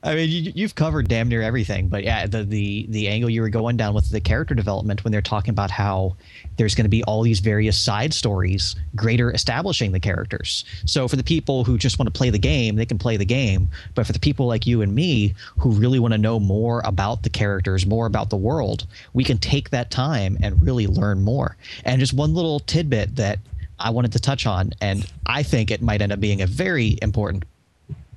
I 0.07 0.15
mean, 0.15 0.29
you, 0.29 0.53
you've 0.55 0.73
covered 0.73 1.09
damn 1.09 1.27
near 1.27 1.41
everything, 1.41 1.89
but 1.89 2.05
yeah, 2.05 2.25
the, 2.27 2.45
the 2.45 2.85
the 2.87 3.09
angle 3.09 3.29
you 3.29 3.41
were 3.41 3.49
going 3.49 3.75
down 3.75 3.93
with 3.93 4.09
the 4.09 4.21
character 4.21 4.55
development 4.55 5.03
when 5.03 5.11
they're 5.11 5.21
talking 5.21 5.51
about 5.51 5.69
how 5.69 6.15
there's 6.55 6.75
going 6.75 6.85
to 6.85 6.89
be 6.89 7.03
all 7.03 7.23
these 7.23 7.41
various 7.41 7.77
side 7.77 8.13
stories, 8.13 8.77
greater 8.95 9.33
establishing 9.33 9.91
the 9.91 9.99
characters. 9.99 10.63
So 10.85 11.09
for 11.09 11.17
the 11.17 11.25
people 11.25 11.65
who 11.65 11.77
just 11.77 11.99
want 11.99 12.07
to 12.07 12.17
play 12.17 12.29
the 12.29 12.39
game, 12.39 12.77
they 12.77 12.85
can 12.85 12.97
play 12.97 13.17
the 13.17 13.25
game. 13.25 13.67
But 13.95 14.07
for 14.07 14.13
the 14.13 14.19
people 14.19 14.47
like 14.47 14.65
you 14.65 14.81
and 14.81 14.95
me 14.95 15.35
who 15.57 15.71
really 15.71 15.99
want 15.99 16.13
to 16.13 16.17
know 16.17 16.39
more 16.39 16.81
about 16.85 17.23
the 17.23 17.29
characters, 17.29 17.85
more 17.85 18.05
about 18.05 18.29
the 18.29 18.37
world, 18.37 18.87
we 19.13 19.25
can 19.25 19.37
take 19.37 19.71
that 19.71 19.91
time 19.91 20.37
and 20.41 20.61
really 20.61 20.87
learn 20.87 21.19
more. 21.19 21.57
And 21.83 21.99
just 21.99 22.13
one 22.13 22.33
little 22.33 22.61
tidbit 22.61 23.17
that 23.17 23.39
I 23.77 23.89
wanted 23.89 24.13
to 24.13 24.19
touch 24.19 24.45
on, 24.45 24.71
and 24.79 25.05
I 25.25 25.43
think 25.43 25.69
it 25.69 25.81
might 25.81 26.01
end 26.01 26.13
up 26.13 26.21
being 26.21 26.41
a 26.41 26.47
very 26.47 26.97
important 27.01 27.43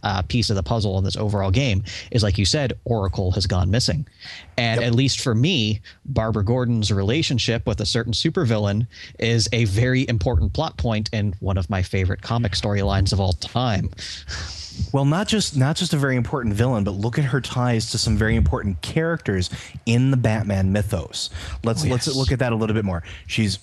uh, 0.03 0.23
piece 0.23 0.51
of 0.51 0.57
the 0.57 0.63
puzzle 0.63 0.99
in 0.99 1.05
this 1.05 1.17
overall 1.17 1.51
game 1.51 1.83
is 2.11 2.23
like 2.23 2.39
you 2.39 2.45
said 2.45 2.73
oracle 2.85 3.31
has 3.31 3.47
gone 3.47 3.71
missing 3.71 4.07
and 4.57 4.83
at 4.83 4.95
least 4.95 5.21
for 5.21 5.35
me 5.35 5.81
barbara 6.07 6.45
gordon's 6.45 6.93
relationship 6.93 7.67
with 7.67 7.81
a 7.81 7.87
certain 7.87 8.13
supervillain 8.13 8.87
is 9.19 9.49
a 9.53 9.65
very 9.67 10.09
important 10.09 10.53
plot 10.53 10.77
point 10.77 11.09
in 11.13 11.35
one 11.41 11.57
of 11.59 11.69
my 11.71 11.83
favorite 11.83 12.23
comic 12.23 12.53
storylines 12.53 13.13
of 13.13 13.21
all 13.21 13.33
time 13.35 13.91
Well, 14.93 15.05
not 15.05 15.29
just 15.29 15.57
not 15.57 15.77
just 15.77 15.93
a 15.93 15.97
very 15.97 16.17
important 16.17 16.55
villain, 16.55 16.85
but 16.85 16.93
look 16.93 17.19
at 17.19 17.25
her 17.25 17.41
ties 17.41 17.91
to 17.91 17.99
some 17.99 18.17
very 18.17 18.37
important 18.37 18.81
characters 18.83 19.51
in 19.87 20.11
the 20.11 20.17
Batman 20.17 20.73
mythos. 20.73 21.31
Let's 21.65 21.85
let's 21.85 22.15
look 22.15 22.33
at 22.33 22.39
that 22.39 22.53
a 22.53 22.57
little 22.57 22.75
bit 22.75 22.85
more. 22.85 23.03
She's 23.27 23.59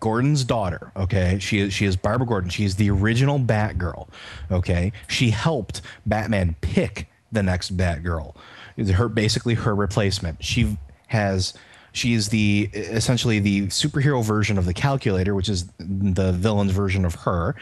Gordon's 0.00 0.44
daughter, 0.44 0.92
okay? 0.96 1.38
She 1.40 1.58
is 1.58 1.72
she 1.72 1.84
is 1.86 1.96
Barbara 1.96 2.26
Gordon. 2.26 2.50
She 2.50 2.64
is 2.64 2.76
the 2.76 2.90
original 2.90 3.38
Batgirl, 3.38 4.08
okay? 4.50 4.92
She 5.08 5.30
helped 5.30 5.82
Batman 6.06 6.56
pick 6.60 7.08
the 7.32 7.42
next 7.42 7.76
Batgirl. 7.76 8.34
Her 8.76 9.08
basically 9.08 9.54
her 9.54 9.74
replacement. 9.74 10.44
She 10.44 10.78
has 11.08 11.54
she 11.92 12.12
is 12.12 12.28
the 12.28 12.70
essentially 12.72 13.38
the 13.38 13.68
superhero 13.68 14.22
version 14.22 14.58
of 14.58 14.66
the 14.66 14.74
calculator, 14.74 15.34
which 15.34 15.48
is 15.48 15.66
the 15.78 16.32
villain's 16.32 16.72
version 16.72 17.04
of 17.04 17.14
her. 17.16 17.54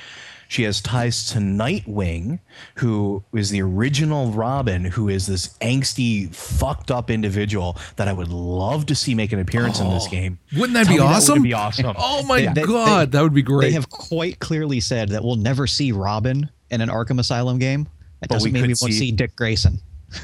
She 0.53 0.65
has 0.65 0.83
ties 0.83 1.25
to 1.31 1.39
Nightwing, 1.39 2.39
who 2.75 3.25
is 3.33 3.49
the 3.49 3.63
original 3.63 4.33
Robin, 4.33 4.85
who 4.85 5.09
is 5.09 5.27
this 5.27 5.57
angsty, 5.63 6.29
fucked 6.35 6.91
up 6.91 7.09
individual 7.11 7.79
that 7.97 8.07
I 8.07 8.13
would 8.13 8.29
love 8.29 8.85
to 8.87 8.95
see 8.95 9.15
make 9.15 9.33
an 9.33 9.39
appearance 9.39 9.81
in 9.81 9.89
this 9.89 10.05
oh. 10.07 10.11
game. 10.11 10.39
Wouldn't 10.55 10.75
that 10.75 10.89
Tell 10.89 10.97
be 10.97 11.01
awesome? 11.01 11.37
That 11.37 11.41
would 11.41 11.43
be 11.45 11.55
awesome. 11.55 11.97
Oh 11.99 12.23
my 12.25 12.43
They- 12.43 12.53
they- 12.53 12.67
god, 12.67 13.13
that 13.13 13.23
would 13.23 13.33
be 13.33 13.41
great. 13.41 13.69
they 13.69 13.73
have 13.73 13.89
quite 13.89 14.41
clearly 14.41 14.81
said 14.81 15.09
that 15.09 15.25
we'll 15.25 15.37
never 15.37 15.67
see 15.67 15.91
robin 15.91 16.51
in 16.71 16.83
an 16.83 16.91
arkham 16.91 17.19
asylum 17.19 17.59
game 17.59 17.85
that 18.21 18.29
But 18.29 18.35
we 18.35 18.37
doesn't 18.37 18.53
mean 18.53 18.63
could 18.65 18.69
we 18.69 18.77
won't 18.79 18.93
see- 18.93 18.99
see 18.99 19.13
dick 19.13 19.35
grayson 19.35 19.81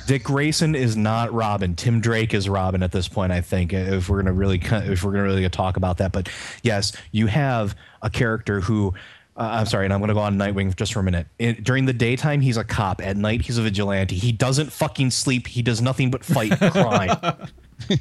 Dick 0.06 0.24
Grayson 0.24 0.74
is 0.74 0.98
not 0.98 1.32
Robin. 1.32 1.74
Tim 1.74 2.00
Drake 2.02 2.34
is 2.34 2.46
Robin 2.46 2.82
at 2.82 2.92
this 2.92 3.08
point. 3.08 3.32
I 3.32 3.40
think 3.40 3.72
if 3.72 4.10
we're 4.10 4.18
gonna 4.22 4.34
really 4.34 4.60
if 4.62 5.02
we're 5.02 5.12
gonna 5.12 5.22
really 5.22 5.48
talk 5.48 5.78
about 5.78 5.96
that, 5.96 6.12
but 6.12 6.28
yes, 6.62 6.92
you 7.10 7.26
have 7.26 7.74
a 8.02 8.10
character 8.10 8.60
who. 8.60 8.92
Uh, 9.38 9.58
I'm 9.60 9.66
sorry, 9.66 9.84
and 9.86 9.94
I'm 9.94 10.00
going 10.00 10.08
to 10.08 10.14
go 10.14 10.20
on 10.20 10.36
Nightwing 10.36 10.74
just 10.74 10.92
for 10.92 10.98
a 10.98 11.02
minute. 11.04 11.28
In, 11.38 11.62
during 11.62 11.84
the 11.84 11.92
daytime, 11.92 12.40
he's 12.40 12.56
a 12.56 12.64
cop. 12.64 13.00
At 13.00 13.16
night, 13.16 13.42
he's 13.42 13.56
a 13.56 13.62
vigilante. 13.62 14.16
He 14.16 14.32
doesn't 14.32 14.72
fucking 14.72 15.12
sleep. 15.12 15.46
He 15.46 15.62
does 15.62 15.80
nothing 15.80 16.10
but 16.10 16.24
fight 16.24 16.58
crime. 16.72 17.16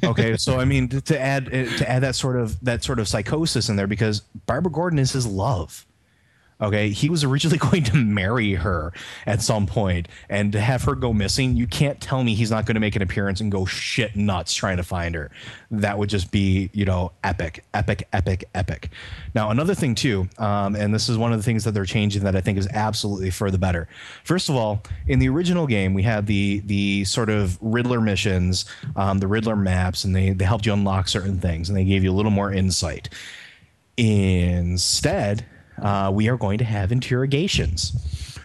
okay, 0.02 0.36
so 0.36 0.58
I 0.58 0.64
mean, 0.64 0.88
to, 0.88 1.18
add 1.18 1.46
uh, 1.46 1.76
to 1.76 1.88
add 1.88 2.02
that 2.02 2.16
sort 2.16 2.36
of 2.36 2.58
that 2.64 2.82
sort 2.82 2.98
of 2.98 3.06
psychosis 3.06 3.68
in 3.68 3.76
there, 3.76 3.86
because 3.86 4.20
Barbara 4.46 4.72
Gordon 4.72 4.98
is 4.98 5.12
his 5.12 5.26
love. 5.26 5.86
Okay, 6.60 6.90
he 6.90 7.08
was 7.08 7.22
originally 7.22 7.58
going 7.70 7.84
to 7.84 7.96
marry 7.96 8.54
her 8.54 8.92
at 9.26 9.40
some 9.42 9.66
point, 9.66 10.08
and 10.28 10.52
to 10.52 10.60
have 10.60 10.82
her 10.84 10.94
go 10.94 11.12
missing, 11.12 11.54
you 11.54 11.66
can't 11.66 12.00
tell 12.00 12.24
me 12.24 12.34
he's 12.34 12.50
not 12.50 12.66
going 12.66 12.74
to 12.74 12.80
make 12.80 12.96
an 12.96 13.02
appearance 13.02 13.40
and 13.40 13.52
go 13.52 13.64
shit 13.64 14.16
nuts 14.16 14.54
trying 14.54 14.78
to 14.78 14.82
find 14.82 15.14
her. 15.14 15.30
That 15.70 15.98
would 15.98 16.08
just 16.08 16.32
be, 16.32 16.70
you 16.72 16.84
know, 16.84 17.12
epic, 17.22 17.64
epic, 17.74 18.08
epic, 18.12 18.48
epic. 18.54 18.90
Now, 19.34 19.50
another 19.50 19.74
thing 19.74 19.94
too, 19.94 20.28
um, 20.38 20.74
and 20.74 20.92
this 20.92 21.08
is 21.08 21.16
one 21.16 21.32
of 21.32 21.38
the 21.38 21.44
things 21.44 21.62
that 21.64 21.72
they're 21.72 21.84
changing 21.84 22.24
that 22.24 22.34
I 22.34 22.40
think 22.40 22.58
is 22.58 22.66
absolutely 22.72 23.30
for 23.30 23.50
the 23.50 23.58
better. 23.58 23.88
First 24.24 24.48
of 24.48 24.56
all, 24.56 24.82
in 25.06 25.20
the 25.20 25.28
original 25.28 25.66
game, 25.66 25.94
we 25.94 26.02
had 26.02 26.26
the 26.26 26.60
the 26.66 27.04
sort 27.04 27.30
of 27.30 27.56
Riddler 27.60 28.00
missions, 28.00 28.64
um, 28.96 29.18
the 29.18 29.28
Riddler 29.28 29.56
maps, 29.56 30.02
and 30.02 30.14
they 30.14 30.30
they 30.30 30.44
helped 30.44 30.66
you 30.66 30.72
unlock 30.72 31.06
certain 31.06 31.38
things, 31.38 31.68
and 31.68 31.78
they 31.78 31.84
gave 31.84 32.02
you 32.02 32.10
a 32.10 32.16
little 32.16 32.32
more 32.32 32.52
insight. 32.52 33.08
Instead, 33.96 35.44
uh, 35.82 36.10
we 36.12 36.28
are 36.28 36.36
going 36.36 36.58
to 36.58 36.64
have 36.64 36.92
interrogations. 36.92 37.92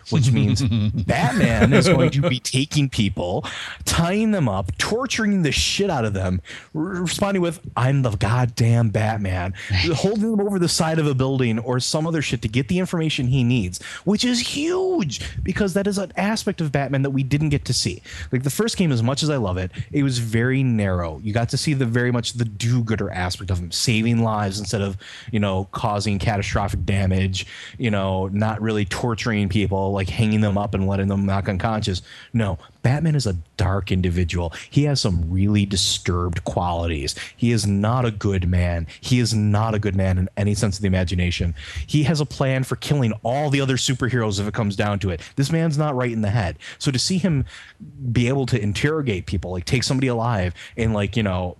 Which 0.09 0.31
means 0.33 0.61
Batman 0.61 1.73
is 1.73 1.87
going 1.87 2.11
to 2.11 2.29
be 2.29 2.39
taking 2.39 2.89
people, 2.89 3.45
tying 3.85 4.31
them 4.31 4.47
up, 4.49 4.75
torturing 4.77 5.43
the 5.43 5.51
shit 5.51 5.89
out 5.89 6.05
of 6.05 6.13
them, 6.13 6.41
re- 6.73 6.99
responding 6.99 7.41
with, 7.41 7.59
I'm 7.75 8.01
the 8.01 8.11
goddamn 8.11 8.89
Batman, 8.89 9.53
holding 9.93 10.31
them 10.31 10.41
over 10.41 10.59
the 10.59 10.69
side 10.69 10.99
of 10.99 11.07
a 11.07 11.13
building 11.13 11.59
or 11.59 11.79
some 11.79 12.07
other 12.07 12.21
shit 12.21 12.41
to 12.41 12.47
get 12.47 12.67
the 12.67 12.79
information 12.79 13.27
he 13.27 13.43
needs, 13.43 13.81
which 14.05 14.23
is 14.23 14.39
huge 14.39 15.21
because 15.43 15.73
that 15.73 15.87
is 15.87 15.97
an 15.97 16.11
aspect 16.17 16.61
of 16.61 16.71
Batman 16.71 17.01
that 17.03 17.11
we 17.11 17.23
didn't 17.23 17.49
get 17.49 17.65
to 17.65 17.73
see. 17.73 18.01
Like 18.31 18.43
the 18.43 18.49
first 18.49 18.77
game, 18.77 18.91
as 18.91 19.03
much 19.03 19.23
as 19.23 19.29
I 19.29 19.37
love 19.37 19.57
it, 19.57 19.71
it 19.91 20.03
was 20.03 20.19
very 20.19 20.63
narrow. 20.63 21.19
You 21.23 21.33
got 21.33 21.49
to 21.49 21.57
see 21.57 21.73
the 21.73 21.85
very 21.85 22.11
much 22.11 22.33
the 22.33 22.45
do-gooder 22.45 23.09
aspect 23.11 23.51
of 23.51 23.59
him, 23.59 23.71
saving 23.71 24.23
lives 24.23 24.59
instead 24.59 24.81
of, 24.81 24.97
you 25.31 25.39
know, 25.39 25.67
causing 25.71 26.19
catastrophic 26.19 26.85
damage, 26.85 27.45
you 27.77 27.91
know, 27.91 28.27
not 28.27 28.61
really 28.61 28.85
torturing 28.85 29.49
people, 29.49 29.91
like 29.91 30.02
hanging 30.09 30.41
them 30.41 30.57
up 30.57 30.73
and 30.73 30.87
letting 30.87 31.07
them 31.07 31.25
knock 31.25 31.49
unconscious. 31.49 32.01
No, 32.33 32.57
Batman 32.81 33.15
is 33.15 33.25
a 33.25 33.37
dark 33.57 33.91
individual. 33.91 34.53
He 34.69 34.83
has 34.83 35.01
some 35.01 35.31
really 35.31 35.65
disturbed 35.65 36.43
qualities. 36.43 37.15
He 37.35 37.51
is 37.51 37.65
not 37.65 38.05
a 38.05 38.11
good 38.11 38.47
man. 38.47 38.87
He 39.01 39.19
is 39.19 39.33
not 39.33 39.73
a 39.73 39.79
good 39.79 39.95
man 39.95 40.17
in 40.17 40.29
any 40.37 40.55
sense 40.55 40.77
of 40.77 40.81
the 40.81 40.87
imagination. 40.87 41.55
He 41.87 42.03
has 42.03 42.19
a 42.19 42.25
plan 42.25 42.63
for 42.63 42.75
killing 42.75 43.13
all 43.23 43.49
the 43.49 43.61
other 43.61 43.77
superheroes 43.77 44.39
if 44.39 44.47
it 44.47 44.53
comes 44.53 44.75
down 44.75 44.99
to 44.99 45.09
it. 45.09 45.21
This 45.35 45.51
man's 45.51 45.77
not 45.77 45.95
right 45.95 46.11
in 46.11 46.21
the 46.21 46.29
head. 46.29 46.59
So 46.77 46.91
to 46.91 46.99
see 46.99 47.17
him 47.17 47.45
be 48.11 48.27
able 48.27 48.45
to 48.47 48.61
interrogate 48.61 49.25
people, 49.25 49.51
like 49.51 49.65
take 49.65 49.83
somebody 49.83 50.07
alive 50.07 50.53
and 50.77 50.93
like, 50.93 51.15
you 51.15 51.23
know, 51.23 51.57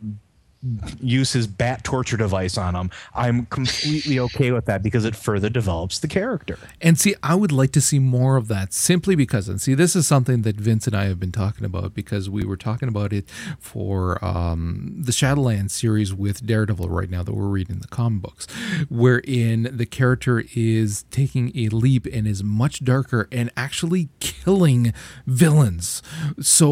use 1.01 1.33
his 1.33 1.47
bat 1.47 1.83
torture 1.83 2.17
device 2.17 2.57
on 2.57 2.75
him, 2.75 2.89
I'm 3.13 3.45
completely 3.47 4.19
okay 4.19 4.51
with 4.51 4.65
that 4.65 4.83
because 4.83 5.05
it 5.05 5.15
further 5.15 5.49
develops 5.49 5.99
the 5.99 6.07
character. 6.07 6.57
And 6.81 6.97
see, 6.97 7.15
I 7.21 7.35
would 7.35 7.51
like 7.51 7.71
to 7.73 7.81
see 7.81 7.99
more 7.99 8.37
of 8.37 8.47
that 8.47 8.73
simply 8.73 9.15
because, 9.15 9.49
and 9.49 9.61
see, 9.61 9.73
this 9.73 9.95
is 9.95 10.07
something 10.07 10.43
that 10.43 10.55
Vince 10.55 10.87
and 10.87 10.95
I 10.95 11.05
have 11.05 11.19
been 11.19 11.31
talking 11.31 11.65
about 11.65 11.93
because 11.93 12.29
we 12.29 12.45
were 12.45 12.57
talking 12.57 12.87
about 12.87 13.13
it 13.13 13.29
for 13.59 14.23
um, 14.23 14.95
the 14.97 15.11
Shadowlands 15.11 15.71
series 15.71 16.13
with 16.13 16.45
Daredevil 16.45 16.89
right 16.89 17.09
now 17.09 17.23
that 17.23 17.33
we're 17.33 17.47
reading 17.47 17.79
the 17.79 17.87
comic 17.87 18.21
books, 18.21 18.47
wherein 18.89 19.69
the 19.71 19.85
character 19.85 20.43
is 20.55 21.03
taking 21.11 21.51
a 21.55 21.69
leap 21.69 22.05
and 22.05 22.27
is 22.27 22.43
much 22.43 22.83
darker 22.83 23.27
and 23.31 23.51
actually 23.57 24.09
killing 24.19 24.93
villains. 25.25 26.01
So, 26.39 26.69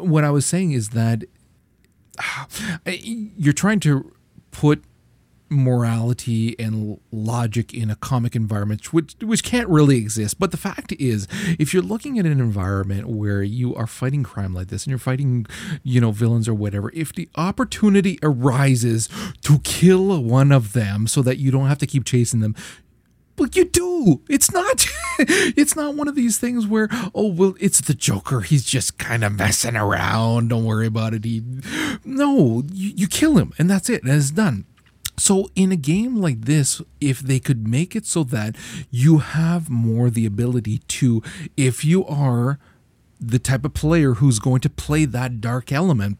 what 0.00 0.24
I 0.24 0.30
was 0.30 0.46
saying 0.46 0.72
is 0.72 0.90
that 0.90 1.24
you're 2.86 3.52
trying 3.52 3.80
to 3.80 4.12
put 4.50 4.84
morality 5.52 6.56
and 6.60 7.00
logic 7.10 7.74
in 7.74 7.90
a 7.90 7.96
comic 7.96 8.36
environment 8.36 8.92
which 8.92 9.16
which 9.20 9.42
can't 9.42 9.68
really 9.68 9.96
exist. 9.96 10.38
But 10.38 10.52
the 10.52 10.56
fact 10.56 10.92
is 10.92 11.26
if 11.58 11.74
you're 11.74 11.82
looking 11.82 12.20
at 12.20 12.24
an 12.24 12.40
environment 12.40 13.08
where 13.08 13.42
you 13.42 13.74
are 13.74 13.88
fighting 13.88 14.22
crime 14.22 14.54
like 14.54 14.68
this 14.68 14.84
and 14.84 14.90
you're 14.90 14.98
fighting 14.98 15.46
you 15.82 16.00
know 16.00 16.12
villains 16.12 16.48
or 16.48 16.54
whatever 16.54 16.92
if 16.94 17.12
the 17.12 17.28
opportunity 17.34 18.16
arises 18.22 19.08
to 19.42 19.58
kill 19.60 20.22
one 20.22 20.52
of 20.52 20.72
them 20.72 21.08
so 21.08 21.20
that 21.20 21.38
you 21.38 21.50
don't 21.50 21.66
have 21.66 21.78
to 21.78 21.86
keep 21.86 22.04
chasing 22.04 22.38
them 22.38 22.54
but 23.36 23.56
you 23.56 23.64
do. 23.64 24.22
It's 24.28 24.52
not. 24.52 24.86
it's 25.18 25.76
not 25.76 25.94
one 25.94 26.08
of 26.08 26.14
these 26.14 26.38
things 26.38 26.66
where 26.66 26.88
oh 27.14 27.28
well, 27.28 27.54
it's 27.60 27.80
the 27.80 27.94
Joker. 27.94 28.40
He's 28.40 28.64
just 28.64 28.98
kind 28.98 29.24
of 29.24 29.36
messing 29.36 29.76
around. 29.76 30.48
Don't 30.48 30.64
worry 30.64 30.86
about 30.86 31.14
it. 31.14 31.24
He, 31.24 31.42
no, 32.04 32.62
you, 32.72 32.92
you 32.96 33.08
kill 33.08 33.38
him, 33.38 33.52
and 33.58 33.70
that's 33.70 33.88
it. 33.88 34.02
And 34.02 34.12
it's 34.12 34.30
done. 34.30 34.66
So 35.16 35.50
in 35.54 35.70
a 35.70 35.76
game 35.76 36.16
like 36.16 36.42
this, 36.46 36.80
if 37.00 37.20
they 37.20 37.38
could 37.38 37.68
make 37.68 37.94
it 37.94 38.06
so 38.06 38.24
that 38.24 38.56
you 38.90 39.18
have 39.18 39.68
more 39.68 40.08
the 40.08 40.24
ability 40.24 40.78
to, 40.78 41.22
if 41.58 41.84
you 41.84 42.06
are 42.06 42.58
the 43.20 43.38
type 43.38 43.66
of 43.66 43.74
player 43.74 44.14
who's 44.14 44.38
going 44.38 44.62
to 44.62 44.70
play 44.70 45.04
that 45.04 45.42
dark 45.42 45.72
element, 45.72 46.16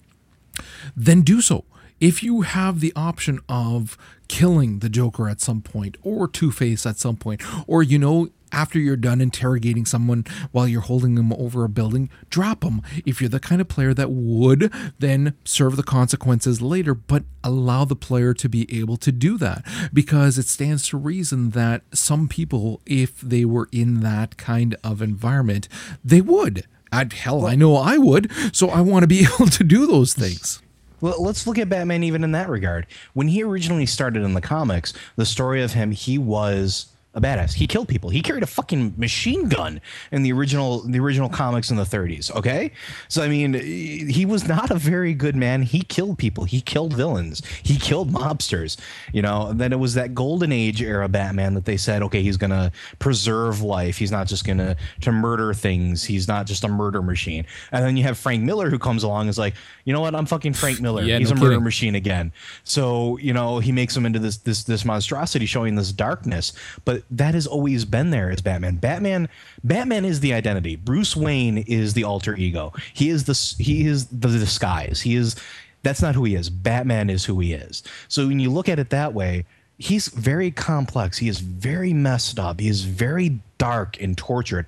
then 0.95 1.23
do 1.23 1.41
so 1.41 1.65
if 2.01 2.23
you 2.23 2.41
have 2.41 2.81
the 2.81 2.93
option 2.97 3.39
of 3.49 3.97
killing 4.31 4.79
the 4.79 4.89
Joker 4.89 5.29
at 5.29 5.41
some 5.41 5.61
point, 5.61 5.97
or 6.03 6.29
Two 6.29 6.53
Face 6.53 6.87
at 6.87 7.01
some 7.01 7.17
point, 7.17 7.43
or 7.67 7.83
you 7.83 7.99
know, 7.99 8.31
after 8.53 8.79
you're 8.79 8.97
done 8.97 9.21
interrogating 9.21 9.85
someone 9.85 10.25
while 10.53 10.69
you're 10.69 10.83
holding 10.83 11.17
them 11.17 11.33
over 11.33 11.65
a 11.65 11.69
building, 11.69 12.09
drop 12.31 12.61
them. 12.61 12.81
If 13.05 13.21
you're 13.21 13.29
the 13.29 13.41
kind 13.41 13.61
of 13.61 13.67
player 13.67 13.93
that 13.93 14.13
would, 14.13 14.73
then 15.01 15.35
serve 15.45 15.75
the 15.75 15.83
consequences 15.83 16.63
later, 16.63 16.95
but 16.95 17.25
allow 17.43 17.85
the 17.85 17.97
player 17.97 18.33
to 18.35 18.49
be 18.49 18.73
able 18.79 18.97
to 18.99 19.11
do 19.11 19.37
that. 19.39 19.65
Because 19.93 20.39
it 20.39 20.47
stands 20.47 20.87
to 20.89 20.97
reason 20.97 21.51
that 21.51 21.83
some 21.93 22.29
people, 22.29 22.81
if 22.87 23.21
they 23.21 23.45
were 23.45 23.69
in 23.73 23.99
that 24.01 24.37
kind 24.37 24.77
of 24.85 25.03
environment, 25.03 25.69
they 26.05 26.21
would. 26.21 26.67
I'd, 26.93 27.15
hell, 27.15 27.47
I 27.47 27.57
know 27.57 27.75
I 27.75 27.99
would. 27.99 28.31
So 28.55 28.69
I 28.69 28.81
want 28.81 29.03
to 29.03 29.09
be 29.09 29.27
able 29.35 29.49
to 29.49 29.65
do 29.65 29.89
those 29.89 30.15
things. 30.15 30.63
Well, 31.01 31.23
let's 31.23 31.47
look 31.47 31.59
at 31.59 31.69
Batman 31.69 32.03
even 32.03 32.25
in 32.25 32.33
that 32.33 32.49
regard. 32.49 32.87
When 33.15 33.29
he 33.29 33.43
originally 33.43 33.87
started 33.87 34.23
in 34.23 34.35
the 34.35 34.41
comics, 34.41 34.93
the 35.17 35.27
story 35.27 35.63
of 35.63 35.73
him, 35.73 35.93
he 35.93 36.19
was 36.19 36.87
a 37.15 37.21
badass. 37.21 37.55
He 37.55 37.67
killed 37.67 37.89
people. 37.89 38.11
He 38.11 38.23
carried 38.23 38.43
a 38.43 38.47
fucking 38.47 38.95
machine 38.97 39.49
gun 39.49 39.81
in 40.13 40.23
the 40.23 40.33
original 40.33 40.81
the 40.81 41.01
original 41.01 41.29
comics 41.29 41.71
in 41.71 41.77
the 41.77 41.85
30s. 41.85 42.35
Okay, 42.35 42.71
so 43.09 43.23
I 43.23 43.29
mean, 43.29 43.55
he 43.55 44.25
was 44.25 44.47
not 44.47 44.71
a 44.71 44.77
very 44.77 45.13
good 45.15 45.35
man. 45.35 45.63
He 45.63 45.83
killed 45.83 46.19
people. 46.19 46.45
He 46.45 46.61
killed 46.61 46.93
villains. 46.93 47.43
He 47.63 47.77
killed 47.79 48.13
mobsters. 48.13 48.77
You 49.13 49.23
know. 49.23 49.53
Then 49.53 49.73
it 49.73 49.79
was 49.79 49.95
that 49.95 50.15
golden 50.15 50.53
age 50.53 50.81
era 50.83 51.09
Batman 51.09 51.55
that 51.55 51.65
they 51.65 51.77
said, 51.77 52.03
okay, 52.05 52.23
he's 52.23 52.37
gonna 52.37 52.71
preserve 52.99 53.61
life. 53.63 53.99
He's 53.99 54.13
not 54.13 54.27
just 54.29 54.45
gonna 54.45 54.77
to 55.01 55.13
murder 55.13 55.53
things. 55.53 56.05
He's 56.05 56.29
not 56.29 56.47
just 56.47 56.63
a 56.65 56.69
murder 56.69 57.03
machine. 57.03 57.45
And 57.73 57.85
then 57.85 57.97
you 57.97 58.05
have 58.05 58.19
Frank 58.19 58.43
Miller 58.45 58.71
who 58.71 58.79
comes 58.79 59.03
along 59.03 59.23
and 59.23 59.31
is 59.31 59.39
like, 59.39 59.55
you 59.85 59.93
know 59.93 60.01
what? 60.01 60.15
I'm 60.15 60.27
fucking 60.27 60.55
Frank 60.55 60.81
Miller. 60.87 61.03
Yeah, 61.03 61.19
he's 61.19 61.31
no 61.31 61.37
a 61.37 61.41
murder 61.41 61.51
kidding. 61.53 61.65
machine 61.65 61.95
again. 61.97 62.33
So 62.65 63.17
you 63.19 63.33
know 63.33 63.59
he 63.59 63.73
makes 63.73 63.97
him 63.97 64.07
into 64.07 64.19
this 64.21 64.37
this 64.39 64.63
this 64.65 64.85
monstrosity, 64.85 65.47
showing 65.47 65.75
this 65.75 65.93
darkness. 65.93 66.53
But 66.85 67.03
that 67.11 67.35
has 67.35 67.47
always 67.47 67.85
been 67.85 68.11
there 68.11 68.31
as 68.31 68.41
Batman. 68.41 68.77
Batman 68.77 69.29
Batman 69.65 70.05
is 70.05 70.21
the 70.21 70.33
identity. 70.33 70.77
Bruce 70.77 71.17
Wayne 71.17 71.59
is 71.59 71.95
the 71.95 72.05
alter 72.05 72.37
ego. 72.37 72.73
He 72.93 73.11
is 73.11 73.25
the 73.25 73.63
he 73.63 73.87
is 73.87 74.07
the 74.07 74.29
disguise. 74.29 75.01
He 75.01 75.17
is 75.17 75.37
that's 75.83 76.03
not 76.03 76.15
who 76.15 76.25
he 76.25 76.35
is. 76.35 76.51
Batman 76.51 77.11
is 77.11 77.25
who 77.25 77.41
he 77.41 77.53
is. 77.53 77.83
So 78.09 78.27
when 78.29 78.41
you 78.41 78.51
look 78.51 78.69
at 78.69 78.79
it 78.79 78.91
that 78.91 79.15
way, 79.15 79.47
he's 79.79 80.09
very 80.09 80.51
complex. 80.51 81.19
He 81.19 81.29
is 81.29 81.41
very 81.41 81.93
messed 81.93 82.39
up. 82.39 82.61
He 82.61 82.69
is 82.69 82.83
very 82.83 83.41
dark 83.59 84.01
and 84.01 84.17
tortured. 84.17 84.67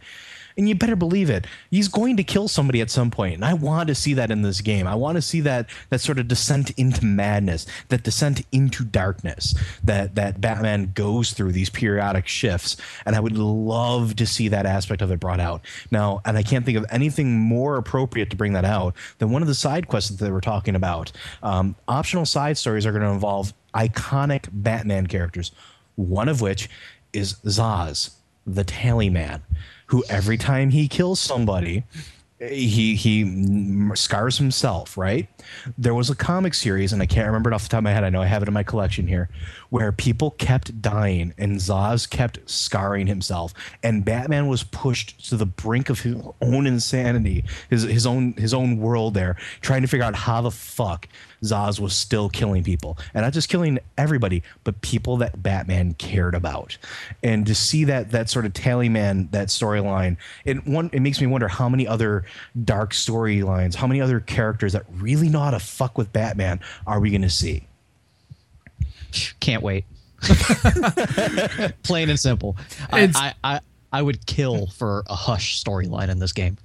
And 0.56 0.68
you 0.68 0.74
better 0.74 0.96
believe 0.96 1.30
it. 1.30 1.46
He's 1.70 1.88
going 1.88 2.16
to 2.16 2.24
kill 2.24 2.48
somebody 2.48 2.80
at 2.80 2.90
some 2.90 3.10
point, 3.10 3.34
and 3.34 3.44
I 3.44 3.54
want 3.54 3.88
to 3.88 3.94
see 3.94 4.14
that 4.14 4.30
in 4.30 4.42
this 4.42 4.60
game. 4.60 4.86
I 4.86 4.94
want 4.94 5.16
to 5.16 5.22
see 5.22 5.40
that 5.42 5.68
that 5.90 6.00
sort 6.00 6.18
of 6.18 6.28
descent 6.28 6.70
into 6.72 7.04
madness, 7.04 7.66
that 7.88 8.02
descent 8.02 8.42
into 8.52 8.84
darkness 8.84 9.54
that 9.84 10.14
that 10.14 10.40
Batman 10.40 10.92
goes 10.94 11.32
through 11.32 11.52
these 11.52 11.70
periodic 11.70 12.26
shifts. 12.26 12.76
And 13.06 13.16
I 13.16 13.20
would 13.20 13.36
love 13.36 14.16
to 14.16 14.26
see 14.26 14.48
that 14.48 14.66
aspect 14.66 15.02
of 15.02 15.10
it 15.10 15.20
brought 15.20 15.40
out. 15.40 15.62
Now, 15.90 16.20
and 16.24 16.36
I 16.36 16.42
can't 16.42 16.64
think 16.64 16.78
of 16.78 16.86
anything 16.90 17.38
more 17.38 17.76
appropriate 17.76 18.30
to 18.30 18.36
bring 18.36 18.52
that 18.52 18.64
out 18.64 18.94
than 19.18 19.30
one 19.30 19.42
of 19.42 19.48
the 19.48 19.54
side 19.54 19.88
quests 19.88 20.10
that 20.10 20.24
they 20.24 20.30
were 20.30 20.40
talking 20.40 20.74
about. 20.74 21.12
Um, 21.42 21.76
optional 21.88 22.26
side 22.26 22.58
stories 22.58 22.86
are 22.86 22.92
going 22.92 23.02
to 23.02 23.10
involve 23.10 23.52
iconic 23.74 24.48
Batman 24.52 25.06
characters, 25.06 25.52
one 25.96 26.28
of 26.28 26.40
which 26.40 26.68
is 27.12 27.34
Zsasz, 27.44 28.14
the 28.46 28.64
Tally 28.64 29.10
Man, 29.10 29.42
who 29.92 30.02
every 30.08 30.38
time 30.38 30.70
he 30.70 30.88
kills 30.88 31.20
somebody, 31.20 31.84
he 32.40 32.96
he 32.96 33.94
scars 33.94 34.38
himself. 34.38 34.96
Right? 34.96 35.28
There 35.76 35.92
was 35.92 36.08
a 36.08 36.16
comic 36.16 36.54
series, 36.54 36.94
and 36.94 37.02
I 37.02 37.06
can't 37.06 37.26
remember 37.26 37.50
it 37.50 37.54
off 37.54 37.64
the 37.64 37.68
top 37.68 37.78
of 37.78 37.84
my 37.84 37.92
head. 37.92 38.02
I 38.02 38.08
know 38.08 38.22
I 38.22 38.26
have 38.26 38.40
it 38.40 38.48
in 38.48 38.54
my 38.54 38.62
collection 38.62 39.06
here, 39.06 39.28
where 39.68 39.92
people 39.92 40.30
kept 40.30 40.80
dying 40.80 41.34
and 41.36 41.58
Zsasz 41.58 42.08
kept 42.08 42.38
scarring 42.48 43.06
himself, 43.06 43.52
and 43.82 44.02
Batman 44.02 44.48
was 44.48 44.62
pushed 44.62 45.28
to 45.28 45.36
the 45.36 45.44
brink 45.44 45.90
of 45.90 46.00
his 46.00 46.16
own 46.40 46.66
insanity, 46.66 47.44
his 47.68 47.82
his 47.82 48.06
own 48.06 48.32
his 48.32 48.54
own 48.54 48.78
world 48.78 49.12
there, 49.12 49.36
trying 49.60 49.82
to 49.82 49.88
figure 49.88 50.06
out 50.06 50.14
how 50.14 50.40
the 50.40 50.50
fuck 50.50 51.06
Zsasz 51.42 51.80
was 51.80 51.94
still 51.94 52.28
killing 52.28 52.62
people, 52.62 52.98
and 53.14 53.24
not 53.24 53.32
just 53.32 53.48
killing 53.48 53.78
everybody, 53.98 54.42
but 54.64 54.80
people 54.80 55.16
that 55.18 55.42
Batman 55.42 55.94
cared 55.94 56.34
about. 56.34 56.76
And 57.22 57.46
to 57.46 57.54
see 57.54 57.84
that 57.84 58.10
that 58.12 58.30
sort 58.30 58.46
of 58.46 58.52
tally 58.54 58.88
man, 58.88 59.28
that 59.32 59.48
storyline, 59.48 60.16
it 60.44 60.66
one 60.66 60.90
it 60.92 61.00
makes 61.00 61.20
me 61.20 61.26
wonder 61.26 61.48
how 61.48 61.68
many 61.68 61.86
other 61.86 62.24
dark 62.64 62.92
storylines, 62.92 63.74
how 63.74 63.86
many 63.86 64.00
other 64.00 64.20
characters 64.20 64.72
that 64.72 64.84
really 64.90 65.28
know 65.28 65.40
how 65.40 65.50
to 65.50 65.60
fuck 65.60 65.98
with 65.98 66.12
Batman 66.12 66.60
are 66.86 67.00
we 67.00 67.10
going 67.10 67.22
to 67.22 67.30
see? 67.30 67.66
Can't 69.40 69.62
wait. 69.62 69.84
Plain 71.82 72.10
and 72.10 72.18
simple. 72.18 72.56
I, 72.90 73.10
I, 73.14 73.34
I, 73.42 73.60
I 73.92 74.02
would 74.02 74.24
kill 74.26 74.68
for 74.68 75.02
a 75.08 75.14
Hush 75.14 75.62
storyline 75.62 76.08
in 76.08 76.18
this 76.18 76.32
game. 76.32 76.56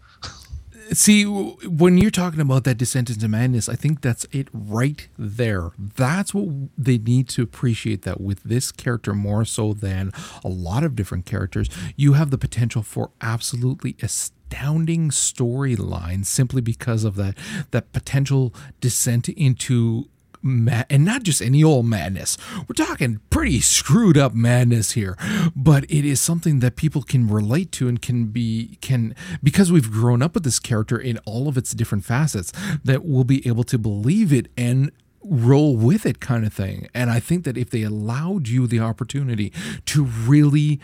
See 0.94 1.24
when 1.24 1.98
you're 1.98 2.12
talking 2.12 2.40
about 2.40 2.64
that 2.64 2.78
descent 2.78 3.10
into 3.10 3.28
madness 3.28 3.68
i 3.70 3.76
think 3.76 4.02
that's 4.02 4.26
it 4.32 4.48
right 4.54 5.08
there. 5.18 5.72
That's 5.78 6.34
what 6.34 6.48
they 6.78 6.98
need 6.98 7.30
to 7.30 7.42
appreciate 7.42 8.04
that 8.04 8.22
with 8.22 8.44
this 8.44 8.72
character 8.72 9.14
more 9.14 9.46
so 9.46 9.74
than 9.74 10.12
a 10.44 10.50
lot 10.50 10.84
of 10.84 10.96
different 10.96 11.26
characters 11.26 11.70
you 11.96 12.14
have 12.14 12.32
the 12.32 12.38
potential 12.38 12.84
for 12.84 13.12
absolutely 13.22 13.96
astounding 14.02 15.10
storylines 15.10 16.26
simply 16.26 16.62
because 16.62 17.04
of 17.04 17.16
that 17.16 17.36
that 17.72 17.92
potential 17.94 18.54
descent 18.82 19.30
into 19.30 20.10
ma- 20.48 20.84
and 20.90 21.06
not 21.06 21.24
just 21.24 21.42
any 21.42 21.64
old 21.64 21.86
madness. 21.86 22.38
We're 22.68 22.86
talking 22.86 23.20
pretty 23.30 23.60
screwed 23.62 24.18
up 24.18 24.34
madness 24.34 24.92
here, 24.92 25.18
but 25.56 25.84
it 25.86 26.06
is 26.06 26.20
something 26.20 26.60
that 26.60 26.76
people 26.76 27.04
can 27.04 27.28
relate 27.28 27.72
to 27.74 27.88
and 27.88 28.02
can 28.02 28.26
be 28.28 28.78
can 28.82 29.16
because 29.44 29.72
we've 29.72 29.92
grown 29.92 30.22
up 30.22 30.34
with 30.34 30.44
this 30.44 30.60
character 30.60 30.98
in 30.98 31.20
all 31.26 31.48
of 31.48 31.58
its 31.58 31.72
different 31.74 32.06
facets 32.06 32.52
that 32.84 33.04
we'll 33.04 33.24
be 33.24 33.46
able 33.48 33.64
to 33.66 33.78
believe 33.78 34.34
it 34.34 34.48
and 34.58 34.92
roll 35.24 35.76
with 35.76 36.06
it 36.06 36.20
kind 36.20 36.46
of 36.46 36.54
thing. 36.54 36.88
And 36.94 37.10
I 37.10 37.20
think 37.20 37.44
that 37.44 37.58
if 37.58 37.70
they 37.70 37.84
allowed 37.84 38.48
you 38.48 38.68
the 38.68 38.80
opportunity 38.80 39.52
to 39.86 40.04
really 40.04 40.80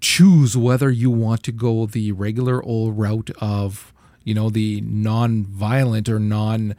choose 0.00 0.56
whether 0.56 0.90
you 0.90 1.10
want 1.10 1.42
to 1.44 1.52
go 1.52 1.86
the 1.86 2.12
regular 2.12 2.62
old 2.62 2.98
route 2.98 3.30
of, 3.40 3.92
you 4.24 4.34
know, 4.34 4.50
the 4.50 4.80
non-violent 4.82 6.08
or 6.08 6.18
non 6.18 6.74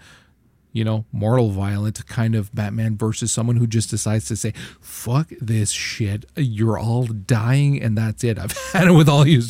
you 0.73 0.83
know, 0.83 1.05
mortal 1.11 1.51
violent 1.51 2.05
kind 2.07 2.33
of 2.33 2.53
Batman 2.53 2.97
versus 2.97 3.31
someone 3.31 3.57
who 3.57 3.67
just 3.67 3.91
decides 3.91 4.27
to 4.27 4.35
say, 4.35 4.53
fuck 4.81 5.29
this 5.39 5.69
shit. 5.69 6.25
You're 6.35 6.79
all 6.79 7.05
dying 7.05 7.81
and 7.81 7.95
that's 7.95 8.23
it. 8.23 8.39
I've 8.39 8.51
had 8.73 8.87
it 8.87 8.91
with 8.91 9.07
all 9.07 9.25
you. 9.25 9.43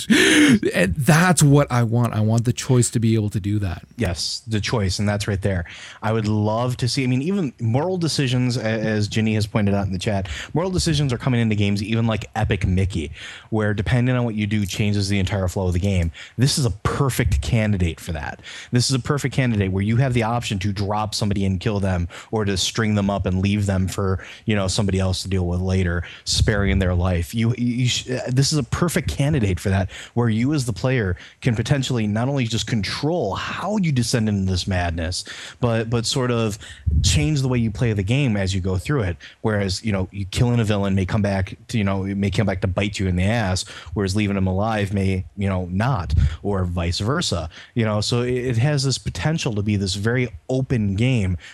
And 0.75 0.93
that's 0.95 1.41
what 1.41 1.71
I 1.71 1.83
want. 1.83 2.13
I 2.13 2.19
want 2.19 2.43
the 2.43 2.51
choice 2.51 2.89
to 2.91 2.99
be 2.99 3.15
able 3.15 3.29
to 3.29 3.39
do 3.39 3.57
that. 3.59 3.85
Yes, 3.95 4.43
the 4.45 4.59
choice. 4.59 4.99
And 4.99 5.07
that's 5.07 5.25
right 5.25 5.41
there. 5.41 5.63
I 6.01 6.11
would 6.11 6.27
love 6.27 6.75
to 6.77 6.89
see, 6.89 7.05
I 7.05 7.07
mean, 7.07 7.21
even 7.21 7.53
moral 7.61 7.97
decisions, 7.97 8.57
as 8.57 9.07
Ginny 9.07 9.33
has 9.35 9.47
pointed 9.47 9.73
out 9.73 9.87
in 9.87 9.93
the 9.93 9.99
chat, 9.99 10.27
moral 10.53 10.71
decisions 10.71 11.13
are 11.13 11.17
coming 11.17 11.39
into 11.39 11.55
games 11.55 11.81
even 11.81 12.05
like 12.05 12.25
Epic 12.35 12.67
Mickey, 12.67 13.11
where 13.49 13.73
depending 13.73 14.15
on 14.15 14.25
what 14.25 14.35
you 14.35 14.45
do 14.45 14.65
changes 14.65 15.07
the 15.07 15.19
entire 15.19 15.47
flow 15.47 15.67
of 15.67 15.73
the 15.73 15.79
game. 15.79 16.11
This 16.37 16.57
is 16.57 16.65
a 16.65 16.71
perfect 16.71 17.41
candidate 17.41 18.01
for 18.01 18.11
that. 18.11 18.41
This 18.71 18.89
is 18.89 18.95
a 18.95 18.99
perfect 18.99 19.33
candidate 19.33 19.71
where 19.71 19.83
you 19.83 19.97
have 19.97 20.13
the 20.13 20.23
option 20.23 20.59
to 20.59 20.73
drop 20.73 21.12
somebody 21.13 21.45
and 21.45 21.59
kill 21.59 21.79
them 21.79 22.07
or 22.31 22.45
to 22.45 22.57
string 22.57 22.95
them 22.95 23.09
up 23.09 23.25
and 23.25 23.41
leave 23.41 23.65
them 23.65 23.87
for 23.87 24.23
you 24.45 24.55
know 24.55 24.67
somebody 24.67 24.99
else 24.99 25.23
to 25.23 25.29
deal 25.29 25.47
with 25.47 25.61
later 25.61 26.03
sparing 26.25 26.79
their 26.79 26.93
life. 26.93 27.33
You, 27.33 27.53
you 27.57 27.87
sh- 27.87 28.09
uh, 28.09 28.21
this 28.27 28.51
is 28.51 28.59
a 28.59 28.63
perfect 28.63 29.09
candidate 29.09 29.59
for 29.59 29.69
that 29.69 29.91
where 30.13 30.29
you 30.29 30.53
as 30.53 30.65
the 30.65 30.73
player 30.73 31.15
can 31.41 31.55
potentially 31.55 32.07
not 32.07 32.27
only 32.27 32.45
just 32.45 32.67
control 32.67 33.35
how 33.35 33.77
you 33.77 33.91
descend 33.91 34.29
into 34.29 34.49
this 34.49 34.67
madness 34.67 35.23
but 35.59 35.89
but 35.89 36.05
sort 36.05 36.31
of 36.31 36.57
change 37.03 37.41
the 37.41 37.47
way 37.47 37.57
you 37.57 37.71
play 37.71 37.93
the 37.93 38.03
game 38.03 38.35
as 38.37 38.53
you 38.53 38.61
go 38.61 38.77
through 38.77 39.01
it. 39.03 39.17
Whereas 39.41 39.83
you 39.83 39.91
know 39.91 40.07
you 40.11 40.25
killing 40.25 40.59
a 40.59 40.63
villain 40.63 40.95
may 40.95 41.05
come 41.05 41.21
back 41.21 41.55
to 41.69 41.77
you 41.77 41.83
know 41.83 42.03
may 42.03 42.29
come 42.29 42.45
back 42.45 42.61
to 42.61 42.67
bite 42.67 42.99
you 42.99 43.07
in 43.07 43.15
the 43.15 43.23
ass 43.23 43.63
whereas 43.93 44.15
leaving 44.15 44.37
him 44.37 44.47
alive 44.47 44.93
may 44.93 45.25
you 45.37 45.49
know 45.49 45.67
not 45.71 46.13
or 46.41 46.65
vice 46.65 46.99
versa. 46.99 47.49
You 47.75 47.85
know 47.85 48.01
so 48.01 48.21
it, 48.21 48.33
it 48.33 48.57
has 48.57 48.83
this 48.83 48.97
potential 48.97 49.53
to 49.55 49.61
be 49.61 49.75
this 49.75 49.95
very 49.95 50.29
open 50.49 50.95
game 50.95 51.02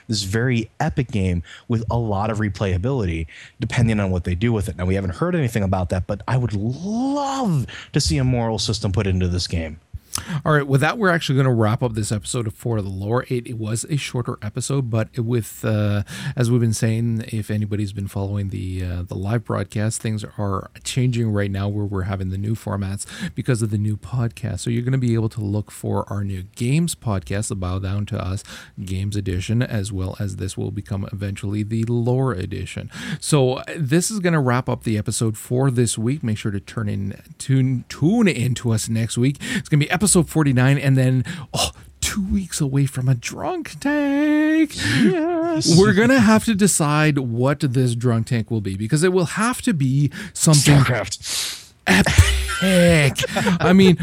this 0.08 0.24
very 0.24 0.70
epic 0.80 1.12
game 1.12 1.44
with 1.68 1.84
a 1.90 1.98
lot 1.98 2.30
of 2.30 2.40
replayability 2.40 3.28
depending 3.60 4.00
on 4.00 4.12
what 4.12 4.24
they 4.24 4.36
do 4.36 4.54
with 4.54 4.70
it. 4.70 4.78
Now 4.78 4.86
we 4.86 4.96
haven't 4.96 5.16
heard 5.16 5.36
anything 5.36 5.64
about 5.64 5.90
that 5.90 6.08
but 6.08 6.22
i 6.28 6.38
would 6.38 6.54
love 6.54 7.66
to 7.94 8.00
see 8.00 8.18
a 8.18 8.24
moral 8.24 8.60
system 8.60 8.92
put 8.92 9.08
into 9.08 9.28
this 9.28 9.48
game 9.48 9.80
All 10.46 10.54
right, 10.54 10.68
with 10.68 10.82
that, 10.82 10.98
we're 10.98 11.10
actually 11.10 11.36
going 11.36 11.48
to 11.48 11.54
wrap 11.54 11.82
up 11.82 11.94
this 11.94 12.12
episode 12.12 12.48
of 12.48 12.54
For 12.54 12.82
the 12.82 12.90
Lore. 12.90 13.26
It, 13.30 13.48
it 13.48 13.58
was 13.58 13.86
a 13.86 13.98
shorter 13.98 14.38
episode, 14.42 14.90
but 14.90 15.18
with 15.18 15.64
uh, 15.64 16.04
as 16.36 16.52
we've 16.52 16.62
been 16.62 16.74
saying, 16.74 17.26
if 17.28 17.50
anybody's 17.50 17.94
been 17.94 18.08
following 18.08 18.50
the 18.50 18.84
uh, 18.84 19.04
the 19.04 19.16
live 19.16 19.46
broadcast, 19.46 20.02
things 20.02 20.24
are 20.38 20.70
changing 20.84 21.32
right 21.32 21.52
now 21.52 21.68
where 21.68 21.86
we're 21.86 22.04
having 22.04 22.30
the 22.30 22.38
new 22.38 22.56
formats 22.56 23.06
because 23.36 23.62
of 23.62 23.72
the 23.72 23.78
new 23.78 23.98
podcast. 23.98 24.60
So 24.60 24.70
you're 24.70 24.84
going 24.84 24.92
to 24.92 24.98
be 24.98 25.14
able 25.14 25.30
to 25.30 25.42
look 25.42 25.72
for 25.72 26.12
our 26.12 26.24
new 26.24 26.44
games 26.56 26.96
podcast, 26.96 27.50
the 27.50 27.56
Bow 27.56 27.80
Down 27.80 28.06
to 28.08 28.22
Us 28.22 28.44
Games 28.84 29.16
Edition, 29.16 29.62
as 29.62 29.92
well 29.92 30.16
as 30.20 30.36
this 30.36 30.58
will 30.58 30.72
become 30.72 31.08
eventually 31.12 31.64
the 31.64 31.84
Lore 31.86 32.34
Edition. 32.34 32.92
So 33.20 33.62
this 33.76 34.12
is 34.12 34.20
going 34.20 34.34
to 34.34 34.40
wrap 34.40 34.70
up 34.70 34.84
the 34.84 34.98
episode 34.98 35.38
for 35.38 35.72
this 35.72 35.98
week. 35.98 36.24
Make 36.24 36.38
sure 36.38 36.52
to 36.52 36.60
turn 36.60 36.90
in 36.90 37.22
tune 37.38 37.86
tune 37.90 38.28
into 38.28 38.72
us 38.72 38.90
next 38.90 39.18
week. 39.18 39.38
It's 39.56 39.70
going 39.70 39.80
to 39.80 39.86
be 39.86 39.92
episode 39.92 40.09
49 40.14 40.78
and 40.78 40.98
then 40.98 41.24
oh 41.54 41.72
two 42.02 42.26
weeks 42.26 42.62
away 42.62 42.86
from 42.86 43.08
a 43.10 43.16
drunk 43.16 43.80
tank 43.80 44.76
yes. 44.76 45.78
we're 45.78 45.94
gonna 45.94 46.20
have 46.20 46.46
to 46.46 46.56
decide 46.56 47.18
what 47.18 47.60
this 47.60 47.94
drunk 47.96 48.28
tank 48.28 48.50
will 48.50 48.62
be 48.62 48.76
because 48.76 49.04
it 49.04 49.14
will 49.14 49.26
have 49.26 49.62
to 49.62 49.74
be 49.74 50.10
something 50.34 50.76
Starcraft. 50.80 51.72
epic 51.88 53.24
i 53.62 53.74
mean 53.74 53.98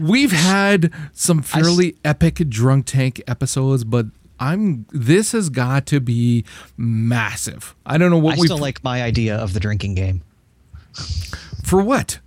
we've 0.00 0.32
had 0.32 0.92
some 1.12 1.42
fairly 1.42 1.96
epic 2.04 2.36
drunk 2.48 2.86
tank 2.86 3.22
episodes 3.26 3.84
but 3.84 4.06
i'm 4.38 4.86
this 4.92 5.32
has 5.32 5.48
got 5.48 5.86
to 5.86 5.98
be 5.98 6.44
massive 6.76 7.74
i 7.86 7.96
don't 7.98 8.10
know 8.10 8.18
what 8.18 8.36
I 8.36 8.40
we 8.40 8.46
still 8.46 8.58
like 8.58 8.84
my 8.84 9.02
idea 9.02 9.36
of 9.36 9.54
the 9.54 9.60
drinking 9.60 9.94
game. 9.94 10.22
for 11.64 11.82
what 11.82 12.20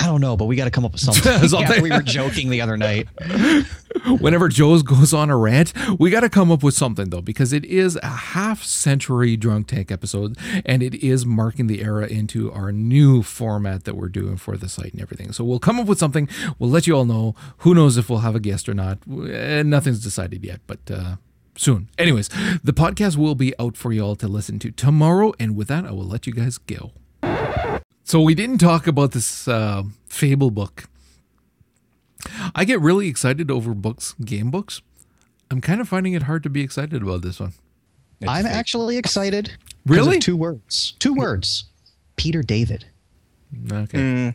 I 0.00 0.06
don't 0.06 0.22
know, 0.22 0.34
but 0.36 0.46
we 0.46 0.56
got 0.56 0.64
to 0.64 0.70
come 0.70 0.84
up 0.86 0.92
with 0.92 1.02
something. 1.02 1.48
Something. 1.48 1.82
we 1.82 1.90
were 1.90 2.00
joking 2.00 2.48
the 2.48 2.62
other 2.62 2.76
night. 2.78 3.06
whenever 4.20 4.48
Joe's 4.48 4.82
goes 4.82 5.12
on 5.12 5.28
a 5.28 5.36
rant, 5.36 5.72
we 5.98 6.10
got 6.10 6.20
to 6.20 6.30
come 6.30 6.50
up 6.50 6.62
with 6.62 6.74
something 6.74 7.10
though, 7.10 7.20
because 7.20 7.52
it 7.52 7.64
is 7.66 7.96
a 8.02 8.06
half 8.06 8.62
century 8.64 9.36
drunk 9.36 9.66
tank 9.68 9.90
episode, 9.90 10.38
and 10.64 10.82
it 10.82 10.94
is 10.94 11.26
marking 11.26 11.66
the 11.66 11.82
era 11.82 12.06
into 12.06 12.50
our 12.52 12.72
new 12.72 13.22
format 13.22 13.84
that 13.84 13.94
we're 13.94 14.08
doing 14.08 14.36
for 14.38 14.56
the 14.56 14.68
site 14.68 14.92
and 14.92 15.02
everything. 15.02 15.32
So 15.32 15.44
we'll 15.44 15.58
come 15.58 15.78
up 15.78 15.86
with 15.86 15.98
something. 15.98 16.28
We'll 16.58 16.70
let 16.70 16.86
you 16.86 16.96
all 16.96 17.04
know. 17.04 17.34
Who 17.58 17.74
knows 17.74 17.96
if 17.98 18.08
we'll 18.08 18.20
have 18.20 18.34
a 18.34 18.40
guest 18.40 18.68
or 18.68 18.74
not? 18.74 19.06
Nothing's 19.06 20.02
decided 20.02 20.44
yet, 20.44 20.60
but. 20.66 20.90
uh 20.90 21.16
Soon. 21.56 21.90
Anyways, 21.98 22.28
the 22.64 22.72
podcast 22.72 23.18
will 23.18 23.34
be 23.34 23.52
out 23.58 23.76
for 23.76 23.92
you 23.92 24.02
all 24.02 24.16
to 24.16 24.26
listen 24.28 24.58
to 24.60 24.70
tomorrow. 24.70 25.34
And 25.38 25.54
with 25.54 25.68
that, 25.68 25.84
I 25.84 25.90
will 25.90 26.06
let 26.06 26.26
you 26.26 26.32
guys 26.32 26.56
go. 26.56 26.92
So 28.10 28.20
we 28.20 28.34
didn't 28.34 28.58
talk 28.58 28.88
about 28.88 29.12
this 29.12 29.46
uh, 29.46 29.84
Fable 30.08 30.50
book. 30.50 30.88
I 32.56 32.64
get 32.64 32.80
really 32.80 33.06
excited 33.06 33.52
over 33.52 33.72
books, 33.72 34.14
game 34.24 34.50
books. 34.50 34.82
I'm 35.48 35.60
kind 35.60 35.80
of 35.80 35.88
finding 35.88 36.14
it 36.14 36.24
hard 36.24 36.42
to 36.42 36.50
be 36.50 36.60
excited 36.60 37.02
about 37.04 37.22
this 37.22 37.38
one. 37.38 37.52
I'm 38.26 38.46
actually 38.46 38.96
excited. 38.96 39.50
'cause 39.50 39.54
of 39.84 39.90
Really? 40.06 40.18
Two 40.18 40.36
words. 40.36 40.94
Two 40.98 41.14
words. 41.14 41.66
Peter 42.16 42.42
David. 42.42 42.84
Okay. 43.70 44.34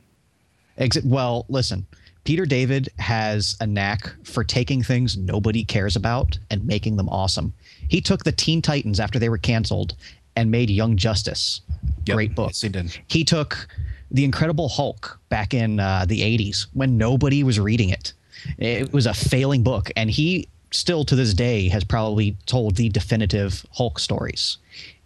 Ex- 0.78 1.03
well, 1.03 1.45
listen. 1.49 1.86
Peter 2.23 2.45
David 2.45 2.88
has 2.99 3.57
a 3.59 3.67
knack 3.67 4.15
for 4.23 4.45
taking 4.45 4.84
things 4.84 5.17
nobody 5.17 5.65
cares 5.65 5.97
about 5.97 6.39
and 6.49 6.63
making 6.65 6.95
them 6.95 7.09
awesome. 7.09 7.53
He 7.89 7.99
took 7.99 8.23
the 8.23 8.32
Teen 8.32 8.61
Titans 8.61 9.01
after 9.01 9.19
they 9.19 9.28
were 9.28 9.38
canceled 9.38 9.95
and 10.36 10.51
made 10.51 10.69
Young 10.69 10.97
Justice. 10.97 11.61
Yep, 12.05 12.15
Great 12.15 12.36
book. 12.36 12.49
yes, 12.49 12.61
he 12.61 12.69
did. 12.69 12.97
He 13.07 13.23
took 13.23 13.67
The 14.11 14.23
Incredible 14.23 14.69
Hulk 14.69 15.19
back 15.29 15.53
in 15.53 15.79
uh, 15.79 16.05
the 16.07 16.21
80s 16.21 16.67
when 16.73 16.97
nobody 16.97 17.43
was 17.43 17.59
reading 17.59 17.89
it. 17.89 18.13
It 18.57 18.93
was 18.93 19.05
a 19.07 19.13
failing 19.13 19.63
book, 19.63 19.91
and 19.95 20.09
he 20.09 20.47
still 20.71 21.03
to 21.05 21.15
this 21.15 21.33
day 21.33 21.69
has 21.69 21.83
probably 21.83 22.38
told 22.45 22.75
the 22.75 22.89
definitive 22.89 23.65
Hulk 23.71 23.97
stories. 23.97 24.57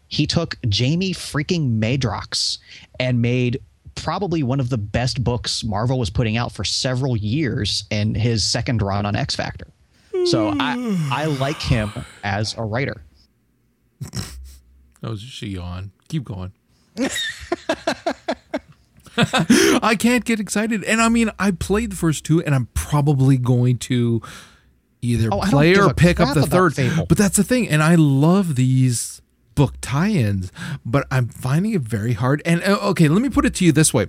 He 0.07 0.25
took 0.25 0.57
Jamie 0.67 1.13
freaking 1.13 1.79
Madrox 1.79 2.57
and 2.99 3.21
made 3.21 3.61
probably 3.95 4.41
one 4.43 4.59
of 4.59 4.69
the 4.69 4.77
best 4.77 5.23
books 5.23 5.63
Marvel 5.63 5.99
was 5.99 6.09
putting 6.09 6.37
out 6.37 6.51
for 6.51 6.63
several 6.63 7.15
years 7.15 7.83
in 7.91 8.15
his 8.15 8.43
second 8.43 8.81
run 8.81 9.05
on 9.05 9.15
X 9.15 9.35
Factor. 9.35 9.67
So 10.25 10.53
I 10.59 10.97
I 11.11 11.25
like 11.25 11.61
him 11.61 11.91
as 12.23 12.55
a 12.57 12.63
writer. 12.63 13.03
That 15.01 15.09
was 15.09 15.21
just 15.21 15.41
a 15.41 15.47
yawn. 15.47 15.91
Keep 16.07 16.25
going. 16.25 16.51
I 19.17 19.95
can't 19.99 20.23
get 20.25 20.39
excited. 20.39 20.83
And 20.83 21.01
I 21.01 21.09
mean, 21.09 21.31
I 21.37 21.51
played 21.51 21.91
the 21.91 21.95
first 21.95 22.23
two, 22.25 22.41
and 22.43 22.55
I'm 22.55 22.67
probably 22.73 23.37
going 23.37 23.77
to 23.79 24.21
either 25.01 25.29
Oh, 25.31 25.41
play 25.41 25.75
or 25.77 25.93
pick 25.93 26.19
up 26.19 26.33
the 26.33 26.45
third. 26.45 26.75
Fable. 26.75 27.05
But 27.05 27.17
that's 27.17 27.37
the 27.37 27.43
thing. 27.43 27.67
And 27.69 27.81
I 27.83 27.95
love 27.95 28.55
these 28.55 29.21
book 29.55 29.75
tie-ins 29.81 30.53
but 30.85 31.05
i'm 31.11 31.27
finding 31.27 31.73
it 31.73 31.81
very 31.81 32.13
hard 32.13 32.41
and 32.45 32.63
uh, 32.63 32.77
okay 32.81 33.09
let 33.09 33.21
me 33.21 33.27
put 33.27 33.43
it 33.45 33.53
to 33.53 33.65
you 33.65 33.73
this 33.73 33.93
way 33.93 34.07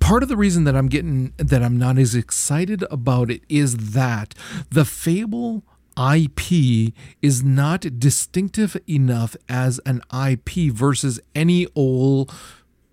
part 0.00 0.22
of 0.22 0.30
the 0.30 0.36
reason 0.36 0.64
that 0.64 0.74
i'm 0.74 0.86
getting 0.88 1.30
that 1.36 1.62
i'm 1.62 1.76
not 1.76 1.98
as 1.98 2.14
excited 2.14 2.82
about 2.90 3.30
it 3.30 3.42
is 3.50 3.92
that 3.92 4.32
the 4.70 4.86
fable 4.86 5.62
IP 5.98 6.92
is 7.20 7.42
not 7.42 7.98
distinctive 7.98 8.76
enough 8.88 9.36
as 9.48 9.80
an 9.84 10.02
IP 10.12 10.72
versus 10.72 11.20
any 11.34 11.66
old 11.74 12.32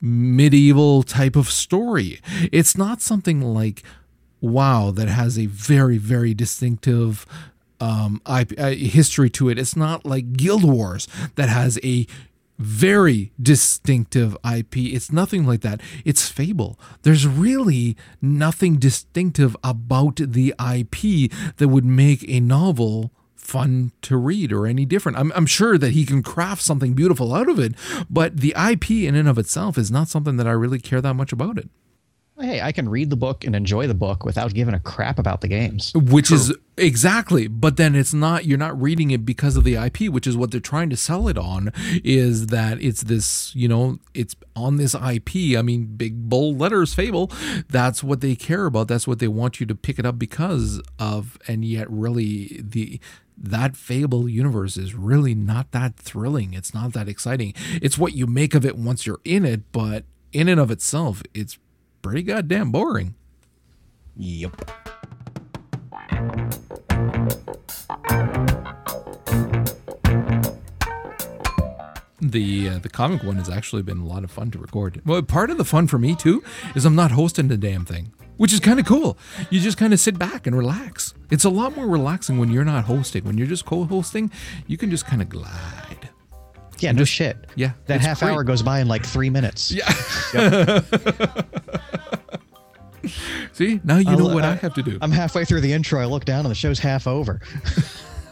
medieval 0.01 1.03
type 1.03 1.35
of 1.35 1.49
story. 1.49 2.19
It's 2.51 2.77
not 2.77 3.01
something 3.01 3.41
like 3.41 3.83
WoW 4.41 4.91
that 4.91 5.07
has 5.07 5.39
a 5.39 5.45
very 5.47 5.97
very 5.97 6.33
distinctive 6.33 7.25
um, 7.79 8.21
IP, 8.27 8.57
uh, 8.59 8.69
history 8.69 9.29
to 9.31 9.49
it. 9.49 9.59
It's 9.59 9.75
not 9.75 10.05
like 10.05 10.33
Guild 10.33 10.63
Wars 10.63 11.07
that 11.35 11.49
has 11.49 11.79
a 11.83 12.07
very 12.57 13.31
distinctive 13.41 14.37
IP. 14.49 14.77
It's 14.77 15.11
nothing 15.11 15.45
like 15.45 15.61
that. 15.61 15.81
It's 16.03 16.29
Fable. 16.29 16.79
There's 17.03 17.27
really 17.27 17.97
nothing 18.21 18.77
distinctive 18.77 19.55
about 19.63 20.17
the 20.17 20.53
IP 20.59 21.31
that 21.57 21.67
would 21.67 21.85
make 21.85 22.27
a 22.29 22.39
novel 22.39 23.11
fun 23.35 23.91
to 24.01 24.17
read 24.17 24.51
or 24.51 24.65
any 24.65 24.85
different. 24.85 25.17
I'm, 25.17 25.31
I'm 25.35 25.45
sure 25.45 25.77
that 25.77 25.91
he 25.91 26.05
can 26.05 26.23
craft 26.23 26.61
something 26.61 26.93
beautiful 26.93 27.33
out 27.33 27.47
of 27.47 27.59
it, 27.59 27.75
but 28.09 28.37
the 28.37 28.55
IP 28.57 28.91
in 28.91 29.15
and 29.15 29.29
of 29.29 29.37
itself 29.37 29.77
is 29.77 29.91
not 29.91 30.07
something 30.07 30.37
that 30.37 30.47
I 30.47 30.51
really 30.51 30.79
care 30.79 31.01
that 31.01 31.13
much 31.13 31.31
about 31.31 31.57
it. 31.57 31.69
Hey, 32.37 32.59
I 32.59 32.73
can 32.73 32.89
read 32.89 33.09
the 33.09 33.15
book 33.15 33.45
and 33.45 33.55
enjoy 33.55 33.87
the 33.87 33.93
book 33.93 34.25
without 34.25 34.53
giving 34.53 34.73
a 34.73 34.79
crap 34.79 35.19
about 35.19 35.39
the 35.39 35.47
games. 35.47 35.93
Which 35.95 36.31
is 36.31 36.53
exactly, 36.75 37.47
but 37.47 37.77
then 37.77 37.95
it's 37.95 38.13
not 38.13 38.43
you're 38.43 38.57
not 38.57 38.79
reading 38.79 39.11
it 39.11 39.25
because 39.25 39.55
of 39.55 39.63
the 39.63 39.75
IP, 39.75 40.11
which 40.11 40.27
is 40.27 40.35
what 40.35 40.51
they're 40.51 40.59
trying 40.59 40.89
to 40.89 40.97
sell 40.97 41.29
it 41.29 41.37
on 41.37 41.71
is 42.03 42.47
that 42.47 42.81
it's 42.81 43.03
this, 43.03 43.55
you 43.55 43.69
know, 43.69 43.99
it's 44.13 44.35
on 44.53 44.75
this 44.75 44.93
IP. 44.93 45.57
I 45.57 45.61
mean, 45.61 45.95
big 45.95 46.29
bold 46.29 46.59
letters 46.59 46.93
fable. 46.93 47.31
That's 47.69 48.03
what 48.03 48.19
they 48.19 48.35
care 48.35 48.65
about. 48.65 48.89
That's 48.89 49.07
what 49.07 49.19
they 49.19 49.29
want 49.29 49.61
you 49.61 49.65
to 49.67 49.75
pick 49.75 49.97
it 49.97 50.05
up 50.05 50.19
because 50.19 50.81
of 50.99 51.37
and 51.47 51.63
yet 51.63 51.89
really 51.89 52.59
the 52.61 52.99
that 53.37 53.77
fable 53.77 54.27
universe 54.27 54.75
is 54.75 54.93
really 54.93 55.35
not 55.35 55.71
that 55.71 55.95
thrilling. 55.95 56.53
It's 56.53 56.73
not 56.73 56.91
that 56.93 57.07
exciting. 57.07 57.53
It's 57.81 57.97
what 57.97 58.13
you 58.13 58.27
make 58.27 58.53
of 58.53 58.65
it 58.65 58.77
once 58.77 59.05
you're 59.05 59.21
in 59.23 59.45
it, 59.45 59.71
but 59.71 60.03
in 60.33 60.49
and 60.49 60.59
of 60.59 60.69
itself, 60.69 61.23
it's 61.33 61.57
pretty 62.05 62.21
goddamn 62.21 62.69
boring. 62.71 63.15
Yep. 64.15 64.61
The 72.21 72.69
uh, 72.69 72.79
the 72.79 72.89
comic 72.89 73.23
one 73.23 73.35
has 73.35 73.49
actually 73.49 73.81
been 73.83 73.99
a 73.99 74.05
lot 74.05 74.23
of 74.23 74.31
fun 74.31 74.49
to 74.51 74.57
record. 74.57 75.01
Well, 75.05 75.21
part 75.21 75.49
of 75.51 75.57
the 75.57 75.65
fun 75.65 75.87
for 75.87 75.99
me 75.99 76.15
too 76.15 76.43
is 76.73 76.85
I'm 76.85 76.95
not 76.95 77.11
hosting 77.11 77.49
the 77.49 77.57
damn 77.57 77.83
thing, 77.85 78.13
which 78.37 78.53
is 78.53 78.61
kind 78.61 78.79
of 78.79 78.85
cool. 78.85 79.17
You 79.49 79.59
just 79.59 79.77
kind 79.77 79.91
of 79.93 79.99
sit 79.99 80.17
back 80.17 80.47
and 80.47 80.57
relax. 80.57 81.13
It's 81.29 81.43
a 81.43 81.49
lot 81.49 81.75
more 81.75 81.87
relaxing 81.87 82.37
when 82.39 82.49
you're 82.51 82.63
not 82.63 82.85
hosting. 82.85 83.25
When 83.25 83.37
you're 83.37 83.47
just 83.47 83.65
co-hosting, 83.65 84.31
you 84.65 84.77
can 84.77 84.89
just 84.89 85.05
kind 85.05 85.21
of 85.21 85.27
glide. 85.29 86.09
Yeah, 86.79 86.93
no 86.93 87.03
shit. 87.03 87.37
Yeah, 87.55 87.71
That 87.87 87.99
half 88.01 88.19
great. 88.21 88.31
hour 88.31 88.43
goes 88.43 88.61
by 88.63 88.79
in 88.79 88.87
like 88.87 89.05
three 89.05 89.29
minutes. 89.29 89.71
Yeah. 89.71 89.89
See, 93.53 93.79
now 93.83 93.97
you 93.97 94.05
know 94.15 94.27
I'll- 94.27 94.33
what 94.35 94.43
I 94.43 94.51
I- 94.51 94.55
have 94.55 94.73
to 94.75 94.83
do. 94.83 94.97
I'm 95.01 95.11
halfway 95.11 95.45
through 95.45 95.61
the 95.61 95.73
intro. 95.73 96.01
I 96.01 96.05
look 96.05 96.25
down 96.25 96.39
and 96.45 96.51
the 96.51 96.55
show's 96.55 96.79
half 96.79 97.07
over. 97.07 97.41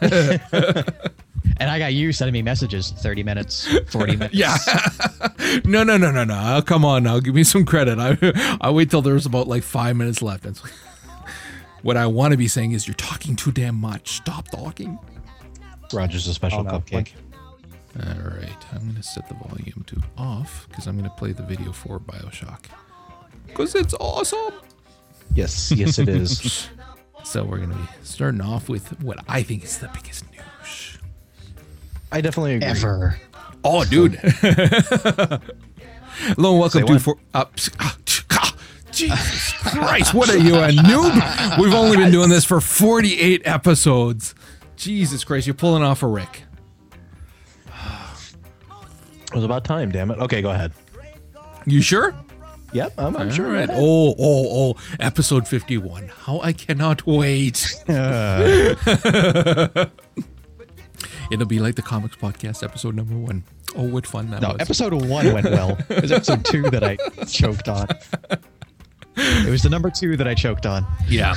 and 0.02 1.70
I 1.70 1.78
got 1.78 1.94
you 1.94 2.12
sending 2.12 2.32
me 2.32 2.42
messages 2.42 2.90
30 2.90 3.22
minutes, 3.22 3.68
40 3.88 4.16
minutes. 4.16 4.34
Yeah. 4.34 4.56
no, 5.64 5.82
no, 5.84 5.96
no, 5.96 6.10
no, 6.10 6.24
no. 6.24 6.62
Come 6.64 6.84
on 6.84 7.02
now. 7.04 7.20
Give 7.20 7.34
me 7.34 7.44
some 7.44 7.64
credit. 7.64 7.98
I 7.98 8.56
I 8.60 8.70
wait 8.70 8.90
till 8.90 9.02
there's 9.02 9.26
about 9.26 9.48
like 9.48 9.62
five 9.62 9.96
minutes 9.96 10.22
left. 10.22 10.46
It's- 10.46 10.62
what 11.82 11.98
I 11.98 12.06
want 12.06 12.32
to 12.32 12.38
be 12.38 12.48
saying 12.48 12.72
is 12.72 12.88
you're 12.88 12.94
talking 12.94 13.36
too 13.36 13.52
damn 13.52 13.74
much. 13.74 14.16
Stop 14.16 14.48
talking. 14.50 14.98
Roger's 15.92 16.26
a 16.26 16.32
special 16.32 16.60
Oh, 16.60 16.62
no. 16.62 16.70
cupcake. 16.80 17.12
All 18.00 18.22
right. 18.30 18.56
I'm 18.72 18.80
going 18.84 18.94
to 18.96 19.02
set 19.02 19.28
the 19.28 19.34
volume 19.34 19.84
to 19.88 20.02
off 20.16 20.66
because 20.70 20.86
I'm 20.86 20.96
going 20.98 21.08
to 21.08 21.14
play 21.16 21.32
the 21.32 21.42
video 21.42 21.72
for 21.72 22.00
Bioshock. 22.00 22.60
Because 23.54 23.76
it's 23.76 23.94
awesome. 24.00 24.52
Yes, 25.36 25.70
yes, 25.70 25.98
it 25.98 26.08
is. 26.08 26.68
So 27.22 27.42
we're 27.42 27.56
going 27.56 27.70
to 27.70 27.76
be 27.76 27.88
starting 28.02 28.42
off 28.42 28.68
with 28.68 29.00
what 29.00 29.18
I 29.26 29.42
think 29.42 29.64
is 29.64 29.78
the 29.78 29.88
biggest 29.88 30.30
news. 30.30 30.98
I 32.12 32.20
definitely 32.20 32.56
agree. 32.56 32.68
Ever. 32.68 33.18
Oh, 33.64 33.82
dude. 33.86 34.16
Hello 34.16 35.40
and 36.50 36.60
welcome 36.60 36.80
Say 36.82 36.86
to 36.86 36.92
what? 36.92 37.00
for 37.00 37.16
uh, 37.32 37.46
pss, 37.46 37.70
ah, 37.80 37.96
tch, 38.04 38.24
ah, 38.30 38.54
Jesus 38.92 39.52
Christ, 39.54 40.12
what 40.12 40.28
are 40.28 40.36
you 40.36 40.56
a 40.56 40.68
noob? 40.68 41.58
We've 41.58 41.72
only 41.72 41.96
been 41.96 42.12
doing 42.12 42.28
this 42.28 42.44
for 42.44 42.60
48 42.60 43.40
episodes. 43.46 44.34
Jesus 44.76 45.24
Christ, 45.24 45.46
you're 45.46 45.54
pulling 45.54 45.82
off 45.82 46.02
a 46.02 46.06
Rick. 46.06 46.42
It 49.32 49.34
was 49.34 49.44
about 49.44 49.64
time, 49.64 49.90
damn 49.90 50.10
it. 50.10 50.18
Okay, 50.18 50.42
go 50.42 50.50
ahead. 50.50 50.72
You 51.64 51.80
sure? 51.80 52.14
Yep, 52.74 52.94
I'm, 52.98 53.16
I'm 53.16 53.30
sure. 53.30 53.52
right. 53.52 53.68
Oh, 53.70 54.14
oh, 54.18 54.74
oh, 54.74 54.74
episode 55.00 55.46
51. 55.48 56.08
How 56.08 56.40
I 56.40 56.52
cannot 56.52 57.06
wait. 57.06 57.64
It'll 61.30 61.46
be 61.46 61.58
like 61.58 61.74
the 61.76 61.82
comics 61.82 62.16
podcast 62.16 62.62
episode 62.62 62.94
number 62.96 63.14
one. 63.16 63.44
Oh, 63.76 63.84
what 63.84 64.06
fun 64.06 64.30
that 64.30 64.42
No, 64.42 64.48
was. 64.50 64.60
episode 64.60 64.92
one 64.92 65.32
went 65.32 65.46
well. 65.46 65.78
It 65.88 66.02
was 66.02 66.12
episode 66.12 66.44
two 66.44 66.62
that 66.70 66.84
I 66.84 66.96
choked 67.26 67.68
on. 67.68 67.86
It 69.16 69.50
was 69.50 69.62
the 69.62 69.70
number 69.70 69.90
two 69.90 70.16
that 70.16 70.28
I 70.28 70.34
choked 70.34 70.66
on. 70.66 70.86
yeah. 71.08 71.34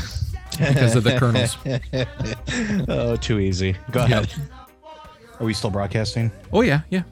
Because 0.58 0.96
of 0.96 1.04
the 1.04 1.18
kernels. 1.20 1.56
Oh, 2.90 3.16
too 3.16 3.40
easy. 3.40 3.76
Go 3.92 4.04
ahead. 4.04 4.32
Are 5.40 5.46
we 5.46 5.54
still 5.54 5.70
broadcasting? 5.70 6.32
Oh, 6.52 6.62
yeah, 6.62 6.82
yeah. 6.90 7.04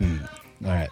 Hmm. 0.00 0.16
All 0.64 0.70
right. 0.72 0.88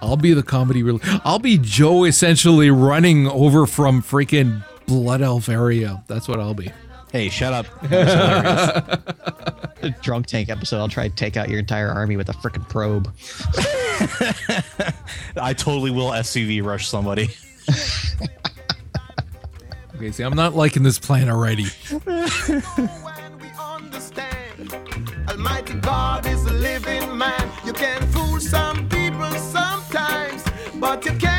I'll 0.00 0.16
be 0.16 0.34
the 0.34 0.42
comedy 0.42 0.82
real. 0.82 1.00
I'll 1.24 1.38
be 1.38 1.58
Joe 1.58 2.04
essentially 2.04 2.70
running 2.70 3.28
over 3.28 3.66
from 3.66 4.02
freaking 4.02 4.64
Blood 4.86 5.22
Elf 5.22 5.48
area. 5.48 6.02
That's 6.06 6.28
what 6.28 6.40
I'll 6.40 6.54
be. 6.54 6.70
Hey, 7.12 7.28
shut 7.28 7.52
up. 7.52 7.66
That. 7.90 9.00
The 9.80 9.90
drunk 10.00 10.26
tank 10.26 10.48
episode, 10.48 10.78
I'll 10.78 10.88
try 10.88 11.08
to 11.08 11.14
take 11.14 11.36
out 11.36 11.50
your 11.50 11.58
entire 11.58 11.90
army 11.90 12.16
with 12.16 12.30
a 12.30 12.32
freaking 12.32 12.66
probe. 12.68 13.12
I 15.36 15.52
totally 15.52 15.90
will 15.90 16.10
SCV 16.10 16.64
rush 16.64 16.88
somebody. 16.88 17.28
Okay, 19.96 20.10
see, 20.10 20.22
I'm 20.22 20.34
not 20.34 20.54
liking 20.54 20.82
this 20.82 20.98
plan 20.98 21.28
already. 21.28 21.66
Mighty 25.44 25.74
God 25.74 26.26
is 26.26 26.42
a 26.46 26.52
living 26.54 27.18
man. 27.18 27.50
You 27.66 27.74
can 27.74 28.00
fool 28.12 28.40
some 28.40 28.88
people 28.88 29.30
sometimes, 29.32 30.42
but 30.80 31.04
you 31.04 31.12
can't. 31.18 31.33